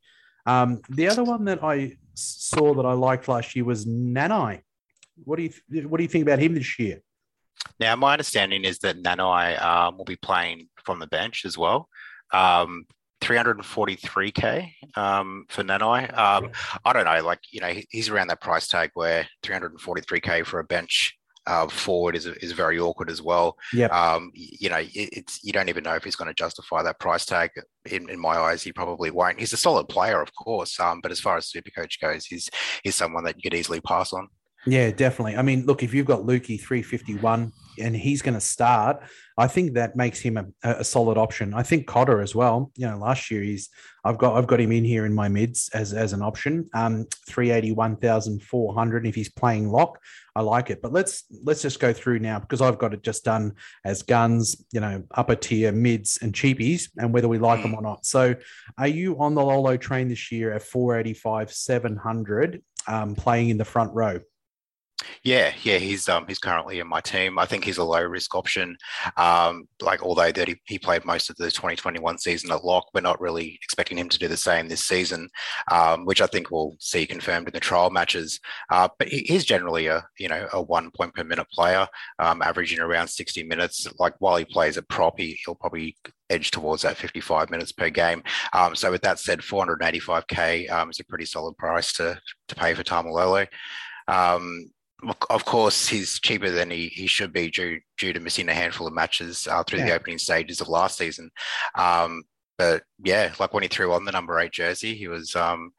Um, 0.49 0.81
the 0.89 1.09
other 1.09 1.25
one 1.25 1.45
that 1.45 1.63
I 1.63 1.99
saw 2.15 2.73
that 2.75 2.87
I 2.87 2.95
liked 2.95 3.29
last 3.29 3.55
year 3.55 3.67
was 3.67 3.85
Nanai. 3.85 4.63
What 5.25 5.37
do 5.37 5.43
you 5.43 5.89
what 5.89 5.99
do 5.99 6.03
you 6.03 6.09
think 6.09 6.23
about 6.23 6.39
him 6.39 6.55
this 6.55 6.79
year? 6.79 7.03
Now, 7.79 7.95
my 7.97 8.13
understanding 8.13 8.65
is 8.65 8.79
that 8.79 9.03
Nanai 9.03 9.63
um, 9.63 9.99
will 9.99 10.07
be 10.07 10.17
playing 10.17 10.69
from 10.83 11.01
the 11.01 11.07
bench 11.07 11.45
as 11.45 11.59
well. 11.59 11.89
Um, 12.33 12.87
343k 13.21 14.71
um, 14.97 15.45
for 15.49 15.65
Nanai. 15.65 16.17
Um, 16.17 16.51
I 16.85 16.93
don't 16.95 17.05
know, 17.05 17.23
like 17.25 17.41
you 17.51 17.61
know, 17.61 17.75
he's 17.91 18.09
around 18.09 18.29
that 18.29 18.41
price 18.41 18.69
tag 18.69 18.91
where 18.95 19.29
343k 19.43 20.47
for 20.47 20.61
a 20.61 20.65
bench 20.65 21.18
uh, 21.49 21.67
forward 21.67 22.15
is, 22.15 22.27
is 22.27 22.53
very 22.53 22.79
awkward 22.79 23.11
as 23.11 23.23
well. 23.23 23.57
Yeah. 23.73 23.87
Um, 23.87 24.31
you 24.35 24.69
know, 24.69 24.77
it, 24.77 24.91
it's 24.95 25.43
you 25.43 25.53
don't 25.53 25.71
even 25.71 25.83
know 25.83 25.95
if 25.95 26.05
he's 26.05 26.17
going 26.17 26.29
to 26.29 26.35
justify 26.35 26.83
that 26.83 27.01
price 27.01 27.25
tag. 27.25 27.51
In, 27.87 28.11
in 28.11 28.21
my 28.21 28.37
eyes, 28.37 28.63
he 28.63 28.71
probably 28.71 29.11
won't. 29.11 29.41
He's 29.41 29.55
a 29.55 29.57
solid 29.57 29.89
player, 29.89 30.21
of 30.21 30.35
course, 30.35 30.79
um, 30.79 31.01
but 31.01 31.11
as 31.11 31.21
far 31.21 31.39
as 31.39 31.47
super 31.47 31.71
coach 31.71 32.01
goes, 32.01 32.27
he's 32.27 32.51
he's 32.85 32.95
someone 32.95 33.25
that 33.25 33.37
you 33.37 33.43
could 33.43 33.59
easily 33.59 33.81
pass 33.81 34.13
on. 34.13 34.29
Yeah, 34.69 34.91
definitely. 34.91 35.37
I 35.37 35.43
mean, 35.43 35.65
look, 35.67 35.83
if 35.83 35.95
you've 35.95 36.07
got 36.07 36.21
Luki 36.21 36.61
351 36.61 37.53
and 37.81 37.97
he's 37.97 38.23
going 38.23 38.35
to 38.35 38.41
start, 38.41 39.03
I 39.39 39.47
think 39.47 39.75
that 39.75 39.97
makes 39.97 40.21
him 40.21 40.37
a, 40.37 40.47
a, 40.63 40.85
solid 40.85 41.17
option. 41.17 41.55
I 41.55 41.63
think 41.63 41.87
Cotter 41.87 42.21
as 42.21 42.35
well. 42.35 42.73
You 42.77 42.89
know, 42.89 42.99
last 42.99 43.31
year 43.31 43.41
he's 43.41 43.71
I've 44.05 44.19
got 44.19 44.37
I've 44.37 44.47
got 44.47 44.61
him 44.61 44.73
in 44.73 44.85
here 44.85 45.07
in 45.07 45.15
my 45.15 45.29
mids 45.29 45.71
as 45.73 45.93
as 45.93 46.13
an 46.13 46.23
option. 46.23 46.69
Um, 46.75 47.07
three 47.29 47.51
eighty 47.51 47.73
one 47.73 47.97
thousand 47.97 48.43
four 48.43 48.75
hundred. 48.75 49.07
If 49.07 49.15
he's 49.15 49.31
playing 49.31 49.71
lock, 49.71 50.01
I 50.35 50.43
like 50.43 50.71
it. 50.71 50.83
But 50.83 50.93
let's 50.93 51.25
let's 51.45 51.63
just 51.63 51.79
go 51.79 51.93
through 51.93 52.19
now 52.19 52.41
because 52.41 52.61
I've 52.61 52.79
got 52.79 52.95
it 52.95 53.03
just 53.03 53.25
done 53.25 53.55
as 53.85 54.03
guns. 54.03 54.65
You 54.73 54.81
know, 54.81 55.05
upper 55.13 55.37
tier 55.37 55.73
mids 55.73 56.19
and 56.21 56.33
cheapies, 56.33 56.89
and 56.99 57.15
whether 57.15 57.29
we 57.29 57.39
like 57.39 57.63
them 57.63 57.75
or 57.75 57.83
not. 57.83 58.05
So, 58.05 58.35
are 58.77 58.89
you 58.89 59.19
on 59.21 59.35
the 59.35 59.43
Lolo 59.43 59.77
train 59.77 60.09
this 60.09 60.33
year 60.33 60.53
at 60.53 60.63
four 60.63 60.99
eighty 60.99 61.15
five 61.15 61.53
seven 61.53 61.97
hundred? 61.97 62.63
Um, 62.89 63.15
playing 63.15 63.51
in 63.51 63.59
the 63.59 63.65
front 63.65 63.95
row. 63.95 64.19
Yeah, 65.23 65.53
yeah, 65.63 65.79
he's 65.79 66.09
um 66.09 66.27
he's 66.27 66.39
currently 66.41 66.81
in 66.81 66.89
my 66.89 67.01
team. 67.01 67.39
I 67.39 67.47
think 67.47 67.65
he's 67.65 67.79
a 67.79 67.85
low 67.85 68.03
risk 68.03 68.35
option. 68.35 68.77
Um, 69.17 69.69
like 69.81 70.03
although 70.03 70.33
that 70.33 70.49
he, 70.49 70.57
he 70.65 70.79
played 70.79 71.05
most 71.05 71.31
of 71.31 71.37
the 71.37 71.51
2021 71.51 72.19
season 72.19 72.51
at 72.51 72.65
lock, 72.65 72.87
we're 72.93 73.01
not 73.01 73.21
really 73.21 73.59
expecting 73.63 73.99
him 73.99 74.09
to 74.09 74.19
do 74.19 74.27
the 74.27 74.37
same 74.37 74.69
this 74.69 74.85
season, 74.85 75.29
um, 75.71 76.05
which 76.05 76.21
I 76.21 76.27
think 76.27 76.51
we'll 76.51 76.77
see 76.81 77.07
confirmed 77.07 77.47
in 77.47 77.53
the 77.53 77.61
trial 77.61 77.91
matches. 77.91 78.41
Uh, 78.71 78.89
but 78.99 79.09
he, 79.09 79.21
he's 79.21 79.45
generally 79.45 79.87
a 79.87 80.05
you 80.19 80.29
know 80.29 80.49
a 80.53 80.61
one 80.61 80.91
point 80.91 81.15
per 81.15 81.23
minute 81.23 81.49
player, 81.53 81.87
um, 82.19 82.43
averaging 82.43 82.81
around 82.81 83.09
60 83.09 83.45
minutes. 83.45 83.87
Like 84.01 84.15
while 84.19 84.37
he 84.37 84.45
plays 84.45 84.77
a 84.77 84.83
prop, 84.83 85.19
he, 85.19 85.39
he'll 85.45 85.55
probably 85.55 85.97
edge 86.31 86.51
towards 86.51 86.83
that 86.83 86.97
55 86.97 87.51
minutes 87.51 87.73
per 87.73 87.89
game. 87.89 88.23
Um, 88.53 88.75
so 88.75 88.91
with 88.91 89.03
that 89.03 89.21
said, 89.21 89.41
485k 89.41 90.71
um, 90.73 90.91
is 90.91 91.01
a 91.01 91.05
pretty 91.05 91.25
solid 91.25 91.57
price 91.57 91.93
to 91.95 92.21
to 92.49 92.55
pay 92.57 92.75
for 92.75 92.83
Taumalolo. 92.83 93.47
Um, 94.09 94.71
of 95.31 95.45
course, 95.45 95.89
he's 95.89 96.19
cheaper 96.21 96.51
than 96.51 96.71
he, 96.71 96.89
he 96.89 97.07
should 97.07 97.33
be 97.33 97.51
due 97.51 97.81
due 97.99 98.13
to 98.13 98.21
missing 98.21 98.49
a 98.49 98.55
handful 98.55 98.87
of 98.87 98.93
matches 98.93 99.47
uh, 99.47 99.63
through 99.63 99.81
yeah. 99.81 99.87
the 99.87 99.95
opening 99.95 100.19
stages 100.19 100.61
of 100.61 100.69
last 100.69 100.99
season. 100.99 101.31
Um, 101.77 102.25
but 102.57 102.83
yeah, 103.05 103.33
like 103.39 103.55
when 103.55 103.63
he 103.63 103.69
threw 103.69 103.93
on 103.93 104.05
the 104.05 104.11
number 104.11 104.39
eight 104.41 104.53
jersey, 104.53 104.95
he 104.95 105.07
was 105.07 105.37
um, 105.37 105.73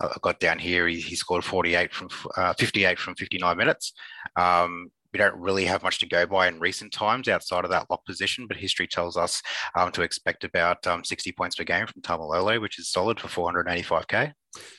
I 0.00 0.08
got 0.20 0.40
down 0.40 0.58
here. 0.58 0.86
He, 0.86 1.00
he 1.00 1.16
scored 1.16 1.44
48 1.44 1.92
from 1.94 2.08
uh, 2.36 2.52
58 2.58 2.98
from 2.98 3.14
59 3.14 3.56
minutes. 3.56 3.94
Um, 4.36 4.90
we 5.12 5.18
don't 5.18 5.40
really 5.40 5.64
have 5.64 5.82
much 5.82 5.98
to 6.00 6.06
go 6.06 6.26
by 6.26 6.46
in 6.46 6.60
recent 6.60 6.92
times 6.92 7.26
outside 7.26 7.64
of 7.64 7.70
that 7.70 7.88
lock 7.88 8.04
position, 8.04 8.46
but 8.46 8.58
history 8.58 8.86
tells 8.86 9.16
us 9.16 9.40
um, 9.74 9.90
to 9.92 10.02
expect 10.02 10.44
about 10.44 10.86
um, 10.86 11.04
60 11.04 11.32
points 11.32 11.56
per 11.56 11.64
game 11.64 11.86
from 11.86 12.02
Taumalolo, 12.02 12.60
which 12.60 12.78
is 12.78 12.90
solid 12.90 13.18
for 13.18 13.28
485k. 13.28 14.32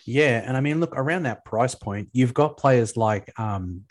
Yeah, 0.06 0.44
and 0.46 0.56
I 0.56 0.62
mean, 0.62 0.80
look 0.80 0.94
around 0.96 1.24
that 1.24 1.46
price 1.46 1.76
point, 1.76 2.10
you've 2.13 2.34
got 2.34 2.58
players 2.58 2.98
like 2.98 3.32
um, 3.40 3.84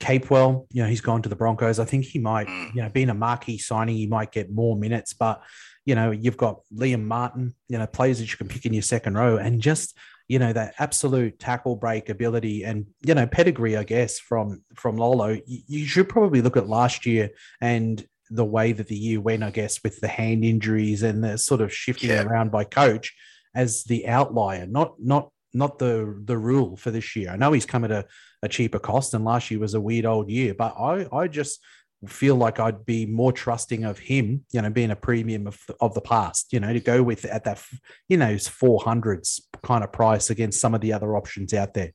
Capewell. 0.00 0.66
You 0.72 0.82
know, 0.82 0.88
he's 0.88 1.00
gone 1.00 1.22
to 1.22 1.28
the 1.28 1.36
Broncos. 1.36 1.78
I 1.78 1.84
think 1.84 2.04
he 2.04 2.18
might, 2.18 2.48
mm. 2.48 2.74
you 2.74 2.82
know, 2.82 2.88
being 2.88 3.10
a 3.10 3.14
marquee 3.14 3.58
signing, 3.58 3.96
he 3.96 4.06
might 4.06 4.32
get 4.32 4.50
more 4.50 4.76
minutes. 4.76 5.12
But 5.12 5.42
you 5.84 5.94
know, 5.94 6.10
you've 6.10 6.36
got 6.36 6.60
Liam 6.74 7.04
Martin. 7.04 7.54
You 7.68 7.78
know, 7.78 7.86
players 7.86 8.18
that 8.18 8.30
you 8.30 8.36
can 8.36 8.48
pick 8.48 8.66
in 8.66 8.72
your 8.72 8.82
second 8.82 9.14
row, 9.14 9.36
and 9.36 9.60
just 9.60 9.96
you 10.28 10.38
know 10.38 10.52
that 10.52 10.74
absolute 10.78 11.38
tackle 11.38 11.76
break 11.76 12.08
ability 12.08 12.64
and 12.64 12.86
you 13.02 13.14
know 13.14 13.26
pedigree, 13.26 13.76
I 13.76 13.84
guess 13.84 14.18
from 14.18 14.62
from 14.74 14.96
Lolo. 14.96 15.38
You, 15.46 15.86
should 15.86 16.08
probably 16.08 16.40
look 16.40 16.56
at 16.56 16.68
last 16.68 17.06
year 17.06 17.30
and 17.60 18.04
the 18.30 18.44
way 18.44 18.72
that 18.72 18.86
the 18.86 18.96
year 18.96 19.20
went, 19.20 19.42
I 19.42 19.50
guess, 19.50 19.82
with 19.82 20.00
the 20.00 20.08
hand 20.08 20.44
injuries 20.44 21.02
and 21.02 21.22
the 21.22 21.36
sort 21.36 21.60
of 21.60 21.74
shifting 21.74 22.10
yeah. 22.10 22.22
around 22.22 22.52
by 22.52 22.64
coach 22.64 23.12
as 23.54 23.84
the 23.84 24.06
outlier, 24.06 24.66
not 24.66 24.94
not 24.98 25.30
not 25.52 25.78
the 25.78 26.20
the 26.24 26.38
rule 26.38 26.76
for 26.76 26.90
this 26.90 27.16
year. 27.16 27.30
I 27.30 27.36
know 27.36 27.52
he's 27.52 27.66
come 27.66 27.84
at 27.84 27.90
a, 27.90 28.06
a 28.42 28.48
cheaper 28.48 28.78
cost, 28.78 29.14
and 29.14 29.24
last 29.24 29.50
year 29.50 29.60
was 29.60 29.74
a 29.74 29.80
weird 29.80 30.06
old 30.06 30.30
year, 30.30 30.54
but 30.54 30.74
I 30.78 31.06
I 31.12 31.28
just 31.28 31.60
feel 32.06 32.34
like 32.34 32.58
I'd 32.58 32.86
be 32.86 33.04
more 33.04 33.32
trusting 33.32 33.84
of 33.84 33.98
him, 33.98 34.44
you 34.52 34.62
know, 34.62 34.70
being 34.70 34.90
a 34.90 34.96
premium 34.96 35.46
of 35.46 35.60
of 35.80 35.94
the 35.94 36.00
past, 36.00 36.52
you 36.52 36.60
know, 36.60 36.72
to 36.72 36.80
go 36.80 37.02
with 37.02 37.24
at 37.24 37.44
that, 37.44 37.62
you 38.08 38.16
know, 38.16 38.34
400s 38.34 39.40
kind 39.62 39.84
of 39.84 39.92
price 39.92 40.30
against 40.30 40.60
some 40.60 40.74
of 40.74 40.80
the 40.80 40.92
other 40.92 41.16
options 41.16 41.52
out 41.52 41.74
there. 41.74 41.92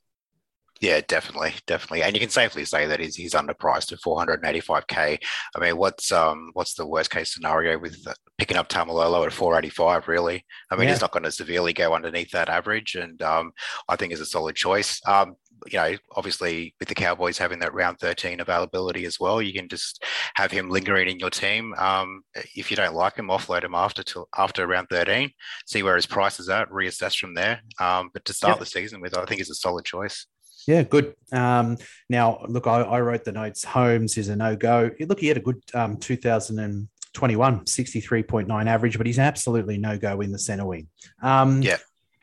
Yeah, 0.82 1.00
definitely, 1.08 1.54
definitely, 1.68 2.04
and 2.04 2.14
you 2.14 2.20
can 2.20 2.30
safely 2.30 2.66
say 2.66 2.86
that 2.86 3.00
he's, 3.00 3.16
he's 3.16 3.34
underpriced 3.34 3.94
at 3.94 4.02
485k. 4.02 5.18
I 5.56 5.60
mean, 5.60 5.78
what's 5.78 6.12
um 6.12 6.50
what's 6.54 6.74
the 6.74 6.86
worst 6.86 7.12
case 7.12 7.34
scenario 7.34 7.80
with 7.80 8.06
picking 8.38 8.58
up 8.58 8.68
Taumalolo 8.68 9.26
at 9.26 9.32
485? 9.32 10.10
Really, 10.10 10.46
I 10.70 10.76
mean, 10.76 10.88
yeah. 10.88 10.94
he's 10.94 11.02
not 11.02 11.12
going 11.12 11.24
to 11.24 11.32
severely 11.32 11.72
go 11.72 11.94
underneath 11.94 12.32
that 12.32 12.50
average, 12.50 12.96
and 12.96 13.22
um, 13.22 13.54
I 13.88 13.96
think 13.96 14.12
is 14.12 14.20
a 14.20 14.26
solid 14.26 14.56
choice. 14.56 15.00
Um, 15.08 15.36
you 15.68 15.80
know, 15.80 15.96
obviously 16.16 16.76
with 16.80 16.90
the 16.90 16.96
Cowboys 16.96 17.38
having 17.38 17.60
that 17.60 17.74
round 17.74 18.00
13 18.00 18.40
availability 18.40 19.06
as 19.06 19.20
well, 19.20 19.42
you 19.42 19.54
can 19.54 19.68
just 19.68 20.04
have 20.36 20.52
him 20.52 20.70
lingering 20.70 21.08
in 21.08 21.20
your 21.20 21.30
team. 21.30 21.74
Um, 21.78 22.22
if 22.56 22.70
you 22.70 22.78
don't 22.78 22.94
like 22.94 23.16
him, 23.16 23.28
offload 23.28 23.64
him 23.64 23.74
after 23.74 24.04
till 24.04 24.28
after 24.38 24.68
round 24.68 24.88
13, 24.90 25.32
see 25.66 25.84
where 25.84 25.96
his 25.96 26.06
price 26.06 26.40
is 26.40 26.50
at, 26.50 26.70
reassess 26.70 27.18
from 27.18 27.34
there. 27.34 27.62
Um, 27.80 28.10
but 28.14 28.26
to 28.26 28.34
start 28.34 28.56
yep. 28.56 28.60
the 28.60 28.66
season 28.66 29.02
with, 29.02 29.18
I 29.18 29.26
think 29.26 29.42
is 29.42 29.50
a 29.50 29.56
solid 29.56 29.86
choice. 29.86 30.28
Yeah, 30.68 30.84
good. 30.84 31.16
Um, 31.32 31.78
now, 32.10 32.44
look, 32.48 32.68
I, 32.68 32.82
I, 32.82 33.02
wrote 33.02 33.24
the 33.24 33.32
notes. 33.32 33.64
Holmes 33.64 34.18
is 34.18 34.30
a 34.30 34.36
no 34.36 34.56
go. 34.56 34.92
Look, 35.00 35.20
he 35.20 35.28
had 35.28 35.38
a 35.38 35.42
good 35.42 35.62
um, 35.74 35.98
2021, 35.98 37.60
63.9 37.66 38.68
average, 38.68 38.98
but 38.98 39.06
he's 39.06 39.20
absolutely 39.20 39.78
no 39.78 39.98
go 39.98 40.22
in 40.22 40.32
the 40.32 40.40
center 40.40 40.66
wing. 40.66 40.88
Um, 41.22 41.62
yeah. 41.62 41.78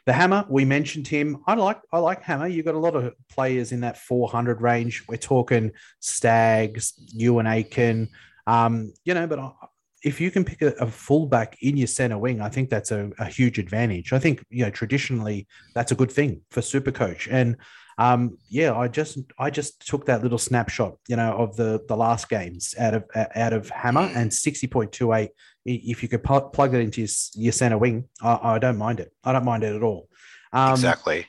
The 0.04 0.12
Hammer, 0.12 0.44
we 0.48 0.64
mentioned 0.64 1.06
him. 1.06 1.44
I 1.46 1.54
like 1.54 1.80
I 1.92 1.98
like 1.98 2.22
Hammer. 2.22 2.48
You've 2.48 2.66
got 2.66 2.74
a 2.74 2.78
lot 2.78 2.96
of 2.96 3.14
players 3.28 3.70
in 3.70 3.82
that 3.82 3.96
400 3.98 4.60
range. 4.60 5.04
We're 5.08 5.16
talking 5.16 5.70
Stags, 6.00 6.94
Euan 7.16 7.48
Aitken, 7.48 8.08
um, 8.48 8.92
you 9.04 9.14
know, 9.14 9.28
but 9.28 9.54
if 10.02 10.20
you 10.20 10.32
can 10.32 10.44
pick 10.44 10.62
a, 10.62 10.72
a, 10.80 10.86
fullback 10.88 11.56
in 11.62 11.76
your 11.76 11.86
center 11.86 12.18
wing, 12.18 12.40
I 12.40 12.48
think 12.48 12.70
that's 12.70 12.90
a, 12.90 13.12
a, 13.18 13.26
huge 13.26 13.58
advantage. 13.60 14.12
I 14.12 14.18
think 14.18 14.44
you 14.50 14.64
know 14.64 14.70
traditionally 14.70 15.46
that's 15.74 15.92
a 15.92 15.94
good 15.94 16.10
thing 16.10 16.40
for 16.50 16.60
Super 16.62 16.90
Coach. 16.90 17.28
And 17.28 17.56
um, 18.02 18.38
yeah, 18.48 18.74
I 18.76 18.88
just 18.88 19.18
I 19.38 19.50
just 19.50 19.86
took 19.86 20.06
that 20.06 20.22
little 20.22 20.38
snapshot, 20.38 20.96
you 21.08 21.16
know, 21.16 21.36
of 21.36 21.56
the 21.56 21.82
the 21.86 21.96
last 21.96 22.28
games 22.28 22.74
out 22.78 22.94
of 22.94 23.04
out 23.14 23.52
of 23.52 23.70
Hammer 23.70 24.10
and 24.14 24.32
sixty 24.32 24.66
point 24.66 24.92
two 24.92 25.12
eight 25.12 25.30
if 25.64 26.02
you 26.02 26.08
could 26.08 26.24
pu- 26.24 26.48
plug 26.50 26.74
it 26.74 26.80
into 26.80 27.02
your, 27.02 27.10
your 27.34 27.52
center 27.52 27.78
wing, 27.78 28.08
I, 28.20 28.54
I, 28.54 28.58
don't 28.58 28.78
mind 28.78 28.98
it. 28.98 29.12
I 29.22 29.30
don't 29.30 29.44
mind 29.44 29.62
it 29.62 29.76
at 29.76 29.82
all. 29.84 30.08
Um, 30.52 30.72
exactly. 30.72 31.26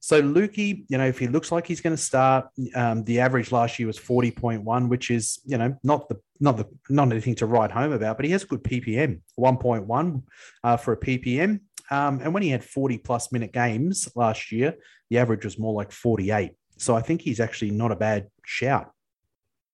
So 0.00 0.20
Luki, 0.20 0.84
you 0.88 0.98
know, 0.98 1.06
if 1.06 1.20
he 1.20 1.28
looks 1.28 1.52
like 1.52 1.64
he's 1.64 1.80
going 1.80 1.94
to 1.94 2.02
start, 2.02 2.48
um, 2.74 3.04
the 3.04 3.20
average 3.20 3.52
last 3.52 3.78
year 3.78 3.86
was 3.86 3.98
forty 3.98 4.32
point 4.32 4.64
one, 4.64 4.88
which 4.88 5.12
is 5.12 5.38
you 5.44 5.56
know 5.56 5.76
not 5.84 6.08
the 6.08 6.16
not 6.40 6.56
the 6.56 6.66
not 6.90 7.12
anything 7.12 7.36
to 7.36 7.46
write 7.46 7.70
home 7.70 7.92
about, 7.92 8.16
but 8.16 8.26
he 8.26 8.32
has 8.32 8.42
a 8.42 8.46
good 8.46 8.64
PPM, 8.64 9.20
one 9.36 9.58
point 9.58 9.86
one 9.86 10.24
uh, 10.64 10.76
for 10.76 10.92
a 10.94 10.96
PPM. 10.96 11.60
Um, 11.92 12.20
and 12.20 12.34
when 12.34 12.42
he 12.42 12.48
had 12.48 12.64
forty 12.64 12.98
plus 12.98 13.30
minute 13.30 13.52
games 13.52 14.08
last 14.16 14.50
year, 14.50 14.74
the 15.12 15.18
average 15.18 15.44
was 15.44 15.58
more 15.58 15.74
like 15.74 15.92
forty 15.92 16.30
eight. 16.30 16.52
So 16.78 16.96
I 16.96 17.02
think 17.02 17.20
he's 17.20 17.38
actually 17.38 17.70
not 17.70 17.92
a 17.92 17.96
bad 17.96 18.28
shout. 18.46 18.90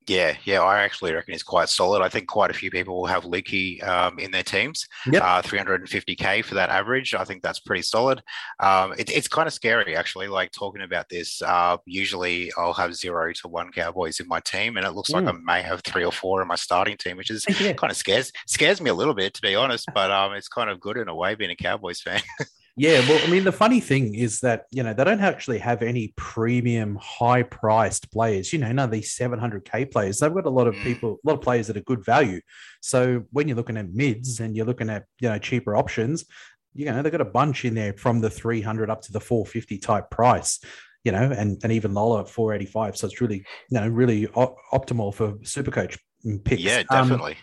Yeah, 0.08 0.34
yeah, 0.44 0.62
I 0.62 0.80
actually 0.80 1.12
reckon 1.12 1.34
he's 1.34 1.42
quite 1.42 1.68
solid. 1.68 2.02
I 2.02 2.08
think 2.08 2.28
quite 2.28 2.50
a 2.50 2.54
few 2.54 2.70
people 2.70 2.96
will 2.96 3.06
have 3.06 3.24
Luki 3.24 3.86
um, 3.86 4.18
in 4.18 4.30
their 4.30 4.42
teams. 4.42 4.86
Yep. 5.06 5.22
Uh, 5.22 5.42
350k 5.42 6.44
for 6.44 6.54
that 6.54 6.70
average. 6.70 7.14
I 7.14 7.24
think 7.24 7.42
that's 7.42 7.60
pretty 7.60 7.82
solid. 7.82 8.22
Um, 8.58 8.94
it, 8.98 9.10
it's 9.10 9.28
kind 9.28 9.46
of 9.46 9.52
scary 9.52 9.94
actually. 9.94 10.26
Like 10.28 10.50
talking 10.50 10.82
about 10.82 11.08
this. 11.08 11.42
Uh, 11.42 11.76
usually, 11.84 12.50
I'll 12.56 12.72
have 12.72 12.96
zero 12.96 13.32
to 13.32 13.48
one 13.48 13.70
Cowboys 13.70 14.18
in 14.18 14.26
my 14.26 14.40
team, 14.40 14.76
and 14.76 14.86
it 14.86 14.92
looks 14.92 15.10
mm. 15.10 15.14
like 15.14 15.26
I 15.26 15.38
may 15.38 15.62
have 15.62 15.82
three 15.82 16.04
or 16.04 16.12
four 16.12 16.40
in 16.42 16.48
my 16.48 16.56
starting 16.56 16.96
team, 16.96 17.16
which 17.16 17.30
is 17.30 17.44
yeah. 17.60 17.74
kind 17.74 17.90
of 17.90 17.96
scares 17.96 18.32
scares 18.46 18.80
me 18.80 18.90
a 18.90 18.94
little 18.94 19.14
bit 19.14 19.34
to 19.34 19.42
be 19.42 19.54
honest. 19.54 19.86
But 19.94 20.10
um, 20.10 20.32
it's 20.32 20.48
kind 20.48 20.70
of 20.70 20.80
good 20.80 20.96
in 20.96 21.08
a 21.08 21.14
way 21.14 21.34
being 21.34 21.50
a 21.50 21.56
Cowboys 21.56 22.00
fan. 22.00 22.22
Yeah, 22.78 23.00
well, 23.08 23.20
I 23.24 23.28
mean, 23.28 23.42
the 23.42 23.52
funny 23.52 23.80
thing 23.80 24.14
is 24.14 24.40
that 24.40 24.66
you 24.70 24.82
know 24.82 24.94
they 24.94 25.02
don't 25.02 25.20
actually 25.20 25.58
have 25.58 25.82
any 25.82 26.14
premium, 26.16 26.96
high-priced 27.00 28.10
players. 28.12 28.52
You 28.52 28.60
know, 28.60 28.68
none 28.68 28.84
of 28.84 28.90
these 28.90 29.16
700k 29.16 29.90
players. 29.90 30.18
They've 30.18 30.32
got 30.32 30.46
a 30.46 30.50
lot 30.50 30.68
of 30.68 30.74
mm. 30.76 30.82
people, 30.84 31.18
a 31.24 31.28
lot 31.28 31.34
of 31.34 31.40
players 31.42 31.66
that 31.66 31.76
are 31.76 31.82
good 31.82 32.04
value. 32.04 32.40
So 32.80 33.24
when 33.32 33.48
you're 33.48 33.56
looking 33.56 33.76
at 33.76 33.92
mids 33.92 34.38
and 34.38 34.56
you're 34.56 34.66
looking 34.66 34.90
at 34.90 35.04
you 35.20 35.28
know 35.28 35.38
cheaper 35.38 35.76
options, 35.76 36.24
you 36.72 36.86
know 36.86 37.02
they've 37.02 37.12
got 37.12 37.20
a 37.20 37.24
bunch 37.24 37.64
in 37.64 37.74
there 37.74 37.94
from 37.94 38.20
the 38.20 38.30
300 38.30 38.90
up 38.90 39.02
to 39.02 39.12
the 39.12 39.20
450 39.20 39.78
type 39.78 40.10
price. 40.10 40.60
You 41.04 41.12
know, 41.12 41.32
and 41.36 41.58
and 41.62 41.72
even 41.72 41.94
lower 41.94 42.20
at 42.20 42.28
485. 42.28 42.96
So 42.96 43.06
it's 43.06 43.20
really 43.20 43.38
you 43.70 43.80
know 43.80 43.88
really 43.88 44.28
o- 44.36 44.56
optimal 44.72 45.12
for 45.12 45.32
Supercoach 45.38 45.98
picks. 46.44 46.62
Yeah, 46.62 46.82
um, 46.90 47.08
definitely. 47.08 47.32
Um, 47.32 47.38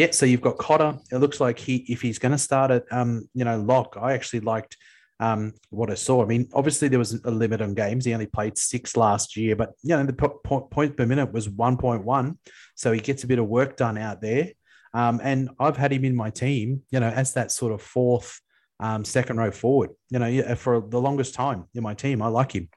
yeah, 0.00 0.10
so 0.12 0.24
you've 0.24 0.40
got 0.40 0.56
Cotter. 0.56 0.96
It 1.12 1.18
looks 1.18 1.40
like 1.40 1.58
he, 1.58 1.84
if 1.88 2.00
he's 2.00 2.18
going 2.18 2.32
to 2.32 2.38
start 2.38 2.70
at, 2.70 2.84
um, 2.90 3.28
you 3.34 3.44
know, 3.44 3.60
lock. 3.60 3.98
I 4.00 4.14
actually 4.14 4.40
liked 4.40 4.78
um, 5.20 5.52
what 5.68 5.90
I 5.90 5.94
saw. 5.94 6.22
I 6.22 6.26
mean, 6.26 6.48
obviously 6.54 6.88
there 6.88 6.98
was 6.98 7.22
a 7.22 7.30
limit 7.30 7.60
on 7.60 7.74
games. 7.74 8.06
He 8.06 8.14
only 8.14 8.24
played 8.24 8.56
six 8.56 8.96
last 8.96 9.36
year, 9.36 9.56
but 9.56 9.74
you 9.82 9.94
know 9.94 10.02
the 10.04 10.14
po- 10.14 10.40
po- 10.42 10.62
point 10.62 10.96
per 10.96 11.04
minute 11.04 11.30
was 11.34 11.50
one 11.50 11.76
point 11.76 12.02
one, 12.02 12.38
so 12.76 12.92
he 12.92 13.00
gets 13.00 13.24
a 13.24 13.26
bit 13.26 13.38
of 13.38 13.46
work 13.46 13.76
done 13.76 13.98
out 13.98 14.22
there. 14.22 14.52
Um, 14.94 15.20
and 15.22 15.50
I've 15.60 15.76
had 15.76 15.92
him 15.92 16.06
in 16.06 16.16
my 16.16 16.30
team, 16.30 16.82
you 16.90 17.00
know, 17.00 17.10
as 17.10 17.34
that 17.34 17.52
sort 17.52 17.74
of 17.74 17.82
fourth, 17.82 18.40
um, 18.80 19.04
second 19.04 19.36
row 19.36 19.50
forward. 19.50 19.90
You 20.08 20.18
know, 20.20 20.54
for 20.54 20.80
the 20.80 21.00
longest 21.00 21.34
time 21.34 21.66
in 21.74 21.82
my 21.82 21.92
team, 21.92 22.22
I 22.22 22.28
like 22.28 22.52
him. 22.52 22.70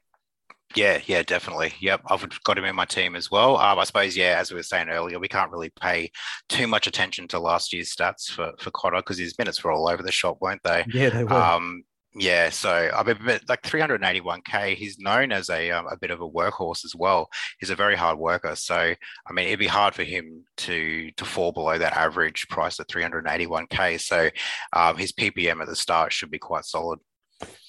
Yeah, 0.76 1.00
yeah, 1.06 1.24
definitely. 1.24 1.74
Yep, 1.80 2.02
I've 2.08 2.44
got 2.44 2.58
him 2.58 2.66
in 2.66 2.76
my 2.76 2.86
team 2.86 3.16
as 3.16 3.30
well. 3.30 3.58
Um, 3.58 3.80
I 3.80 3.84
suppose, 3.84 4.18
yeah, 4.18 4.38
as 4.40 4.52
we 4.52 4.58
were 4.58 4.64
saying 4.64 4.90
earlier, 4.90 5.20
we 5.20 5.28
can't 5.28 5.52
really 5.52 5.72
pay 5.82 6.12
too 6.50 6.68
much 6.68 6.88
attention 6.88 7.28
to 7.30 7.40
last 7.40 7.74
year's 7.74 7.94
stats 7.94 8.32
for 8.32 8.52
for 8.60 8.72
Cotter 8.72 8.98
because 8.98 9.18
his 9.18 9.38
minutes 9.38 9.64
were 9.64 9.72
all 9.72 9.88
over 9.88 10.04
the 10.04 10.12
shop, 10.12 10.38
weren't 10.42 10.64
they? 10.64 10.86
Yeah, 10.92 11.10
they 11.10 11.24
were. 11.24 11.34
Um, 11.34 11.84
yeah, 12.16 12.50
so 12.50 12.92
I 12.94 13.04
mean, 13.04 13.18
like 13.50 13.64
381k, 13.64 14.76
he's 14.76 15.00
known 15.00 15.32
as 15.32 15.50
a 15.50 15.72
um, 15.72 15.88
a 15.88 15.98
bit 15.98 16.12
of 16.12 16.22
a 16.22 16.30
workhorse 16.30 16.86
as 16.86 16.96
well. 16.96 17.28
He's 17.60 17.72
a 17.72 17.76
very 17.76 17.96
hard 17.96 18.20
worker, 18.20 18.56
so 18.56 18.76
I 18.76 19.34
mean, 19.34 19.48
it'd 19.48 19.60
be 19.60 19.68
hard 19.68 19.96
for 19.96 20.04
him 20.04 20.44
to 20.58 21.10
to 21.12 21.26
fall 21.26 21.52
below 21.52 21.78
that 21.78 21.98
average 21.98 22.48
price 22.50 22.80
at 22.80 22.88
381k. 22.88 24.00
So 24.00 24.30
um, 24.74 24.98
his 24.98 25.12
PPM 25.12 25.62
at 25.62 25.68
the 25.68 25.76
start 25.76 26.14
should 26.14 26.30
be 26.30 26.40
quite 26.40 26.66
solid. 26.66 27.00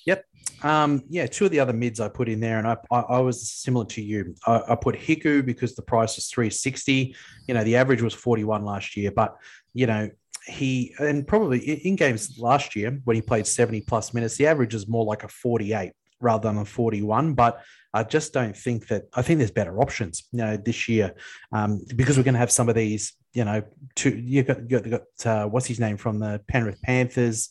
Yep. 0.07 0.25
Um, 0.63 1.03
yeah, 1.09 1.27
two 1.27 1.45
of 1.45 1.51
the 1.51 1.61
other 1.61 1.73
mids 1.73 2.01
I 2.01 2.09
put 2.09 2.29
in 2.29 2.41
there, 2.41 2.59
and 2.59 2.67
I, 2.67 2.77
I, 2.91 3.01
I 3.01 3.19
was 3.21 3.51
similar 3.51 3.85
to 3.87 4.03
you. 4.03 4.35
I, 4.47 4.63
I, 4.71 4.75
put 4.77 4.95
Hiku 4.95 5.45
because 5.45 5.75
the 5.75 5.83
price 5.83 6.17
is 6.17 6.29
360. 6.29 7.15
You 7.47 7.55
know, 7.55 7.65
the 7.65 7.77
average 7.77 8.01
was 8.01 8.15
41 8.15 8.65
last 8.65 8.97
year, 8.97 9.11
but 9.11 9.37
you 9.75 9.87
know, 9.87 10.09
he 10.47 10.95
and 10.99 11.27
probably 11.27 11.59
in 11.59 11.97
games 11.97 12.39
last 12.39 12.77
year 12.77 13.01
when 13.05 13.17
he 13.17 13.23
played 13.23 13.47
70 13.47 13.83
plus 13.83 14.15
minutes, 14.15 14.37
the 14.37 14.47
average 14.47 14.75
is 14.75 14.89
more 14.89 15.05
like 15.05 15.25
a 15.25 15.29
48 15.29 15.93
rather 16.21 16.49
than 16.49 16.59
a 16.59 16.65
41. 16.65 17.35
But 17.35 17.63
I 17.93 18.03
just 18.03 18.33
don't 18.33 18.57
think 18.57 18.89
that 18.89 19.05
I 19.15 19.23
think 19.23 19.39
there's 19.39 19.51
better 19.51 19.81
options, 19.81 20.25
you 20.33 20.39
know, 20.39 20.57
this 20.57 20.89
year 20.89 21.15
um, 21.53 21.85
because 21.95 22.17
we're 22.17 22.25
going 22.25 22.35
to 22.35 22.41
have 22.41 22.51
some 22.51 22.69
of 22.69 22.75
these, 22.75 23.15
you 23.33 23.45
know, 23.45 23.63
two, 23.95 24.11
you 24.11 24.43
got, 24.43 24.71
you 24.71 24.81
got, 24.81 24.91
got 24.91 25.27
uh, 25.27 25.47
what's 25.47 25.67
his 25.67 25.81
name 25.81 25.97
from 25.97 26.19
the 26.19 26.41
Penrith 26.49 26.81
Panthers, 26.83 27.51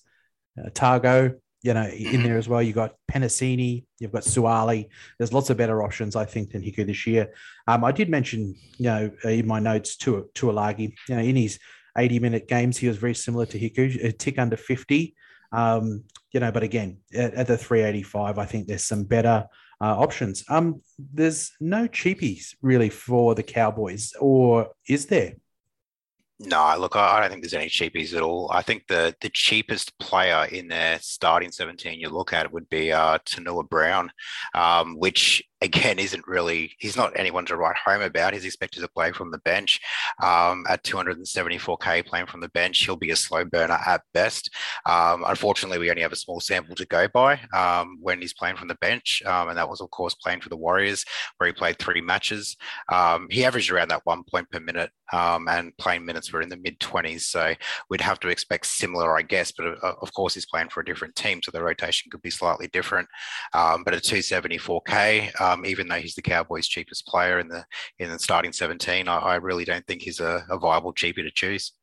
uh, 0.60 0.70
Tago, 0.70 1.36
you 1.64 1.74
know, 1.74 1.88
in 1.88 2.24
there 2.24 2.38
as 2.38 2.50
well. 2.50 2.62
You've 2.62 2.76
got 2.76 2.96
Penisini, 3.10 3.86
you've 3.98 4.12
got 4.12 4.24
Suaalii. 4.24 4.90
There's 5.18 5.32
lots 5.32 5.50
of 5.50 5.58
better 5.58 5.82
options, 5.82 6.16
I 6.16 6.26
think, 6.26 6.52
than 6.52 6.62
Hiku 6.62 6.86
this 6.86 7.08
year. 7.08 7.34
Um, 7.68 7.86
I 7.86 7.94
did 7.94 8.10
mention, 8.10 8.56
you 8.78 8.86
know, 8.86 9.12
in 9.24 9.48
my 9.48 9.60
notes 9.60 9.96
to 9.98 10.30
Taulagi, 10.36 10.94
you 11.08 11.16
know, 11.16 11.22
in 11.22 11.38
his 11.38 11.60
80 11.98 12.20
minute 12.20 12.48
games, 12.50 12.78
he 12.78 12.88
was 12.88 12.98
very 12.98 13.16
similar 13.16 13.46
to 13.48 13.58
Hiku, 13.58 14.04
a 14.04 14.12
tick 14.12 14.38
under 14.38 14.58
50. 14.58 15.16
Um, 15.54 16.04
you 16.32 16.42
know, 16.42 16.52
but 16.52 16.64
again, 16.64 16.98
at, 17.14 17.34
at, 17.34 17.48
the 17.48 17.58
385, 17.58 18.38
I 18.38 18.46
think 18.46 18.68
there's 18.68 18.84
some 18.84 19.06
better 19.06 19.46
uh, 19.80 19.98
options. 19.98 20.44
Um, 20.50 20.82
there's 20.98 21.52
no 21.62 21.88
cheapies 21.88 22.56
really 22.62 22.90
for 22.90 23.36
the 23.36 23.44
Cowboys, 23.44 24.14
or 24.20 24.70
is 24.88 25.06
there? 25.06 25.36
No, 26.40 26.76
look, 26.78 26.96
I 26.96 27.20
don't 27.20 27.30
think 27.30 27.42
there's 27.44 27.54
any 27.54 27.70
cheapies 27.70 28.16
at 28.16 28.24
all. 28.24 28.50
I 28.52 28.64
think 28.64 28.88
the 28.88 29.16
the 29.22 29.30
cheapest 29.30 29.98
player 30.00 30.46
in 30.52 30.68
their 30.68 31.00
starting 31.00 31.52
17 31.52 32.00
you 32.00 32.10
look 32.10 32.34
at 32.34 32.52
would 32.52 32.68
be 32.70 32.92
uh, 32.92 33.20
Taunoa-Brown, 33.20 34.12
um, 34.54 34.98
which 34.98 35.44
again 35.64 35.98
isn't 35.98 36.28
really 36.28 36.74
he's 36.78 36.98
not 36.98 37.14
anyone 37.16 37.46
to 37.46 37.56
write 37.56 37.78
home 37.78 38.02
about. 38.02 38.34
He's 38.34 38.46
expected 38.46 38.82
to 38.82 38.88
play 38.90 39.12
from 39.14 39.32
the 39.32 39.40
bench 39.40 39.80
um, 40.22 40.66
at 40.70 40.84
274k 40.84 42.06
playing 42.06 42.28
from 42.28 42.42
the 42.42 42.50
bench. 42.50 42.86
He'll 42.86 42.98
be 42.98 43.12
a 43.12 43.16
slow 43.16 43.46
burner 43.46 43.80
at 43.88 44.02
best. 44.14 44.52
Um, 44.86 45.24
unfortunately, 45.26 45.80
we 45.80 45.90
only 45.90 46.02
have 46.02 46.12
a 46.12 46.18
small 46.18 46.42
sample 46.42 46.76
to 46.76 46.86
go 46.86 47.08
by 47.08 47.40
um, 47.56 47.98
when 48.02 48.22
he's 48.22 48.34
playing 48.34 48.58
from 48.58 48.68
the 48.68 48.76
bench, 48.76 49.24
um, 49.26 49.50
and 49.50 49.58
that 49.58 49.70
was 49.70 49.82
of 49.82 49.90
course 49.90 50.14
playing 50.16 50.42
for 50.42 50.50
the 50.50 50.58
Warriors, 50.58 51.06
where 51.38 51.48
he 51.48 51.54
played 51.54 51.80
three 51.80 52.02
matches. 52.02 52.56
Um, 52.92 53.28
he 53.32 53.46
averaged 53.46 53.72
around 53.72 53.90
that 53.90 54.02
one 54.04 54.24
point 54.24 54.50
per 54.52 54.60
minute, 54.60 54.92
um, 55.14 55.48
and 55.48 55.76
playing 55.78 56.06
minutes 56.06 56.32
were 56.34 56.42
in 56.42 56.50
the 56.50 56.58
mid 56.58 56.80
20s. 56.80 57.22
So 57.22 57.54
we'd 57.90 58.02
have 58.02 58.20
to 58.20 58.28
expect 58.28 58.66
similar, 58.66 59.18
I 59.18 59.22
guess. 59.22 59.54
But 59.54 59.68
uh, 59.82 59.94
of 60.02 60.14
course, 60.14 60.34
he's 60.34 60.46
playing 60.46 60.70
for 60.70 60.82
a 60.82 60.86
different 60.86 61.16
team, 61.16 61.40
so 61.42 61.52
the 61.52 61.64
rotation 61.64 62.12
could 62.12 62.22
be 62.22 62.30
slightly 62.30 62.68
different. 62.68 63.08
but 63.54 63.94
at 63.94 64.04
274k 64.04 65.53
um, 65.54 65.66
even 65.66 65.88
though 65.88 65.96
he's 65.96 66.16
the 66.16 66.22
Cowboys' 66.22 66.68
cheapest 66.68 67.08
player 67.08 67.40
in 67.40 67.48
the 67.48 67.66
in 68.00 68.10
the 68.10 68.20
starting 68.20 68.54
17. 68.54 69.08
I, 69.08 69.18
I 69.18 69.36
really 69.36 69.66
don't 69.66 69.86
think 69.86 70.02
he's 70.02 70.20
a, 70.20 70.46
a 70.50 70.58
viable 70.58 70.94
cheapie 70.94 71.16
to 71.24 71.32
choose. 71.32 71.74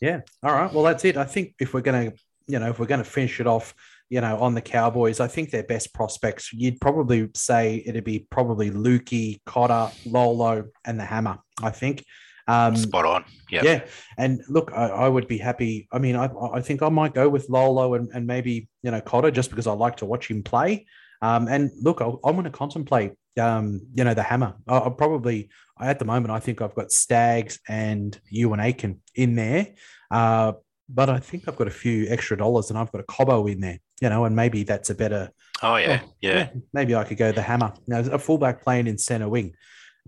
Yeah. 0.00 0.20
All 0.42 0.52
right. 0.52 0.72
Well, 0.72 0.84
that's 0.84 1.04
it. 1.04 1.16
I 1.16 1.24
think 1.24 1.54
if 1.60 1.74
we're 1.74 1.80
going 1.80 2.10
to, 2.10 2.16
you 2.48 2.58
know, 2.58 2.70
if 2.70 2.78
we're 2.78 2.86
going 2.86 3.02
to 3.02 3.08
finish 3.08 3.38
it 3.40 3.46
off, 3.46 3.74
you 4.08 4.20
know, 4.20 4.38
on 4.38 4.54
the 4.54 4.60
Cowboys, 4.60 5.20
I 5.20 5.28
think 5.28 5.50
their 5.50 5.62
best 5.62 5.94
prospects, 5.94 6.52
you'd 6.52 6.80
probably 6.80 7.30
say 7.34 7.82
it'd 7.86 8.04
be 8.04 8.26
probably 8.30 8.70
Luki, 8.70 9.40
Cotter, 9.46 9.90
Lolo, 10.04 10.64
and 10.84 10.98
the 10.98 11.04
Hammer. 11.04 11.38
I 11.62 11.70
think. 11.70 12.04
Um, 12.48 12.74
Spot 12.74 13.06
on. 13.06 13.24
Yeah. 13.50 13.62
Yeah. 13.62 13.84
And 14.18 14.42
look, 14.48 14.72
I, 14.74 14.88
I, 14.88 15.08
would 15.08 15.28
be 15.28 15.38
happy. 15.38 15.86
I 15.92 15.98
mean, 15.98 16.16
I, 16.16 16.28
I 16.52 16.60
think 16.60 16.82
I 16.82 16.88
might 16.88 17.14
go 17.14 17.28
with 17.28 17.48
Lolo 17.48 17.94
and, 17.94 18.10
and 18.12 18.26
maybe, 18.26 18.68
you 18.82 18.90
know, 18.90 19.00
Cotter 19.00 19.30
just 19.30 19.50
because 19.50 19.68
I 19.68 19.72
like 19.72 19.98
to 19.98 20.06
watch 20.06 20.28
him 20.28 20.42
play. 20.42 20.86
Um, 21.22 21.46
and 21.48 21.70
look, 21.80 22.02
i 22.02 22.04
am 22.06 22.34
going 22.34 22.44
to 22.44 22.50
contemplate, 22.50 23.12
um, 23.40 23.80
you 23.94 24.04
know, 24.04 24.12
the 24.12 24.22
hammer. 24.22 24.54
I'll, 24.68 24.82
I'll, 24.82 24.90
probably, 24.90 25.48
at 25.80 25.98
the 26.00 26.04
moment, 26.04 26.32
I 26.32 26.40
think 26.40 26.60
I've 26.60 26.74
got 26.74 26.90
Stags 26.90 27.60
and 27.68 28.20
Euan 28.34 28.62
Aitken 28.62 29.00
in 29.14 29.36
there. 29.36 29.68
Uh, 30.10 30.52
but 30.88 31.08
I 31.08 31.20
think 31.20 31.48
I've 31.48 31.56
got 31.56 31.68
a 31.68 31.72
few 31.72 32.06
extra 32.10 32.36
dollars 32.36 32.68
and 32.68 32.78
I've 32.78 32.92
got 32.92 33.00
a 33.00 33.04
Cobbo 33.04 33.50
in 33.50 33.60
there, 33.60 33.78
you 34.00 34.08
know, 34.08 34.24
and 34.24 34.36
maybe 34.36 34.64
that's 34.64 34.90
a 34.90 34.94
better. 34.94 35.30
Oh, 35.62 35.76
yeah. 35.76 36.00
Oh, 36.02 36.12
yeah. 36.20 36.32
yeah. 36.32 36.50
Maybe 36.72 36.94
I 36.94 37.04
could 37.04 37.16
go 37.16 37.32
the 37.32 37.40
hammer. 37.40 37.72
Now, 37.86 38.00
a 38.00 38.18
fullback 38.18 38.62
playing 38.62 38.88
in 38.88 38.98
center 38.98 39.28
wing, 39.28 39.54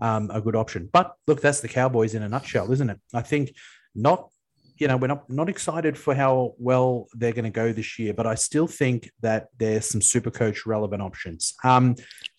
um, 0.01 0.29
a 0.31 0.41
good 0.41 0.55
option. 0.55 0.89
But 0.91 1.15
look, 1.27 1.41
that's 1.41 1.61
the 1.61 1.69
Cowboys 1.69 2.13
in 2.13 2.23
a 2.23 2.29
nutshell, 2.29 2.71
isn't 2.71 2.89
it? 2.89 2.99
I 3.13 3.21
think 3.21 3.55
not 3.95 4.29
you 4.77 4.87
know, 4.87 4.97
we're 4.97 5.07
not, 5.07 5.29
not 5.29 5.49
excited 5.49 5.97
for 5.97 6.13
how 6.13 6.53
well 6.57 7.07
they're 7.13 7.31
going 7.31 7.45
to 7.45 7.49
go 7.49 7.71
this 7.71 7.97
year, 7.97 8.13
but 8.13 8.27
I 8.27 8.35
still 8.35 8.67
think 8.67 9.11
that 9.21 9.47
there's 9.57 9.89
some 9.89 10.01
super 10.01 10.31
coach 10.31 10.65
relevant 10.65 11.01
options. 11.01 11.53
Um, 11.63 11.95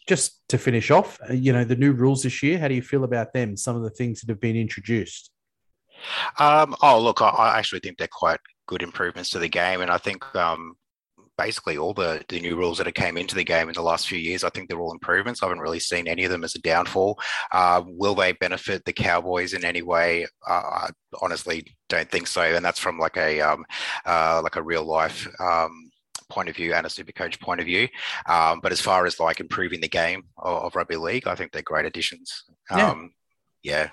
just 0.07 0.41
to 0.49 0.59
finish 0.59 0.91
off, 0.91 1.18
uh, 1.28 1.32
you 1.32 1.53
know, 1.53 1.64
the 1.64 1.76
new 1.76 1.93
rules 1.93 2.22
this 2.22 2.43
year, 2.43 2.59
how 2.59 2.68
do 2.68 2.74
you 2.74 2.82
feel 2.82 3.05
about 3.05 3.32
them? 3.32 3.57
Some 3.57 3.76
of 3.76 3.82
the 3.82 3.91
things 3.91 4.20
that 4.20 4.28
have 4.28 4.41
been 4.41 4.57
introduced? 4.57 5.30
Um, 6.39 6.76
oh, 6.82 7.01
look, 7.01 7.22
I, 7.22 7.28
I 7.28 7.59
actually 7.59 7.80
think 7.80 7.99
they're 7.99 8.09
quite 8.11 8.41
good 8.66 8.82
improvements 8.82 9.30
to 9.30 9.39
the 9.39 9.49
game. 9.49 9.80
And 9.80 9.91
I 9.91 9.99
think 9.99 10.22
um, 10.37 10.76
basically 11.39 11.76
all 11.76 11.95
the, 11.95 12.24
the 12.28 12.41
new 12.41 12.57
rules 12.57 12.78
that 12.78 12.87
have 12.87 12.95
came 12.95 13.16
into 13.16 13.34
the 13.34 13.45
game 13.45 13.68
in 13.68 13.74
the 13.74 13.82
last 13.82 14.09
few 14.09 14.18
years. 14.18 14.45
I 14.45 14.51
think 14.51 14.68
they're 14.68 14.80
all 14.80 14.93
improvements. 14.93 15.43
I 15.43 15.47
haven't 15.47 15.62
really 15.62 15.80
seen 15.80 16.09
any 16.09 16.24
of 16.24 16.30
them 16.30 16.45
as 16.45 16.55
a 16.55 16.61
downfall. 16.61 17.18
Uh, 17.53 17.82
will 17.87 18.14
they 18.14 18.32
benefit 18.32 18.84
the 18.84 18.93
Cowboys 18.93 19.55
in 19.55 19.64
any 19.64 19.82
way? 19.82 20.26
Uh, 20.49 20.53
I 20.53 20.91
honestly 21.20 21.66
don't 21.89 22.11
think 22.11 22.26
so. 22.26 22.43
And 22.43 22.64
that's 22.64 22.78
from 22.78 22.99
like 22.99 23.16
a 23.16 23.41
um, 23.41 23.64
uh, 24.05 24.41
like 24.43 24.57
a 24.57 24.62
real 24.62 24.84
life 24.84 25.28
um, 25.41 25.91
point 26.28 26.49
of 26.49 26.57
view 26.57 26.74
and 26.74 26.87
a 26.87 26.91
super 26.91 27.12
coach 27.12 27.41
point 27.41 27.61
of 27.61 27.66
view. 27.66 27.89
Um, 28.26 28.61
but 28.61 28.72
as 28.72 28.80
far 28.80 29.07
as 29.07 29.20
like 29.20 29.41
improving 29.41 29.80
the 29.80 29.89
game 29.89 30.24
of, 30.39 30.64
of 30.64 30.76
rugby 30.76 30.97
league, 30.97 31.26
I 31.26 31.34
think 31.34 31.53
they're 31.53 31.62
great 31.62 31.87
additions. 31.87 32.45
yeah. 32.70 32.91
Um, 32.91 33.12
yeah. 33.62 33.91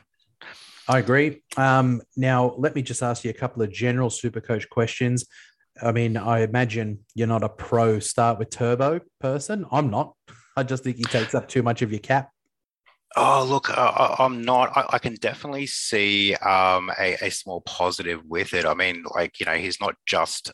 I 0.88 1.00
agree. 1.00 1.41
Um, 1.56 2.02
now, 2.18 2.56
let 2.58 2.76
me 2.76 2.82
just 2.82 3.02
ask 3.02 3.24
you 3.24 3.30
a 3.30 3.34
couple 3.34 3.64
of 3.64 3.72
general 3.72 4.10
super 4.10 4.41
coach 4.41 4.70
questions. 4.70 5.26
I 5.82 5.91
mean, 5.91 6.17
I 6.17 6.39
imagine 6.39 6.99
you're 7.15 7.28
not 7.28 7.43
a 7.43 7.49
pro 7.49 7.99
start 7.99 8.39
with 8.39 8.49
turbo 8.49 9.01
person. 9.19 9.65
I'm 9.71 9.89
not. 9.89 10.15
I 10.55 10.63
just 10.63 10.84
think 10.84 10.97
he 10.97 11.03
takes 11.03 11.34
up 11.34 11.47
too 11.47 11.63
much 11.63 11.82
of 11.82 11.91
your 11.91 11.99
cap. 11.99 12.30
Oh, 13.15 13.45
look, 13.47 13.69
I'm 13.78 14.43
not. 14.43 14.76
I, 14.76 14.86
I, 14.95 14.99
can 14.99 15.13
definitely 15.15 15.67
see 15.67 16.34
um, 16.36 16.91
a, 16.99 17.15
a, 17.21 17.30
small 17.30 17.61
positive 17.61 18.21
with 18.26 18.55
it. 18.55 18.65
I 18.65 18.74
mean, 18.74 19.03
like, 19.13 19.39
you 19.39 19.45
know, 19.45 19.53
he's 19.53 19.80
not 19.80 19.93
just 20.07 20.51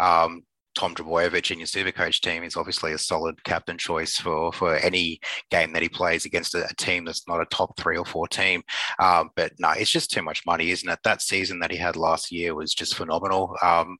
um, 0.00 0.42
Tom 0.74 0.94
Trbojevic 0.94 1.50
in 1.50 1.58
your 1.58 1.66
super 1.66 1.92
coach 1.92 2.22
team. 2.22 2.44
He's 2.44 2.56
obviously 2.56 2.92
a 2.92 2.98
solid 2.98 3.44
captain 3.44 3.76
choice 3.76 4.16
for, 4.16 4.52
for 4.52 4.76
any 4.76 5.20
game 5.50 5.74
that 5.74 5.82
he 5.82 5.90
plays 5.90 6.24
against 6.24 6.54
a, 6.54 6.64
a 6.64 6.74
team 6.76 7.04
that's 7.04 7.28
not 7.28 7.42
a 7.42 7.46
top 7.46 7.76
three 7.76 7.98
or 7.98 8.06
four 8.06 8.26
team. 8.26 8.62
Um, 8.98 9.28
but 9.36 9.52
no, 9.58 9.72
it's 9.72 9.90
just 9.90 10.10
too 10.10 10.22
much 10.22 10.46
money, 10.46 10.70
isn't 10.70 10.88
it? 10.88 11.00
That 11.04 11.20
season 11.20 11.58
that 11.58 11.72
he 11.72 11.76
had 11.76 11.96
last 11.96 12.32
year 12.32 12.54
was 12.54 12.72
just 12.72 12.94
phenomenal. 12.94 13.54
Um, 13.62 13.98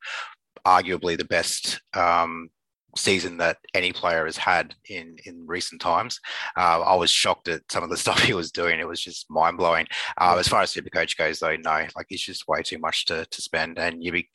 arguably 0.68 1.16
the 1.16 1.24
best 1.24 1.80
um, 1.94 2.50
season 2.96 3.38
that 3.38 3.58
any 3.74 3.92
player 3.92 4.26
has 4.26 4.36
had 4.36 4.74
in 4.88 5.16
in 5.24 5.46
recent 5.46 5.80
times. 5.80 6.20
Uh, 6.56 6.82
I 6.82 6.94
was 6.94 7.10
shocked 7.10 7.48
at 7.48 7.62
some 7.70 7.82
of 7.82 7.90
the 7.90 7.96
stuff 8.04 8.20
he 8.20 8.34
was 8.34 8.52
doing. 8.52 8.78
It 8.78 8.88
was 8.88 9.00
just 9.00 9.30
mind 9.30 9.56
blowing. 9.56 9.86
Uh, 10.18 10.36
as 10.38 10.48
far 10.48 10.62
as 10.62 10.70
super 10.70 10.90
coach 10.90 11.16
goes, 11.16 11.38
though, 11.38 11.56
no, 11.56 11.86
like 11.96 12.06
it's 12.10 12.22
just 12.22 12.48
way 12.48 12.62
too 12.62 12.78
much 12.78 13.06
to, 13.06 13.24
to 13.24 13.42
spend, 13.42 13.78
and 13.78 14.02
you'd 14.02 14.12
be 14.12 14.28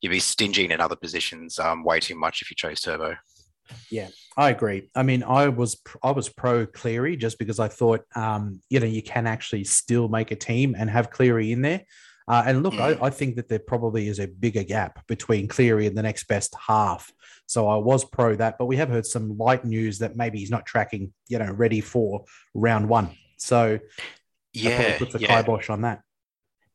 you'd 0.00 0.10
be 0.10 0.20
stinging 0.20 0.70
in 0.70 0.80
other 0.80 0.96
positions 0.96 1.58
um, 1.58 1.84
way 1.84 2.00
too 2.00 2.14
much 2.14 2.42
if 2.42 2.50
you 2.50 2.56
chose 2.56 2.80
turbo. 2.80 3.16
Yeah, 3.90 4.08
I 4.36 4.50
agree. 4.50 4.90
I 4.94 5.02
mean, 5.02 5.22
I 5.22 5.48
was 5.48 5.80
I 6.02 6.10
was 6.10 6.28
pro 6.28 6.66
Cleary 6.66 7.16
just 7.16 7.38
because 7.38 7.60
I 7.60 7.68
thought, 7.68 8.02
um, 8.14 8.60
you 8.68 8.80
know, 8.80 8.86
you 8.86 9.02
can 9.02 9.26
actually 9.26 9.64
still 9.64 10.08
make 10.08 10.30
a 10.30 10.36
team 10.36 10.74
and 10.76 10.90
have 10.90 11.10
Cleary 11.10 11.52
in 11.52 11.62
there. 11.62 11.84
Uh, 12.30 12.44
and 12.46 12.62
look, 12.62 12.74
mm. 12.74 13.02
I, 13.02 13.06
I, 13.06 13.10
think 13.10 13.34
that 13.34 13.48
there 13.48 13.58
probably 13.58 14.06
is 14.06 14.20
a 14.20 14.28
bigger 14.28 14.62
gap 14.62 15.04
between 15.08 15.48
Cleary 15.48 15.88
and 15.88 15.98
the 15.98 16.02
next 16.02 16.28
best 16.28 16.54
half. 16.54 17.12
So 17.46 17.66
I 17.66 17.74
was 17.74 18.04
pro 18.04 18.36
that, 18.36 18.56
but 18.56 18.66
we 18.66 18.76
have 18.76 18.88
heard 18.88 19.04
some 19.04 19.36
light 19.36 19.64
news 19.64 19.98
that 19.98 20.14
maybe 20.14 20.38
he's 20.38 20.48
not 20.48 20.64
tracking, 20.64 21.12
you 21.26 21.40
know, 21.40 21.50
ready 21.50 21.80
for 21.80 22.26
round 22.54 22.88
one. 22.88 23.10
So 23.36 23.80
yeah, 24.52 24.96
puts 24.96 25.16
a 25.16 25.18
yeah. 25.18 25.42
kibosh 25.42 25.70
on 25.70 25.82
that. 25.82 26.02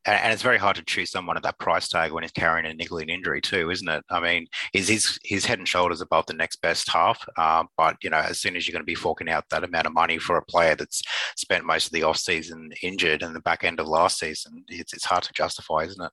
And, 0.06 0.20
and, 0.22 0.34
it's 0.34 0.41
very 0.41 0.58
hard 0.58 0.76
to 0.78 0.84
choose 0.84 1.12
someone 1.12 1.38
at 1.38 1.43
that 1.43 1.60
price 1.60 1.88
tag 1.88 2.12
when 2.12 2.24
he's 2.24 2.32
carrying 2.32 2.66
a 2.66 2.74
niggling 2.74 3.10
injury 3.10 3.41
too, 3.41 3.70
isn't 3.72 3.88
it? 3.88 4.03
I 4.10 4.20
mean, 4.20 4.47
is 4.74 4.88
his 4.88 5.20
his 5.24 5.45
head 5.45 5.60
and 5.60 5.68
shoulders 5.68 6.01
above 6.01 6.26
the 6.28 6.34
next 6.34 6.62
best 6.62 6.89
half, 6.89 7.26
uh, 7.38 7.64
but 7.78 7.97
you 8.03 8.10
know, 8.10 8.18
as 8.18 8.39
soon 8.39 8.56
as 8.56 8.68
you're 8.68 8.74
going 8.74 8.82
to 8.82 8.86
be 8.86 8.95
forking 8.95 9.30
out 9.30 9.45
that 9.49 9.64
amount 9.64 9.88
of 9.88 9.93
money 9.93 10.18
for 10.18 10.38
a 10.38 10.45
player 10.45 10.76
that's 10.76 11.01
spent 11.36 11.66
most 11.66 11.88
of 11.88 11.91
the 11.91 12.03
off 12.03 12.18
season 12.18 12.72
injured 12.82 13.24
and 13.24 13.36
the 13.36 13.41
back 13.41 13.64
end 13.64 13.80
of 13.80 13.88
last 13.88 14.20
season, 14.20 14.64
it's 14.68 14.93
it's 14.93 15.06
hard 15.06 15.24
to 15.24 15.34
justify, 15.34 15.84
isn't 15.84 16.03
it? 16.03 16.12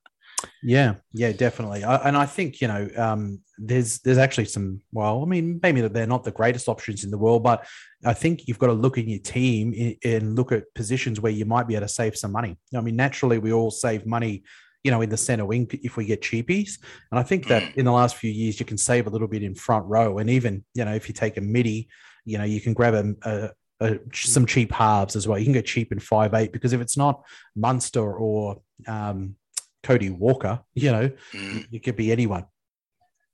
Yeah, 0.61 0.95
yeah, 1.13 1.31
definitely. 1.31 1.83
I, 1.83 1.95
and 2.07 2.17
I 2.17 2.25
think 2.25 2.61
you 2.61 2.67
know, 2.67 2.89
um, 2.97 3.39
there's 3.57 3.99
there's 3.99 4.17
actually 4.17 4.45
some. 4.45 4.81
Well, 4.91 5.21
I 5.21 5.25
mean, 5.25 5.59
maybe 5.61 5.81
they're 5.81 6.07
not 6.07 6.23
the 6.23 6.31
greatest 6.31 6.67
options 6.67 7.03
in 7.03 7.11
the 7.11 7.17
world, 7.17 7.43
but 7.43 7.65
I 8.05 8.13
think 8.13 8.47
you've 8.47 8.59
got 8.59 8.67
to 8.67 8.73
look 8.73 8.97
in 8.97 9.09
your 9.09 9.19
team 9.19 9.97
and 10.03 10.35
look 10.35 10.51
at 10.51 10.73
positions 10.75 11.19
where 11.19 11.31
you 11.31 11.45
might 11.45 11.67
be 11.67 11.75
able 11.75 11.87
to 11.87 11.93
save 11.93 12.17
some 12.17 12.31
money. 12.31 12.57
I 12.75 12.81
mean, 12.81 12.95
naturally, 12.95 13.37
we 13.37 13.53
all 13.53 13.71
save 13.71 14.05
money, 14.05 14.43
you 14.83 14.91
know, 14.91 15.01
in 15.01 15.09
the 15.09 15.17
center 15.17 15.45
wing 15.45 15.67
if 15.71 15.97
we 15.97 16.05
get 16.05 16.21
cheapies, 16.21 16.79
and 17.11 17.19
I 17.19 17.23
think 17.23 17.47
that 17.47 17.63
mm. 17.63 17.75
in 17.75 17.85
the 17.85 17.91
last 17.91 18.15
few 18.15 18.31
years 18.31 18.59
you 18.59 18.65
can 18.65 18.77
save 18.77 19.07
a 19.07 19.09
little 19.09 19.27
bit 19.27 19.43
in 19.43 19.55
front 19.55 19.85
row, 19.87 20.17
and 20.17 20.29
even 20.29 20.63
you 20.73 20.85
know, 20.85 20.93
if 20.93 21.07
you 21.07 21.13
take 21.13 21.37
a 21.37 21.41
midi, 21.41 21.89
you 22.25 22.37
know, 22.37 22.45
you 22.45 22.61
can 22.61 22.73
grab 22.73 22.93
a, 22.93 23.13
a 23.29 23.49
uh, 23.83 23.95
some 24.13 24.45
cheap 24.45 24.71
halves 24.71 25.15
as 25.15 25.27
well. 25.27 25.37
You 25.37 25.45
can 25.45 25.53
get 25.53 25.65
cheap 25.65 25.91
in 25.91 25.99
five 25.99 26.33
eight 26.33 26.53
because 26.53 26.73
if 26.73 26.79
it's 26.79 26.95
not 26.95 27.25
Munster 27.55 28.13
or 28.13 28.61
um, 28.87 29.35
Cody 29.83 30.09
Walker, 30.09 30.61
you 30.73 30.91
know, 30.91 31.11
mm. 31.33 31.67
it 31.71 31.83
could 31.83 31.95
be 31.95 32.11
anyone. 32.11 32.45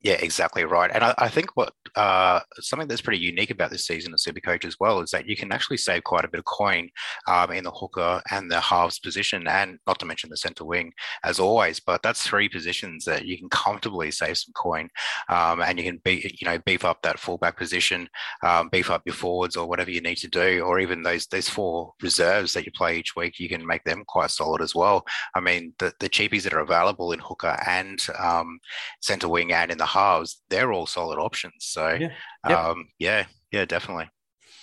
Yeah, 0.01 0.13
exactly 0.13 0.63
right. 0.63 0.89
And 0.93 1.03
I, 1.03 1.13
I 1.17 1.27
think 1.27 1.57
what 1.57 1.73
uh, 1.97 2.39
something 2.59 2.87
that's 2.87 3.01
pretty 3.01 3.19
unique 3.19 3.49
about 3.49 3.69
this 3.69 3.85
season 3.85 4.13
of 4.13 4.19
Supercoach 4.19 4.63
as 4.63 4.77
well 4.79 5.01
is 5.01 5.11
that 5.11 5.27
you 5.27 5.35
can 5.35 5.51
actually 5.51 5.75
save 5.75 6.05
quite 6.05 6.23
a 6.23 6.29
bit 6.29 6.39
of 6.39 6.45
coin 6.45 6.87
um, 7.27 7.51
in 7.51 7.65
the 7.65 7.71
hooker 7.71 8.21
and 8.31 8.49
the 8.49 8.61
halves 8.61 8.99
position, 8.99 9.45
and 9.47 9.77
not 9.87 9.99
to 9.99 10.05
mention 10.05 10.29
the 10.29 10.37
centre 10.37 10.63
wing 10.63 10.93
as 11.25 11.37
always. 11.37 11.81
But 11.81 12.01
that's 12.01 12.23
three 12.25 12.47
positions 12.47 13.03
that 13.05 13.25
you 13.25 13.37
can 13.37 13.49
comfortably 13.49 14.09
save 14.11 14.37
some 14.37 14.53
coin, 14.53 14.87
um, 15.27 15.61
and 15.61 15.77
you 15.77 15.83
can 15.83 15.99
be 16.01 16.33
you 16.39 16.47
know 16.47 16.59
beef 16.59 16.85
up 16.85 17.01
that 17.01 17.19
fullback 17.19 17.57
position, 17.57 18.07
um, 18.41 18.69
beef 18.69 18.89
up 18.89 19.01
your 19.05 19.15
forwards 19.15 19.57
or 19.57 19.67
whatever 19.67 19.91
you 19.91 19.99
need 20.01 20.17
to 20.19 20.29
do, 20.29 20.61
or 20.61 20.79
even 20.79 21.03
those 21.03 21.27
those 21.27 21.49
four 21.49 21.91
reserves 22.01 22.53
that 22.53 22.65
you 22.65 22.71
play 22.71 22.97
each 22.97 23.17
week, 23.17 23.37
you 23.37 23.49
can 23.49 23.67
make 23.67 23.83
them 23.83 24.05
quite 24.07 24.31
solid 24.31 24.61
as 24.61 24.73
well. 24.73 25.05
I 25.35 25.41
mean, 25.41 25.73
the 25.79 25.91
the 25.99 26.07
cheapies 26.09 26.43
that 26.43 26.53
are 26.53 26.59
available 26.61 27.11
in 27.11 27.19
hooker 27.19 27.57
and 27.67 27.99
um, 28.17 28.59
centre 29.01 29.27
wing 29.27 29.51
and 29.51 29.71
in 29.71 29.77
the 29.77 29.88
halves, 29.89 30.41
they're 30.49 30.71
all 30.71 30.85
solid 30.85 31.19
options. 31.19 31.65
So 31.65 31.89
yeah, 31.89 32.09
yep. 32.47 32.57
um, 32.57 32.87
yeah, 32.97 33.25
yeah, 33.51 33.65
definitely. 33.65 34.09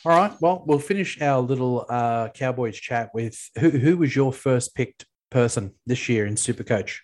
All 0.05 0.12
right. 0.16 0.33
Well, 0.41 0.62
we'll 0.66 0.79
finish 0.79 1.20
our 1.20 1.41
little 1.41 1.85
uh, 1.89 2.29
Cowboys 2.29 2.77
chat 2.77 3.11
with 3.12 3.51
who, 3.59 3.70
who 3.70 3.97
was 3.97 4.14
your 4.14 4.33
first 4.33 4.74
picked 4.74 5.05
person 5.31 5.72
this 5.85 6.09
year 6.09 6.27
in 6.27 6.37
Supercoach? 6.37 6.99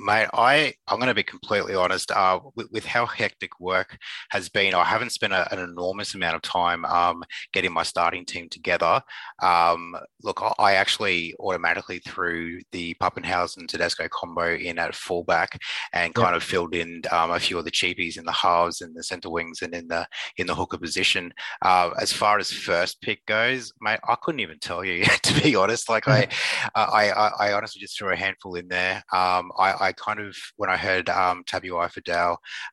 Mate, 0.00 0.26
I 0.34 0.74
I'm 0.88 0.98
going 0.98 1.08
to 1.08 1.14
be 1.14 1.22
completely 1.22 1.76
honest. 1.76 2.10
Uh, 2.10 2.40
with, 2.56 2.68
with, 2.72 2.84
how 2.84 3.06
hectic 3.06 3.60
work 3.60 3.96
has 4.30 4.48
been, 4.48 4.74
I 4.74 4.82
haven't 4.82 5.10
spent 5.10 5.32
a, 5.32 5.52
an 5.52 5.60
enormous 5.60 6.14
amount 6.14 6.34
of 6.34 6.42
time 6.42 6.84
um, 6.84 7.22
getting 7.52 7.72
my 7.72 7.84
starting 7.84 8.24
team 8.24 8.48
together. 8.48 9.00
Um, 9.40 9.94
look, 10.24 10.42
I 10.58 10.74
actually 10.74 11.34
automatically 11.38 12.00
threw 12.00 12.60
the 12.72 12.94
Papenhuyzen 13.00 13.68
Tedesco 13.68 14.08
combo 14.08 14.54
in 14.56 14.80
at 14.80 14.96
fullback 14.96 15.60
and 15.92 16.12
kind 16.12 16.32
yep. 16.34 16.36
of 16.36 16.42
filled 16.42 16.74
in 16.74 17.02
um, 17.12 17.30
a 17.30 17.38
few 17.38 17.56
of 17.56 17.64
the 17.64 17.70
cheapies 17.70 18.18
in 18.18 18.24
the 18.24 18.32
halves 18.32 18.80
and 18.80 18.96
the 18.96 19.02
centre 19.02 19.30
wings 19.30 19.62
and 19.62 19.74
in 19.74 19.86
the 19.86 20.06
in 20.38 20.48
the 20.48 20.56
hooker 20.56 20.78
position. 20.78 21.32
Uh, 21.62 21.90
as 22.00 22.12
far 22.12 22.40
as 22.40 22.50
first 22.50 23.00
pick 23.00 23.24
goes, 23.26 23.72
mate, 23.80 24.00
I 24.08 24.16
couldn't 24.22 24.40
even 24.40 24.58
tell 24.58 24.84
you 24.84 25.04
to 25.22 25.40
be 25.40 25.54
honest. 25.54 25.88
Like 25.88 26.08
I, 26.08 26.26
I, 26.74 27.10
I, 27.10 27.28
I 27.38 27.52
honestly 27.52 27.80
just 27.80 27.96
threw 27.96 28.12
a 28.12 28.16
handful 28.16 28.56
in 28.56 28.66
there. 28.66 28.96
Um, 29.12 29.52
I 29.56 29.83
I 29.84 29.92
kind 29.92 30.20
of 30.20 30.36
when 30.56 30.70
I 30.70 30.76
heard 30.76 31.08
um, 31.10 31.44
Tabuai 31.44 31.90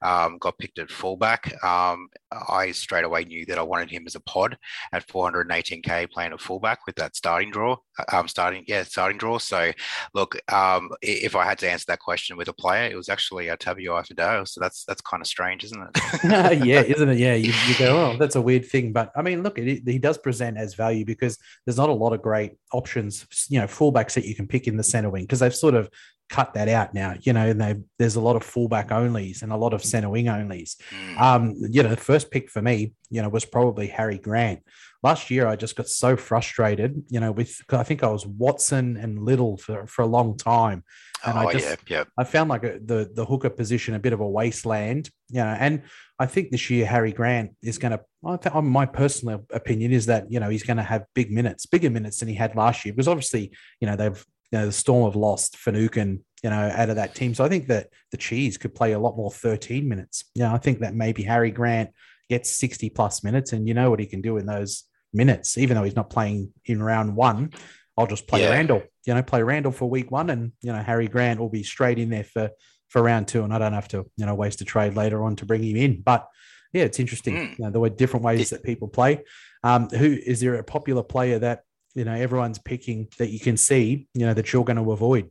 um, 0.02 0.38
got 0.40 0.58
picked 0.58 0.80
at 0.80 0.90
fullback, 0.90 1.54
um, 1.64 2.10
I 2.32 2.72
straight 2.72 3.04
away 3.04 3.26
knew 3.26 3.46
that 3.48 3.58
I 3.58 3.64
wanted 3.64 3.90
him 3.90 4.04
as 4.08 4.16
a 4.16 4.20
pod 4.22 4.58
at 4.94 5.08
418k 5.08 6.12
playing 6.12 6.34
a 6.34 6.38
fullback 6.38 6.86
with 6.86 6.96
that 6.96 7.16
starting 7.16 7.52
draw. 7.52 7.78
Uh, 8.00 8.18
um, 8.18 8.28
starting 8.28 8.64
yeah, 8.68 8.84
starting 8.84 9.18
draw. 9.18 9.38
So 9.38 9.72
look, 10.14 10.38
um, 10.52 10.90
if 11.02 11.36
I 11.36 11.44
had 11.44 11.58
to 11.60 11.70
answer 11.70 11.86
that 11.88 12.00
question 12.00 12.38
with 12.38 12.48
a 12.48 12.54
player, 12.54 12.90
it 12.90 12.96
was 12.96 13.10
actually 13.10 13.50
a 13.50 13.58
Tabio 13.58 14.02
Tabuai 14.02 14.48
So 14.48 14.62
that's 14.62 14.86
that's 14.86 15.02
kind 15.02 15.22
of 15.22 15.28
strange, 15.28 15.64
isn't 15.64 15.82
it? 15.82 16.20
yeah, 16.66 16.82
isn't 16.82 17.10
it? 17.10 17.18
Yeah, 17.18 17.36
you, 17.36 17.54
you, 17.68 17.78
go, 17.78 18.12
oh, 18.12 18.18
that's 18.18 18.36
a 18.36 18.42
weird 18.42 18.66
thing, 18.66 18.94
but 18.94 19.12
I 19.16 19.22
mean, 19.22 19.44
look, 19.44 19.58
it, 19.58 19.84
he 19.86 20.00
does 20.00 20.18
present 20.18 20.58
as 20.58 20.76
value 20.76 21.06
because 21.06 21.38
there's 21.66 21.78
not 21.78 21.90
a 21.90 21.94
lot 21.94 22.14
of 22.14 22.22
great 22.22 22.54
options, 22.72 23.26
you 23.50 23.60
know, 23.60 23.68
fullbacks 23.68 24.14
that 24.14 24.26
you 24.26 24.36
can 24.36 24.48
pick 24.48 24.68
in 24.68 24.78
the 24.78 24.84
center 24.84 25.10
wing 25.10 25.24
because 25.24 25.40
they've 25.40 25.56
sort 25.56 25.76
of 25.76 25.90
cut 26.32 26.54
that 26.54 26.70
out 26.70 26.94
now, 26.94 27.14
you 27.22 27.34
know, 27.34 27.50
and 27.50 27.60
they 27.62 27.76
there's 28.00 28.16
a 28.16 28.22
lot 28.22 28.38
of 28.38 28.44
fullback 28.44 28.90
onlys 28.90 29.44
and 29.44 29.52
a 29.52 29.58
lot 29.58 29.74
of 29.74 29.84
center 29.84 30.10
wing 30.10 30.26
onlys. 30.26 30.78
Mm. 30.90 31.20
Um, 31.20 31.56
you 31.70 31.84
know, 31.84 31.90
the 31.90 31.98
first 32.22 32.32
pick 32.32 32.50
for 32.50 32.62
me, 32.62 32.94
you 33.10 33.22
know, 33.22 33.30
was 33.30 33.46
probably 33.46 33.88
Harry 33.88 34.18
Grant. 34.18 34.62
Last 35.04 35.32
year, 35.32 35.48
I 35.48 35.56
just 35.56 35.76
got 35.76 35.88
so 35.88 36.16
frustrated, 36.16 37.04
you 37.10 37.20
know, 37.20 37.32
with 37.32 37.60
I 37.70 37.84
think 37.84 38.04
I 38.04 38.08
was 38.10 38.26
Watson 38.26 38.98
and 38.98 39.20
Little 39.20 39.58
for, 39.58 39.88
for 39.88 40.04
a 40.04 40.08
long 40.08 40.38
time, 40.38 40.84
and 41.26 41.38
oh, 41.38 41.48
I 41.48 41.52
just 41.52 41.68
yeah, 41.68 41.76
yeah. 41.88 42.04
I 42.18 42.24
found 42.24 42.50
like 42.50 42.64
a, 42.64 42.80
the 42.80 43.10
the 43.12 43.26
hooker 43.26 43.50
position 43.50 43.96
a 43.96 44.00
bit 44.00 44.14
of 44.14 44.20
a 44.20 44.28
wasteland, 44.28 45.10
you 45.30 45.40
know, 45.40 45.56
and 45.60 45.82
I 46.20 46.28
think 46.28 46.52
this 46.52 46.70
year 46.70 46.86
Harry 46.86 47.14
Grant 47.14 47.56
is 47.64 47.80
going 47.80 47.94
to. 47.94 48.02
I 48.24 48.38
think 48.38 48.64
my 48.66 48.86
personal 48.86 49.44
opinion 49.50 49.92
is 49.92 50.06
that 50.06 50.32
you 50.32 50.40
know 50.40 50.50
he's 50.50 50.64
going 50.64 50.78
to 50.78 50.84
have 50.84 51.06
big 51.16 51.32
minutes, 51.32 51.66
bigger 51.66 51.90
minutes 51.90 52.20
than 52.20 52.30
he 52.30 52.36
had 52.36 52.56
last 52.56 52.86
year, 52.86 52.94
because 52.94 53.08
obviously 53.08 53.52
you 53.80 53.88
know 53.88 53.96
they've 53.96 54.24
you 54.52 54.60
know, 54.60 54.66
the 54.66 54.72
Storm 54.72 55.06
have 55.06 55.16
lost 55.16 55.58
Finucane, 55.58 56.24
you 56.44 56.50
know, 56.50 56.72
out 56.76 56.90
of 56.90 56.98
that 56.98 57.16
team. 57.16 57.34
So 57.34 57.46
I 57.46 57.50
think 57.50 57.68
that 57.68 57.88
the 58.12 58.18
Cheese 58.18 58.58
could 58.58 58.76
play 58.76 58.92
a 58.92 59.00
lot 59.00 59.16
more 59.16 59.32
13 59.32 59.88
minutes. 59.88 60.26
You 60.36 60.44
know, 60.44 60.54
I 60.54 60.58
think 60.58 60.80
that 60.80 60.94
maybe 60.94 61.24
Harry 61.24 61.52
Grant 61.52 61.92
gets 62.32 62.52
60 62.52 62.90
plus 62.90 63.24
minutes 63.24 63.54
and 63.54 63.68
you 63.68 63.74
know 63.74 63.90
what 63.90 64.00
he 64.00 64.06
can 64.06 64.22
do 64.22 64.38
in 64.38 64.46
those 64.46 64.86
minutes, 65.14 65.58
even 65.58 65.76
though 65.76 65.84
he's 65.84 65.96
not 65.96 66.10
playing 66.10 66.52
in 66.66 66.82
round 66.82 67.16
one. 67.16 67.52
I'll 67.98 68.08
just 68.08 68.28
play 68.28 68.42
yeah. 68.42 68.50
Randall, 68.50 68.84
you 69.06 69.14
know, 69.14 69.22
play 69.22 69.44
Randall 69.44 69.72
for 69.72 69.90
week 69.90 70.10
one 70.10 70.30
and, 70.30 70.52
you 70.62 70.72
know, 70.72 70.82
Harry 70.82 71.08
Grant 71.08 71.40
will 71.40 71.50
be 71.50 71.64
straight 71.64 72.00
in 72.00 72.10
there 72.10 72.24
for, 72.24 72.50
for 72.90 73.04
round 73.04 73.28
two. 73.28 73.44
And 73.44 73.54
I 73.54 73.60
don't 73.60 73.74
have 73.74 73.90
to, 73.90 74.10
you 74.18 74.26
know, 74.26 74.34
waste 74.34 74.62
a 74.62 74.66
trade 74.66 74.96
later 74.96 75.24
on 75.24 75.36
to 75.38 75.46
bring 75.46 75.64
him 75.64 75.76
in. 75.76 76.02
But 76.02 76.28
yeah, 76.74 76.84
it's 76.84 77.00
interesting. 77.00 77.36
Mm. 77.36 77.60
You 77.60 77.66
know, 77.66 77.72
there 77.72 77.82
were 77.82 77.90
different 77.90 78.26
ways 78.26 78.50
that 78.50 78.64
people 78.64 78.88
play. 78.88 79.24
Um, 79.64 79.90
who 79.90 80.18
is 80.26 80.40
there 80.40 80.56
a 80.56 80.64
popular 80.64 81.04
player 81.04 81.38
that 81.40 81.64
you 81.94 82.06
know 82.06 82.14
everyone's 82.14 82.60
picking 82.60 83.08
that 83.18 83.30
you 83.30 83.40
can 83.40 83.58
see 83.58 84.08
you 84.14 84.26
know 84.26 84.34
that 84.34 84.52
you're 84.52 84.64
going 84.64 84.78
to 84.78 84.92
avoid 84.92 85.30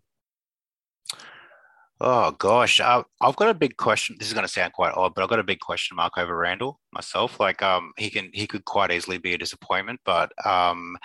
oh 2.01 2.31
gosh 2.33 2.81
uh, 2.81 3.03
i've 3.21 3.37
got 3.37 3.49
a 3.49 3.55
big 3.55 3.77
question 3.77 4.17
this 4.19 4.29
is 4.29 4.35
going 4.35 4.47
to 4.47 4.53
sound 4.53 4.73
quite 4.73 4.95
odd 4.95 5.15
but 5.15 5.23
i've 5.23 5.29
got 5.29 5.39
a 5.39 5.45
big 5.45 5.61
question 5.61 5.97
mark 5.97 6.17
over 6.17 6.37
randall 6.37 6.81
myself 6.93 7.39
like 7.39 7.63
um 7.63 7.93
he 7.97 8.11
can 8.11 8.31
he 8.33 8.47
could 8.47 8.65
quite 8.65 8.91
easily 8.91 9.19
be 9.19 9.35
a 9.35 9.39
disappointment 9.39 10.01
but 10.05 10.31
um 10.47 10.97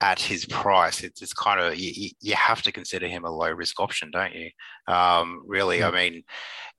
at 0.00 0.20
his 0.20 0.44
price 0.46 1.02
it's, 1.02 1.22
it's 1.22 1.32
kind 1.32 1.60
of 1.60 1.76
you, 1.76 2.10
you 2.20 2.34
have 2.34 2.62
to 2.62 2.72
consider 2.72 3.06
him 3.06 3.24
a 3.24 3.30
low 3.30 3.50
risk 3.50 3.80
option 3.80 4.10
don't 4.10 4.34
you 4.34 4.50
um 4.88 5.42
really 5.46 5.78
yeah. 5.78 5.88
i 5.88 5.90
mean 5.90 6.22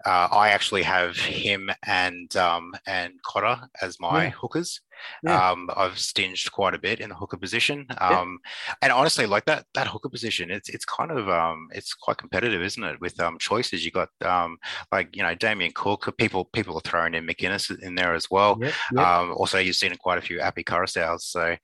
uh, 0.05 0.27
i 0.31 0.49
actually 0.49 0.83
have 0.83 1.15
him 1.15 1.69
and 1.85 2.35
um 2.35 2.73
and 2.87 3.13
cotter 3.23 3.59
as 3.81 3.99
my 3.99 4.25
yeah. 4.25 4.29
hookers 4.31 4.81
yeah. 5.23 5.51
Um, 5.51 5.69
I've 5.75 5.99
stinged 5.99 6.51
quite 6.51 6.73
a 6.73 6.79
bit 6.79 6.99
in 6.99 7.09
the 7.09 7.15
hooker 7.15 7.37
position. 7.37 7.85
Um, 7.99 8.39
yeah. 8.43 8.73
and 8.83 8.93
honestly, 8.93 9.25
like 9.25 9.45
that 9.45 9.65
that 9.73 9.87
hooker 9.87 10.09
position, 10.09 10.51
it's 10.51 10.69
it's 10.69 10.85
kind 10.85 11.11
of 11.11 11.29
um, 11.29 11.69
it's 11.71 11.93
quite 11.93 12.17
competitive, 12.17 12.61
isn't 12.61 12.83
it? 12.83 13.01
With 13.01 13.19
um, 13.19 13.37
choices, 13.39 13.85
you 13.85 13.91
got 13.91 14.09
um, 14.23 14.57
like 14.91 15.15
you 15.15 15.23
know 15.23 15.35
Damien 15.35 15.71
Cook. 15.73 16.15
People 16.17 16.45
people 16.45 16.75
are 16.77 16.81
throwing 16.81 17.13
in 17.13 17.25
McInnes 17.25 17.77
in 17.81 17.95
there 17.95 18.13
as 18.13 18.29
well. 18.29 18.57
Yep, 18.61 18.73
yep. 18.93 19.07
Um, 19.07 19.31
also, 19.33 19.57
you've 19.57 19.75
seen 19.75 19.95
quite 19.97 20.17
a 20.17 20.21
few 20.21 20.39
Api 20.39 20.63
Koroisau's. 20.63 21.25
So 21.25 21.55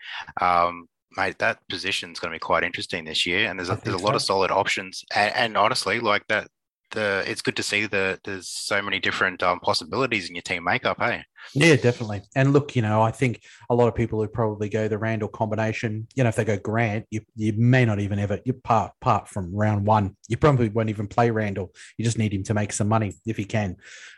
um, 0.42 0.88
mate, 1.18 1.40
that 1.40 1.60
position 1.68 2.12
is 2.12 2.20
going 2.20 2.32
to 2.32 2.36
be 2.36 2.40
quite 2.40 2.64
interesting 2.64 3.06
this 3.06 3.26
year, 3.26 3.50
and 3.50 3.60
there's 3.60 3.70
a, 3.70 3.80
there's 3.84 4.00
a 4.00 4.06
lot 4.06 4.16
of 4.16 4.22
solid 4.22 4.52
options. 4.52 5.04
And, 5.14 5.36
and, 5.36 5.58
honestly, 5.58 6.00
like 6.00 6.28
that, 6.28 6.50
the 6.92 7.24
it's 7.28 7.42
good 7.42 7.56
to 7.58 7.64
see 7.64 7.86
that 7.86 8.24
there's 8.24 8.48
so 8.50 8.82
many 8.82 9.00
different 9.00 9.44
um, 9.44 9.60
possibilities 9.60 10.30
in 10.30 10.36
your 10.36 10.42
team 10.42 10.64
makeup. 10.64 10.98
Hey, 11.00 11.24
yeah, 11.54 11.76
definitely. 11.76 12.22
And 12.36 12.54
look, 12.54 12.76
you 12.76 12.82
know, 12.82 13.02
I 13.02 13.12
think 13.12 13.42
a 13.70 13.76
lot 13.76 13.88
of 13.88 13.96
people 13.96 14.22
who 14.22 14.28
probably 14.28 14.70
go 14.70 14.88
the 14.88 14.98
Randall 14.98 15.30
combination, 15.30 16.08
you 16.16 16.24
know, 16.24 16.30
if 16.30 16.36
they 16.36 16.46
go 16.46 16.58
Grant, 16.58 17.06
you 17.10 17.22
you 17.36 17.54
may 17.54 17.86
not 17.86 18.00
even 18.00 18.20
ever 18.20 18.40
you 18.46 18.54
part 18.54 18.94
apart 19.02 19.28
from 19.28 19.54
round 19.54 19.86
one, 19.86 20.16
you 20.28 20.38
probably 20.38 20.70
won't 20.70 20.90
even 20.90 21.08
play 21.08 21.30
Randall. 21.32 21.74
You 21.98 22.06
just 22.06 22.18
need 22.18 22.34
him 22.34 22.44
to 22.44 22.54
make 22.54 22.74
some 22.74 22.88
money 22.88 23.16
if 23.26 23.38
he 23.38 23.46
can. 23.46 23.78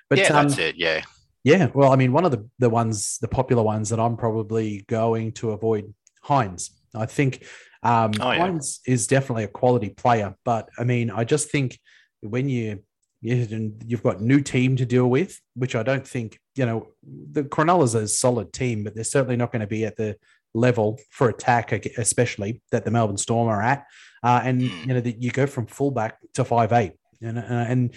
But 0.10 0.20
yeah, 0.20 0.28
um, 0.28 0.48
that's 0.48 0.60
it. 0.60 0.76
Yeah. 0.76 1.02
Yeah, 1.46 1.70
well, 1.74 1.94
I 1.94 1.96
mean, 1.96 2.12
one 2.12 2.26
of 2.26 2.32
the 2.32 2.48
the 2.60 2.70
ones, 2.70 3.18
the 3.22 3.30
popular 3.30 3.64
ones 3.64 3.90
that 3.90 4.00
I'm 4.00 4.18
probably 4.18 4.84
going 4.88 5.32
to 5.34 5.52
avoid, 5.52 5.94
Hynes. 6.26 6.72
I 6.94 7.06
think 7.06 7.46
um, 7.82 8.12
oh, 8.20 8.32
yeah. 8.32 8.40
Hynes 8.40 8.80
is 8.86 9.08
definitely 9.08 9.46
a 9.46 9.48
quality 9.48 9.90
player, 9.90 10.36
but 10.44 10.70
I 10.78 10.84
mean, 10.84 11.10
I 11.10 11.24
just 11.24 11.50
think 11.50 11.80
when 12.22 12.50
you 12.50 12.84
you've 13.22 14.04
got 14.04 14.22
new 14.22 14.42
team 14.42 14.76
to 14.78 14.86
deal 14.86 15.10
with, 15.10 15.40
which 15.56 15.76
I 15.76 15.84
don't 15.84 16.08
think 16.08 16.40
you 16.56 16.66
know 16.66 16.88
the 17.04 17.44
Cronulla's 17.44 17.96
a 17.96 18.08
solid 18.08 18.54
team, 18.54 18.84
but 18.84 18.96
they're 18.96 19.04
certainly 19.04 19.36
not 19.36 19.52
going 19.52 19.62
to 19.62 19.68
be 19.68 19.86
at 19.86 19.98
the 19.98 20.16
level 20.54 21.00
for 21.12 21.30
attack, 21.30 21.72
especially 21.98 22.62
that 22.72 22.86
the 22.86 22.92
Melbourne 22.92 23.18
Storm 23.18 23.48
are 23.48 23.62
at. 23.62 23.86
Uh, 24.24 24.42
and 24.44 24.62
you 24.62 24.88
know 24.88 25.02
that 25.02 25.22
you 25.22 25.32
go 25.32 25.46
from 25.46 25.66
fullback 25.66 26.18
to 26.34 26.44
five 26.44 26.74
eight, 26.74 26.94
and 27.22 27.40
uh, 27.40 27.44
and 27.68 27.96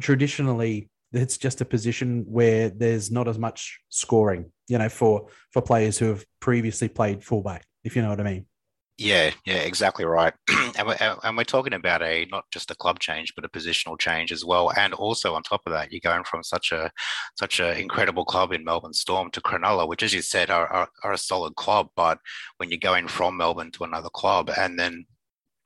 traditionally 0.00 0.88
it's 1.12 1.38
just 1.38 1.60
a 1.60 1.64
position 1.64 2.24
where 2.26 2.68
there's 2.68 3.10
not 3.10 3.28
as 3.28 3.38
much 3.38 3.80
scoring, 3.88 4.50
you 4.68 4.78
know, 4.78 4.88
for 4.88 5.28
for 5.52 5.62
players 5.62 5.98
who 5.98 6.06
have 6.06 6.24
previously 6.40 6.88
played 6.88 7.24
fullback, 7.24 7.64
if 7.84 7.96
you 7.96 8.02
know 8.02 8.08
what 8.08 8.20
I 8.20 8.24
mean. 8.24 8.46
Yeah, 8.96 9.32
yeah, 9.44 9.56
exactly 9.56 10.04
right. 10.04 10.34
and, 10.78 10.86
we're, 10.86 11.16
and 11.24 11.36
we're 11.36 11.42
talking 11.42 11.72
about 11.72 12.00
a 12.00 12.26
not 12.30 12.44
just 12.52 12.70
a 12.70 12.76
club 12.76 13.00
change, 13.00 13.32
but 13.34 13.44
a 13.44 13.48
positional 13.48 13.98
change 13.98 14.30
as 14.30 14.44
well. 14.44 14.70
And 14.76 14.94
also 14.94 15.34
on 15.34 15.42
top 15.42 15.62
of 15.66 15.72
that, 15.72 15.90
you're 15.90 16.00
going 16.00 16.22
from 16.22 16.44
such 16.44 16.70
a 16.70 16.92
such 17.36 17.58
an 17.58 17.76
incredible 17.76 18.24
club 18.24 18.52
in 18.52 18.62
Melbourne 18.62 18.92
Storm 18.92 19.32
to 19.32 19.40
Cronulla, 19.40 19.88
which, 19.88 20.04
as 20.04 20.14
you 20.14 20.22
said, 20.22 20.48
are, 20.48 20.68
are, 20.68 20.88
are 21.02 21.12
a 21.12 21.18
solid 21.18 21.56
club. 21.56 21.88
But 21.96 22.18
when 22.58 22.70
you're 22.70 22.78
going 22.78 23.08
from 23.08 23.36
Melbourne 23.36 23.72
to 23.72 23.84
another 23.84 24.10
club, 24.10 24.48
and 24.56 24.78
then 24.78 25.06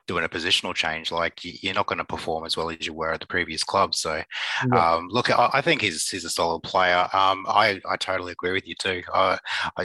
doing 0.09 0.24
a 0.24 0.28
positional 0.28 0.74
change, 0.74 1.12
like 1.12 1.38
you're 1.42 1.74
not 1.74 1.86
going 1.86 1.98
to 1.98 2.04
perform 2.04 2.44
as 2.44 2.56
well 2.56 2.70
as 2.70 2.84
you 2.84 2.92
were 2.92 3.12
at 3.12 3.20
the 3.20 3.26
previous 3.26 3.62
club. 3.62 3.94
So, 3.94 4.22
yeah. 4.72 4.94
um, 4.94 5.09
look, 5.09 5.30
I, 5.30 5.61
think 5.61 5.82
he's 5.82 6.09
he's 6.09 6.24
a 6.24 6.30
solid 6.30 6.62
player. 6.62 7.09
Um, 7.12 7.46
I 7.48 7.80
I 7.88 7.96
totally 7.96 8.32
agree 8.32 8.52
with 8.52 8.66
you 8.66 8.74
too. 8.74 9.02
Uh, 9.12 9.36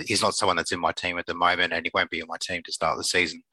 he's 0.07 0.23
not 0.23 0.33
someone 0.33 0.55
that's 0.55 0.71
in 0.71 0.79
my 0.79 0.93
team 0.93 1.19
at 1.19 1.27
the 1.27 1.35
moment, 1.35 1.73
and 1.73 1.85
he 1.85 1.91
won't 1.93 2.09
be 2.09 2.21
in 2.21 2.27
my 2.27 2.37
team 2.41 2.63
to 2.63 2.71
start 2.71 2.97
the 2.97 3.03
season. 3.03 3.43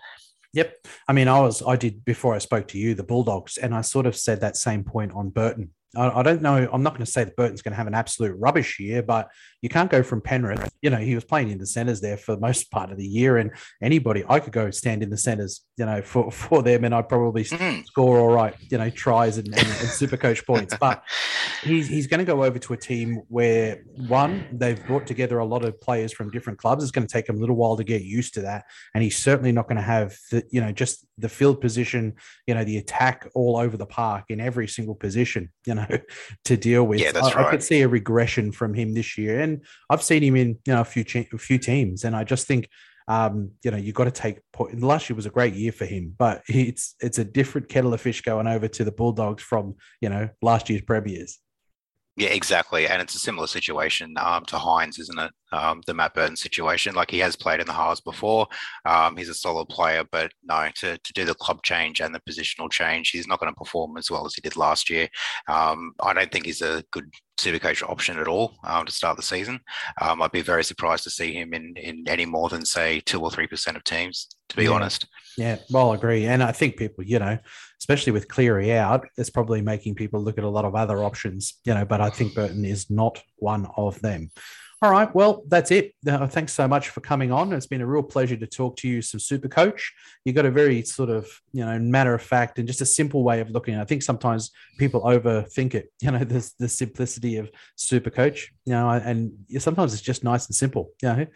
Yep. 0.52 0.86
I 1.08 1.12
mean, 1.12 1.28
I 1.28 1.40
was 1.40 1.62
I 1.62 1.76
did 1.76 2.04
before 2.04 2.34
I 2.34 2.38
spoke 2.38 2.68
to 2.68 2.78
you 2.78 2.94
the 2.94 3.02
Bulldogs, 3.02 3.58
and 3.58 3.74
I 3.74 3.82
sort 3.82 4.06
of 4.06 4.16
said 4.16 4.40
that 4.40 4.56
same 4.56 4.84
point 4.84 5.12
on 5.12 5.30
Burton. 5.30 5.70
I, 5.96 6.20
I 6.20 6.22
don't 6.22 6.42
know. 6.42 6.68
I'm 6.72 6.82
not 6.82 6.94
going 6.94 7.04
to 7.04 7.10
say 7.10 7.24
that 7.24 7.36
Burton's 7.36 7.62
going 7.62 7.72
to 7.72 7.76
have 7.76 7.86
an 7.86 7.94
absolute 7.94 8.36
rubbish 8.38 8.78
year, 8.78 9.02
but 9.02 9.28
you 9.62 9.68
can't 9.68 9.90
go 9.90 10.02
from 10.02 10.20
Penrith. 10.20 10.72
You 10.80 10.90
know, 10.90 10.98
he 10.98 11.14
was 11.14 11.24
playing 11.24 11.50
in 11.50 11.58
the 11.58 11.66
centres 11.66 12.00
there 12.00 12.16
for 12.16 12.34
the 12.34 12.40
most 12.40 12.70
part 12.70 12.90
of 12.90 12.96
the 12.96 13.06
year, 13.06 13.36
and 13.36 13.50
anybody 13.82 14.24
I 14.28 14.40
could 14.40 14.52
go 14.52 14.70
stand 14.70 15.02
in 15.02 15.10
the 15.10 15.16
centres, 15.16 15.62
you 15.76 15.86
know, 15.86 16.00
for 16.02 16.30
for 16.30 16.62
them, 16.62 16.84
and 16.84 16.94
I'd 16.94 17.08
probably 17.08 17.44
mm. 17.44 17.84
score 17.86 18.18
all 18.18 18.30
right, 18.30 18.54
you 18.70 18.78
know, 18.78 18.88
tries 18.88 19.38
and, 19.38 19.48
and, 19.48 19.58
and 19.58 19.88
super 19.88 20.16
coach 20.16 20.46
points. 20.46 20.76
But 20.78 21.02
he's 21.62 21.88
he's 21.88 22.06
going 22.06 22.20
to 22.20 22.24
go 22.24 22.44
over 22.44 22.58
to 22.58 22.72
a 22.72 22.76
team 22.76 23.22
where 23.28 23.82
one 24.08 24.46
they've 24.52 24.84
brought 24.86 25.06
together 25.06 25.38
a 25.38 25.44
lot 25.44 25.64
of 25.64 25.80
players 25.80 26.12
from 26.12 26.30
different 26.30 26.58
clubs. 26.58 26.82
It's 26.82 26.92
going 26.92 27.06
to 27.06 27.12
take 27.12 27.28
him 27.28 27.36
a 27.36 27.40
little 27.40 27.56
while 27.56 27.76
to 27.76 27.84
get 27.84 28.02
used 28.02 28.34
to 28.34 28.42
that, 28.42 28.64
and 28.94 29.02
he's 29.02 29.18
certainly 29.18 29.52
not 29.52 29.68
going 29.68 29.76
to 29.76 29.82
have 29.82 30.16
the 30.30 30.44
you 30.50 30.60
know 30.60 30.72
just 30.72 31.06
the 31.20 31.28
field 31.28 31.60
position, 31.60 32.14
you 32.46 32.54
know, 32.54 32.64
the 32.64 32.78
attack 32.78 33.28
all 33.34 33.56
over 33.56 33.76
the 33.76 33.86
park 33.86 34.24
in 34.28 34.40
every 34.40 34.66
single 34.66 34.94
position, 34.94 35.50
you 35.66 35.74
know, 35.74 35.79
to 36.44 36.56
deal 36.56 36.84
with. 36.84 37.00
Yeah, 37.00 37.12
that's 37.12 37.28
I, 37.28 37.34
right. 37.34 37.46
I 37.46 37.50
could 37.50 37.62
see 37.62 37.82
a 37.82 37.88
regression 37.88 38.52
from 38.52 38.74
him 38.74 38.94
this 38.94 39.16
year, 39.18 39.40
and 39.40 39.64
I've 39.88 40.02
seen 40.02 40.22
him 40.22 40.36
in 40.36 40.48
you 40.66 40.74
know 40.74 40.80
a 40.80 40.84
few 40.84 41.04
a 41.32 41.38
few 41.38 41.58
teams, 41.58 42.04
and 42.04 42.14
I 42.14 42.24
just 42.24 42.46
think. 42.46 42.68
Um, 43.08 43.50
you 43.64 43.72
know, 43.72 43.76
you've 43.76 43.96
got 43.96 44.04
to 44.04 44.12
take 44.12 44.38
point. 44.52 44.80
Last 44.80 45.10
year 45.10 45.16
was 45.16 45.26
a 45.26 45.30
great 45.30 45.54
year 45.54 45.72
for 45.72 45.84
him, 45.84 46.14
but 46.16 46.42
it's 46.48 46.94
it's 47.00 47.18
a 47.18 47.24
different 47.24 47.68
kettle 47.68 47.92
of 47.92 48.00
fish 48.00 48.20
going 48.22 48.46
over 48.46 48.68
to 48.68 48.84
the 48.84 48.92
Bulldogs 48.92 49.42
from 49.42 49.74
you 50.00 50.08
know 50.08 50.28
last 50.42 50.70
year's 50.70 50.82
premiers. 50.82 51.40
Yeah, 52.16 52.28
exactly. 52.28 52.86
And 52.86 53.00
it's 53.00 53.14
a 53.14 53.18
similar 53.18 53.46
situation 53.46 54.14
um, 54.18 54.44
to 54.44 54.56
Hynes, 54.56 55.00
isn't 55.00 55.18
it? 55.18 55.32
Um, 55.52 55.82
the 55.86 55.94
Matt 55.94 56.14
Burton 56.14 56.36
situation. 56.36 56.94
Like 56.94 57.10
he 57.10 57.18
has 57.18 57.36
played 57.36 57.60
in 57.60 57.66
the 57.66 57.72
halves 57.72 58.00
before. 58.00 58.46
Um, 58.84 59.16
he's 59.16 59.28
a 59.28 59.34
solid 59.34 59.68
player, 59.68 60.04
but 60.10 60.32
no, 60.44 60.68
to, 60.76 60.98
to 60.98 61.12
do 61.12 61.24
the 61.24 61.34
club 61.34 61.62
change 61.62 62.00
and 62.00 62.14
the 62.14 62.20
positional 62.20 62.70
change, 62.70 63.10
he's 63.10 63.26
not 63.26 63.40
going 63.40 63.52
to 63.52 63.58
perform 63.58 63.96
as 63.96 64.10
well 64.10 64.26
as 64.26 64.34
he 64.34 64.40
did 64.40 64.56
last 64.56 64.90
year. 64.90 65.08
Um, 65.48 65.92
I 66.00 66.12
don't 66.12 66.30
think 66.30 66.46
he's 66.46 66.62
a 66.62 66.84
good 66.90 67.10
Supercoach 67.40 67.82
option 67.88 68.18
at 68.18 68.28
all 68.28 68.54
um, 68.64 68.84
to 68.84 68.92
start 68.92 69.16
the 69.16 69.22
season. 69.22 69.60
Um, 70.00 70.20
I'd 70.20 70.32
be 70.32 70.42
very 70.42 70.62
surprised 70.62 71.04
to 71.04 71.10
see 71.10 71.32
him 71.32 71.54
in, 71.54 71.74
in 71.76 72.04
any 72.06 72.26
more 72.26 72.48
than, 72.48 72.64
say, 72.64 73.00
two 73.00 73.20
or 73.20 73.30
3% 73.30 73.76
of 73.76 73.84
teams, 73.84 74.28
to 74.50 74.56
be 74.56 74.64
yeah. 74.64 74.70
honest. 74.70 75.06
Yeah, 75.38 75.56
well, 75.70 75.92
I 75.92 75.94
agree. 75.94 76.26
And 76.26 76.42
I 76.42 76.52
think 76.52 76.76
people, 76.76 77.02
you 77.02 77.18
know, 77.18 77.38
especially 77.80 78.12
with 78.12 78.28
Cleary 78.28 78.72
out, 78.72 79.06
it's 79.16 79.30
probably 79.30 79.62
making 79.62 79.94
people 79.94 80.22
look 80.22 80.38
at 80.38 80.44
a 80.44 80.48
lot 80.48 80.66
of 80.66 80.74
other 80.74 81.02
options, 81.02 81.58
you 81.64 81.72
know, 81.72 81.84
but 81.84 82.00
I 82.00 82.10
think 82.10 82.34
Burton 82.34 82.64
is 82.64 82.90
not 82.90 83.20
one 83.36 83.66
of 83.76 84.00
them. 84.02 84.30
All 84.82 84.90
right. 84.90 85.14
Well, 85.14 85.42
that's 85.46 85.70
it. 85.70 85.94
Uh, 86.08 86.26
thanks 86.26 86.54
so 86.54 86.66
much 86.66 86.88
for 86.88 87.02
coming 87.02 87.30
on. 87.30 87.52
It's 87.52 87.66
been 87.66 87.82
a 87.82 87.86
real 87.86 88.02
pleasure 88.02 88.36
to 88.36 88.46
talk 88.46 88.76
to 88.76 88.88
you, 88.88 89.02
some 89.02 89.20
super 89.20 89.48
coach. 89.48 89.92
You've 90.24 90.36
got 90.36 90.46
a 90.46 90.50
very 90.50 90.82
sort 90.82 91.10
of, 91.10 91.28
you 91.52 91.62
know, 91.62 91.78
matter 91.78 92.14
of 92.14 92.22
fact 92.22 92.58
and 92.58 92.66
just 92.66 92.80
a 92.80 92.86
simple 92.86 93.22
way 93.22 93.40
of 93.40 93.50
looking. 93.50 93.74
I 93.76 93.84
think 93.84 94.02
sometimes 94.02 94.50
people 94.78 95.02
overthink 95.02 95.74
it, 95.74 95.92
you 96.00 96.10
know, 96.10 96.24
the, 96.24 96.50
the 96.58 96.68
simplicity 96.68 97.36
of 97.36 97.50
super 97.76 98.08
coach, 98.08 98.52
you 98.64 98.72
know, 98.72 98.88
and 98.88 99.32
sometimes 99.58 99.92
it's 99.92 100.02
just 100.02 100.24
nice 100.24 100.46
and 100.46 100.54
simple, 100.54 100.90
you 101.02 101.08
know. 101.08 101.26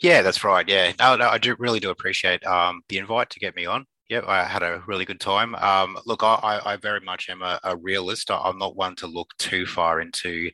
Yeah, 0.00 0.20
that's 0.20 0.44
right. 0.44 0.68
Yeah. 0.68 0.92
No, 0.98 1.16
no, 1.16 1.28
I 1.28 1.38
do 1.38 1.56
really 1.58 1.80
do 1.80 1.88
appreciate 1.88 2.46
um, 2.46 2.82
the 2.90 2.98
invite 2.98 3.30
to 3.30 3.40
get 3.40 3.56
me 3.56 3.64
on. 3.64 3.86
Yep, 4.08 4.24
I 4.28 4.44
had 4.44 4.62
a 4.62 4.84
really 4.86 5.04
good 5.04 5.18
time. 5.18 5.56
Um, 5.56 5.98
look, 6.06 6.22
I, 6.22 6.60
I, 6.64 6.76
very 6.76 7.00
much 7.00 7.28
am 7.28 7.42
a, 7.42 7.58
a, 7.64 7.76
realist. 7.76 8.30
I'm 8.30 8.56
not 8.56 8.76
one 8.76 8.94
to 8.96 9.08
look 9.08 9.32
too 9.38 9.66
far 9.66 10.00
into 10.00 10.48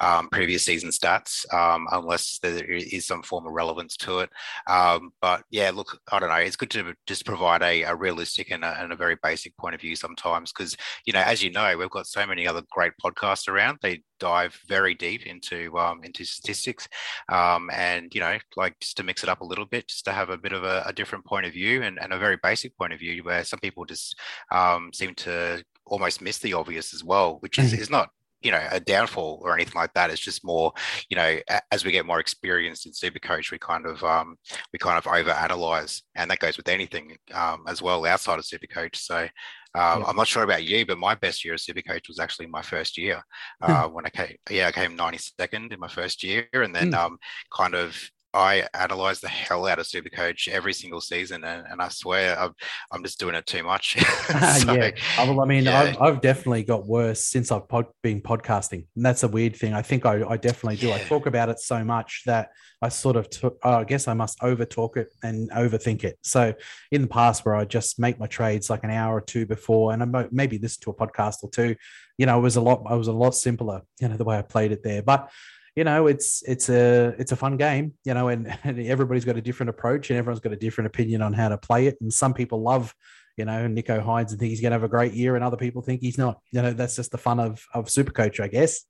um, 0.00 0.28
previous 0.30 0.66
season 0.66 0.90
stats 0.90 1.50
um, 1.54 1.86
unless 1.90 2.38
there 2.42 2.62
is 2.66 3.06
some 3.06 3.22
form 3.22 3.46
of 3.46 3.52
relevance 3.54 3.96
to 3.98 4.18
it. 4.18 4.30
Um, 4.66 5.12
but 5.22 5.42
yeah, 5.50 5.70
look, 5.74 5.98
I 6.12 6.18
don't 6.18 6.28
know. 6.28 6.34
It's 6.34 6.56
good 6.56 6.70
to 6.72 6.94
just 7.06 7.24
provide 7.24 7.62
a, 7.62 7.84
a 7.84 7.94
realistic 7.94 8.50
and 8.50 8.62
a, 8.62 8.78
and 8.78 8.92
a, 8.92 8.96
very 8.96 9.16
basic 9.22 9.56
point 9.56 9.74
of 9.74 9.80
view 9.80 9.96
sometimes 9.96 10.52
because, 10.52 10.76
you 11.06 11.14
know, 11.14 11.22
as 11.22 11.42
you 11.42 11.50
know, 11.50 11.78
we've 11.78 11.88
got 11.88 12.06
so 12.06 12.26
many 12.26 12.46
other 12.46 12.62
great 12.70 12.92
podcasts 13.02 13.48
around. 13.48 13.78
They 13.80 14.02
dive 14.18 14.58
very 14.66 14.94
deep 14.94 15.26
into 15.26 15.76
um, 15.78 16.00
into 16.04 16.24
statistics, 16.24 16.88
um, 17.30 17.70
and 17.72 18.14
you 18.14 18.20
know, 18.20 18.38
like 18.56 18.78
just 18.80 18.96
to 18.98 19.02
mix 19.02 19.22
it 19.22 19.28
up 19.28 19.40
a 19.40 19.46
little 19.46 19.66
bit, 19.66 19.88
just 19.88 20.04
to 20.06 20.12
have 20.12 20.30
a 20.30 20.38
bit 20.38 20.52
of 20.52 20.64
a, 20.64 20.82
a 20.86 20.92
different 20.92 21.24
point 21.24 21.46
of 21.46 21.52
view 21.52 21.82
and, 21.82 21.98
and, 22.00 22.12
a 22.12 22.18
very 22.18 22.38
basic 22.42 22.76
point 22.76 22.92
of 22.92 22.98
view, 22.98 23.22
where 23.24 23.44
some 23.44 23.60
people 23.60 23.84
just 23.84 24.16
um, 24.50 24.90
seem 24.92 25.14
to 25.14 25.62
almost 25.86 26.20
miss 26.20 26.38
the 26.38 26.52
obvious 26.52 26.94
as 26.94 27.02
well, 27.04 27.38
which 27.40 27.58
is, 27.58 27.72
mm. 27.72 27.78
is 27.78 27.90
not 27.90 28.10
you 28.40 28.52
know 28.52 28.68
a 28.70 28.78
downfall 28.78 29.40
or 29.42 29.54
anything 29.54 29.74
like 29.74 29.92
that 29.94 30.10
it's 30.10 30.20
just 30.20 30.44
more 30.44 30.72
you 31.08 31.16
know 31.16 31.38
as 31.72 31.84
we 31.84 31.90
get 31.90 32.06
more 32.06 32.20
experienced 32.20 32.86
in 32.86 32.92
super 32.92 33.18
coach 33.18 33.50
we 33.50 33.58
kind 33.58 33.84
of 33.84 34.02
um 34.04 34.36
we 34.72 34.78
kind 34.78 34.98
of 34.98 35.06
over 35.06 35.30
analyze 35.30 36.02
and 36.14 36.30
that 36.30 36.38
goes 36.38 36.56
with 36.56 36.68
anything 36.68 37.16
um 37.34 37.64
as 37.66 37.82
well 37.82 38.04
outside 38.06 38.38
of 38.38 38.44
super 38.44 38.66
coach 38.66 38.96
so 38.96 39.26
um, 39.74 40.00
yeah. 40.00 40.06
I'm 40.06 40.16
not 40.16 40.28
sure 40.28 40.42
about 40.42 40.64
you, 40.64 40.86
but 40.86 40.98
my 40.98 41.14
best 41.14 41.44
year 41.44 41.54
as 41.54 41.62
super 41.62 41.82
coach 41.82 42.08
was 42.08 42.18
actually 42.18 42.46
my 42.46 42.62
first 42.62 42.96
year 42.96 43.22
uh, 43.60 43.86
when 43.88 44.06
I 44.06 44.10
came. 44.10 44.36
Yeah, 44.50 44.68
I 44.68 44.72
came 44.72 44.96
92nd 44.96 45.72
in 45.72 45.80
my 45.80 45.88
first 45.88 46.22
year, 46.22 46.46
and 46.52 46.74
then 46.74 46.92
mm. 46.92 46.98
um, 46.98 47.18
kind 47.54 47.74
of 47.74 47.96
I 48.34 48.66
analyze 48.74 49.20
the 49.20 49.28
hell 49.28 49.66
out 49.66 49.78
of 49.78 49.86
Supercoach 49.86 50.48
every 50.48 50.74
single 50.74 51.00
season, 51.00 51.44
and, 51.44 51.66
and 51.66 51.80
I 51.80 51.88
swear 51.88 52.38
I'm, 52.38 52.54
I'm 52.92 53.02
just 53.02 53.18
doing 53.18 53.34
it 53.34 53.46
too 53.46 53.62
much. 53.62 53.96
so, 54.28 54.72
yeah, 54.74 54.90
I 55.16 55.44
mean, 55.46 55.64
yeah. 55.64 55.80
I've, 55.80 56.00
I've, 56.00 56.20
definitely 56.20 56.64
got 56.64 56.86
worse 56.86 57.24
since 57.24 57.50
I've 57.50 57.68
pod, 57.68 57.86
been 58.02 58.20
podcasting, 58.20 58.86
and 58.94 59.04
that's 59.04 59.22
a 59.22 59.28
weird 59.28 59.56
thing. 59.56 59.72
I 59.72 59.82
think 59.82 60.04
I, 60.04 60.28
I 60.28 60.36
definitely 60.36 60.76
do. 60.76 60.88
Yeah. 60.88 60.96
I 60.96 60.98
talk 61.00 61.26
about 61.26 61.48
it 61.48 61.58
so 61.58 61.82
much 61.82 62.22
that 62.26 62.50
I 62.82 62.90
sort 62.90 63.16
of 63.16 63.30
took. 63.30 63.58
Oh, 63.62 63.72
I 63.72 63.84
guess 63.84 64.08
I 64.08 64.14
must 64.14 64.42
over 64.42 64.66
talk 64.66 64.98
it 64.98 65.12
and 65.22 65.50
overthink 65.50 66.04
it. 66.04 66.18
So 66.22 66.52
in 66.90 67.02
the 67.02 67.08
past, 67.08 67.46
where 67.46 67.56
I 67.56 67.64
just 67.64 67.98
make 67.98 68.20
my 68.20 68.26
trades 68.26 68.68
like 68.68 68.84
an 68.84 68.90
hour 68.90 69.16
or 69.16 69.22
two 69.22 69.46
before, 69.46 69.92
and 69.92 70.02
I 70.02 70.28
maybe 70.30 70.58
listen 70.58 70.82
to 70.82 70.90
a 70.90 70.94
podcast 70.94 71.36
or 71.42 71.50
two, 71.50 71.76
you 72.18 72.26
know, 72.26 72.38
it 72.38 72.42
was 72.42 72.56
a 72.56 72.60
lot. 72.60 72.82
I 72.86 72.94
was 72.94 73.08
a 73.08 73.12
lot 73.12 73.34
simpler, 73.34 73.82
you 74.00 74.08
know, 74.08 74.16
the 74.18 74.24
way 74.24 74.36
I 74.36 74.42
played 74.42 74.72
it 74.72 74.82
there, 74.82 75.02
but 75.02 75.30
you 75.78 75.84
know, 75.84 76.08
it's 76.08 76.42
it's 76.42 76.68
a 76.68 77.14
it's 77.20 77.30
a 77.30 77.36
fun 77.36 77.56
game, 77.56 77.94
you 78.04 78.12
know, 78.12 78.26
and, 78.26 78.52
and 78.64 78.80
everybody's 78.80 79.24
got 79.24 79.36
a 79.36 79.40
different 79.40 79.70
approach 79.70 80.10
and 80.10 80.18
everyone's 80.18 80.40
got 80.40 80.52
a 80.52 80.56
different 80.56 80.88
opinion 80.88 81.22
on 81.22 81.32
how 81.32 81.48
to 81.48 81.56
play 81.56 81.86
it. 81.86 81.96
And 82.00 82.12
some 82.12 82.34
people 82.34 82.60
love, 82.60 82.92
you 83.36 83.44
know, 83.44 83.68
Nicho 83.68 84.04
Hynes 84.04 84.32
and 84.32 84.40
think 84.40 84.50
he's 84.50 84.60
going 84.60 84.72
to 84.72 84.74
have 84.74 84.82
a 84.82 84.88
great 84.88 85.12
year, 85.12 85.36
and 85.36 85.44
other 85.44 85.56
people 85.56 85.80
think 85.80 86.00
he's 86.00 86.18
not. 86.18 86.40
You 86.50 86.62
know, 86.62 86.72
that's 86.72 86.96
just 86.96 87.12
the 87.12 87.18
fun 87.18 87.38
of 87.38 87.64
of 87.72 87.88
Super 87.88 88.10
Coach, 88.10 88.40
I 88.40 88.48
guess 88.48 88.84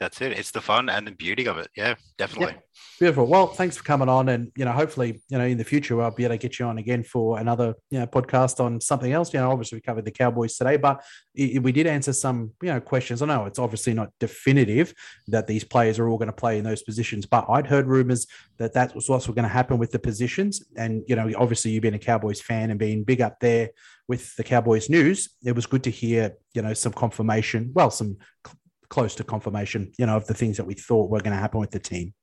that's 0.00 0.20
it. 0.20 0.32
It's 0.32 0.50
the 0.50 0.60
fun 0.60 0.88
and 0.88 1.06
the 1.06 1.12
beauty 1.12 1.46
of 1.46 1.58
it. 1.58 1.68
Yeah, 1.76 1.94
definitely. 2.18 2.56
Beautiful. 2.98 3.26
Well, 3.26 3.46
thanks 3.46 3.76
for 3.76 3.84
coming 3.84 4.08
on, 4.08 4.28
and 4.28 4.50
you 4.56 4.64
know, 4.64 4.72
hopefully, 4.72 5.22
you 5.28 5.38
know, 5.38 5.44
in 5.44 5.56
the 5.56 5.64
future, 5.64 6.00
I'll 6.02 6.10
be 6.10 6.24
able 6.24 6.34
to 6.34 6.38
get 6.38 6.58
you 6.58 6.66
on 6.66 6.78
again 6.78 7.04
for 7.04 7.38
another 7.38 7.74
you 7.90 8.00
know 8.00 8.06
podcast 8.06 8.58
on 8.58 8.80
something 8.80 9.12
else. 9.12 9.32
You 9.32 9.40
know, 9.40 9.50
obviously, 9.50 9.76
we 9.76 9.82
covered 9.82 10.04
the 10.04 10.10
Cowboys 10.10 10.56
today, 10.56 10.76
but 10.76 11.02
we 11.34 11.72
did 11.72 11.86
answer 11.86 12.12
some 12.12 12.52
you 12.62 12.70
know 12.70 12.80
questions. 12.80 13.22
I 13.22 13.26
know 13.26 13.46
it's 13.46 13.58
obviously 13.58 13.94
not 13.94 14.10
definitive 14.18 14.94
that 15.28 15.46
these 15.46 15.64
players 15.64 15.98
are 15.98 16.08
all 16.08 16.18
going 16.18 16.26
to 16.26 16.32
play 16.32 16.58
in 16.58 16.64
those 16.64 16.82
positions, 16.82 17.26
but 17.26 17.46
I'd 17.48 17.66
heard 17.66 17.86
rumors 17.86 18.26
that 18.58 18.74
that 18.74 18.94
was 18.94 19.08
what's 19.08 19.26
going 19.26 19.42
to 19.42 19.48
happen 19.48 19.78
with 19.78 19.92
the 19.92 19.98
positions. 19.98 20.64
And 20.76 21.02
you 21.06 21.14
know, 21.16 21.30
obviously, 21.36 21.70
you've 21.70 21.82
been 21.82 21.94
a 21.94 21.98
Cowboys 21.98 22.40
fan 22.40 22.70
and 22.70 22.78
being 22.78 23.04
big 23.04 23.20
up 23.20 23.38
there 23.40 23.70
with 24.08 24.34
the 24.36 24.44
Cowboys 24.44 24.90
news. 24.90 25.30
It 25.44 25.54
was 25.54 25.66
good 25.66 25.84
to 25.84 25.90
hear 25.90 26.34
you 26.52 26.62
know 26.62 26.74
some 26.74 26.92
confirmation. 26.92 27.70
Well, 27.74 27.90
some 27.90 28.18
close 28.94 29.16
to 29.16 29.24
confirmation, 29.24 29.90
you 29.98 30.06
know, 30.06 30.16
of 30.16 30.24
the 30.28 30.34
things 30.34 30.56
that 30.56 30.64
we 30.64 30.74
thought 30.74 31.10
were 31.10 31.18
going 31.18 31.34
to 31.34 31.40
happen 31.40 31.58
with 31.58 31.72
the 31.72 31.80
team. 31.80 32.14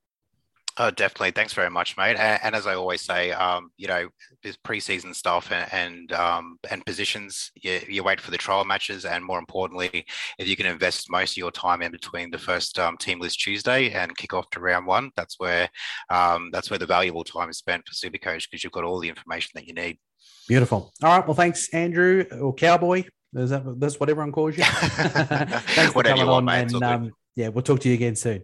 Oh, 0.77 0.89
definitely. 0.89 1.31
Thanks 1.31 1.51
very 1.51 1.69
much, 1.69 1.97
mate. 1.97 2.15
And, 2.15 2.39
and 2.41 2.55
as 2.55 2.65
I 2.65 2.75
always 2.75 3.01
say, 3.01 3.33
um, 3.33 3.71
you 3.75 3.89
know, 3.89 4.07
there's 4.41 4.55
preseason 4.55 5.13
stuff 5.13 5.51
and 5.51 5.67
and, 5.73 6.13
um, 6.13 6.57
and 6.69 6.85
positions. 6.85 7.51
You, 7.55 7.81
you, 7.89 8.03
wait 8.05 8.21
for 8.21 8.31
the 8.31 8.37
trial 8.37 8.63
matches, 8.63 9.03
and 9.03 9.23
more 9.23 9.37
importantly, 9.37 10.05
if 10.39 10.47
you 10.47 10.55
can 10.55 10.65
invest 10.65 11.11
most 11.11 11.33
of 11.33 11.37
your 11.37 11.51
time 11.51 11.81
in 11.81 11.91
between 11.91 12.31
the 12.31 12.37
first 12.37 12.79
um, 12.79 12.95
team 12.95 13.19
list 13.19 13.41
Tuesday 13.41 13.91
and 13.91 14.15
kick 14.15 14.33
off 14.33 14.49
to 14.51 14.61
round 14.61 14.87
one, 14.87 15.11
that's 15.17 15.37
where 15.37 15.67
um, 16.09 16.51
that's 16.53 16.69
where 16.69 16.79
the 16.79 16.85
valuable 16.85 17.25
time 17.25 17.49
is 17.49 17.57
spent 17.57 17.83
for 17.85 17.93
Supercoach 17.93 18.49
because 18.49 18.63
you've 18.63 18.71
got 18.71 18.85
all 18.85 18.99
the 19.01 19.09
information 19.09 19.51
that 19.55 19.67
you 19.67 19.73
need. 19.73 19.99
Beautiful. 20.47 20.93
All 21.03 21.17
right. 21.17 21.27
Well, 21.27 21.35
thanks, 21.35 21.67
Andrew 21.73 22.23
or 22.39 22.53
Cowboy. 22.53 23.03
Is 23.35 23.49
that 23.51 23.79
that's 23.79 23.99
what 23.99 24.09
everyone 24.09 24.31
calls 24.31 24.57
you? 24.57 24.63
thanks 24.63 25.93
for 25.93 26.03
coming 26.03 26.27
on, 26.27 26.45
mate. 26.45 26.73
And, 26.73 26.83
um, 26.83 27.11
yeah, 27.35 27.47
we'll 27.47 27.61
talk 27.63 27.79
to 27.81 27.89
you 27.89 27.95
again 27.95 28.15
soon. 28.15 28.43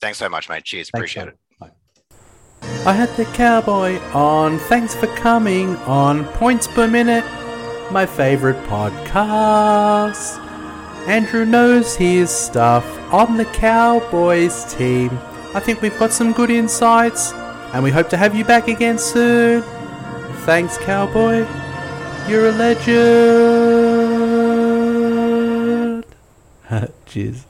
Thanks 0.00 0.18
so 0.18 0.28
much, 0.28 0.48
mate. 0.48 0.64
Cheers. 0.64 0.90
Thanks, 0.90 1.12
Appreciate 1.12 1.24
mate. 1.26 1.32
it. 1.32 1.36
I 2.86 2.92
had 2.92 3.08
the 3.16 3.24
cowboy 3.36 3.98
on. 4.12 4.58
Thanks 4.58 4.94
for 4.94 5.06
coming 5.08 5.76
on 5.78 6.24
Points 6.26 6.66
Per 6.66 6.86
Minute, 6.86 7.24
my 7.90 8.04
favorite 8.04 8.56
podcast. 8.66 10.38
Andrew 11.06 11.46
knows 11.46 11.96
his 11.96 12.30
stuff 12.30 12.84
on 13.12 13.38
the 13.38 13.46
Cowboys 13.46 14.64
team. 14.74 15.10
I 15.54 15.60
think 15.60 15.80
we've 15.80 15.98
got 15.98 16.12
some 16.12 16.32
good 16.32 16.50
insights, 16.50 17.32
and 17.72 17.82
we 17.82 17.90
hope 17.90 18.10
to 18.10 18.16
have 18.18 18.34
you 18.34 18.44
back 18.44 18.68
again 18.68 18.98
soon. 18.98 19.62
Thanks, 20.44 20.76
Cowboy. 20.78 21.46
You're 22.28 22.50
a 22.50 22.52
legend. 22.52 23.89
Cheers. 27.10 27.49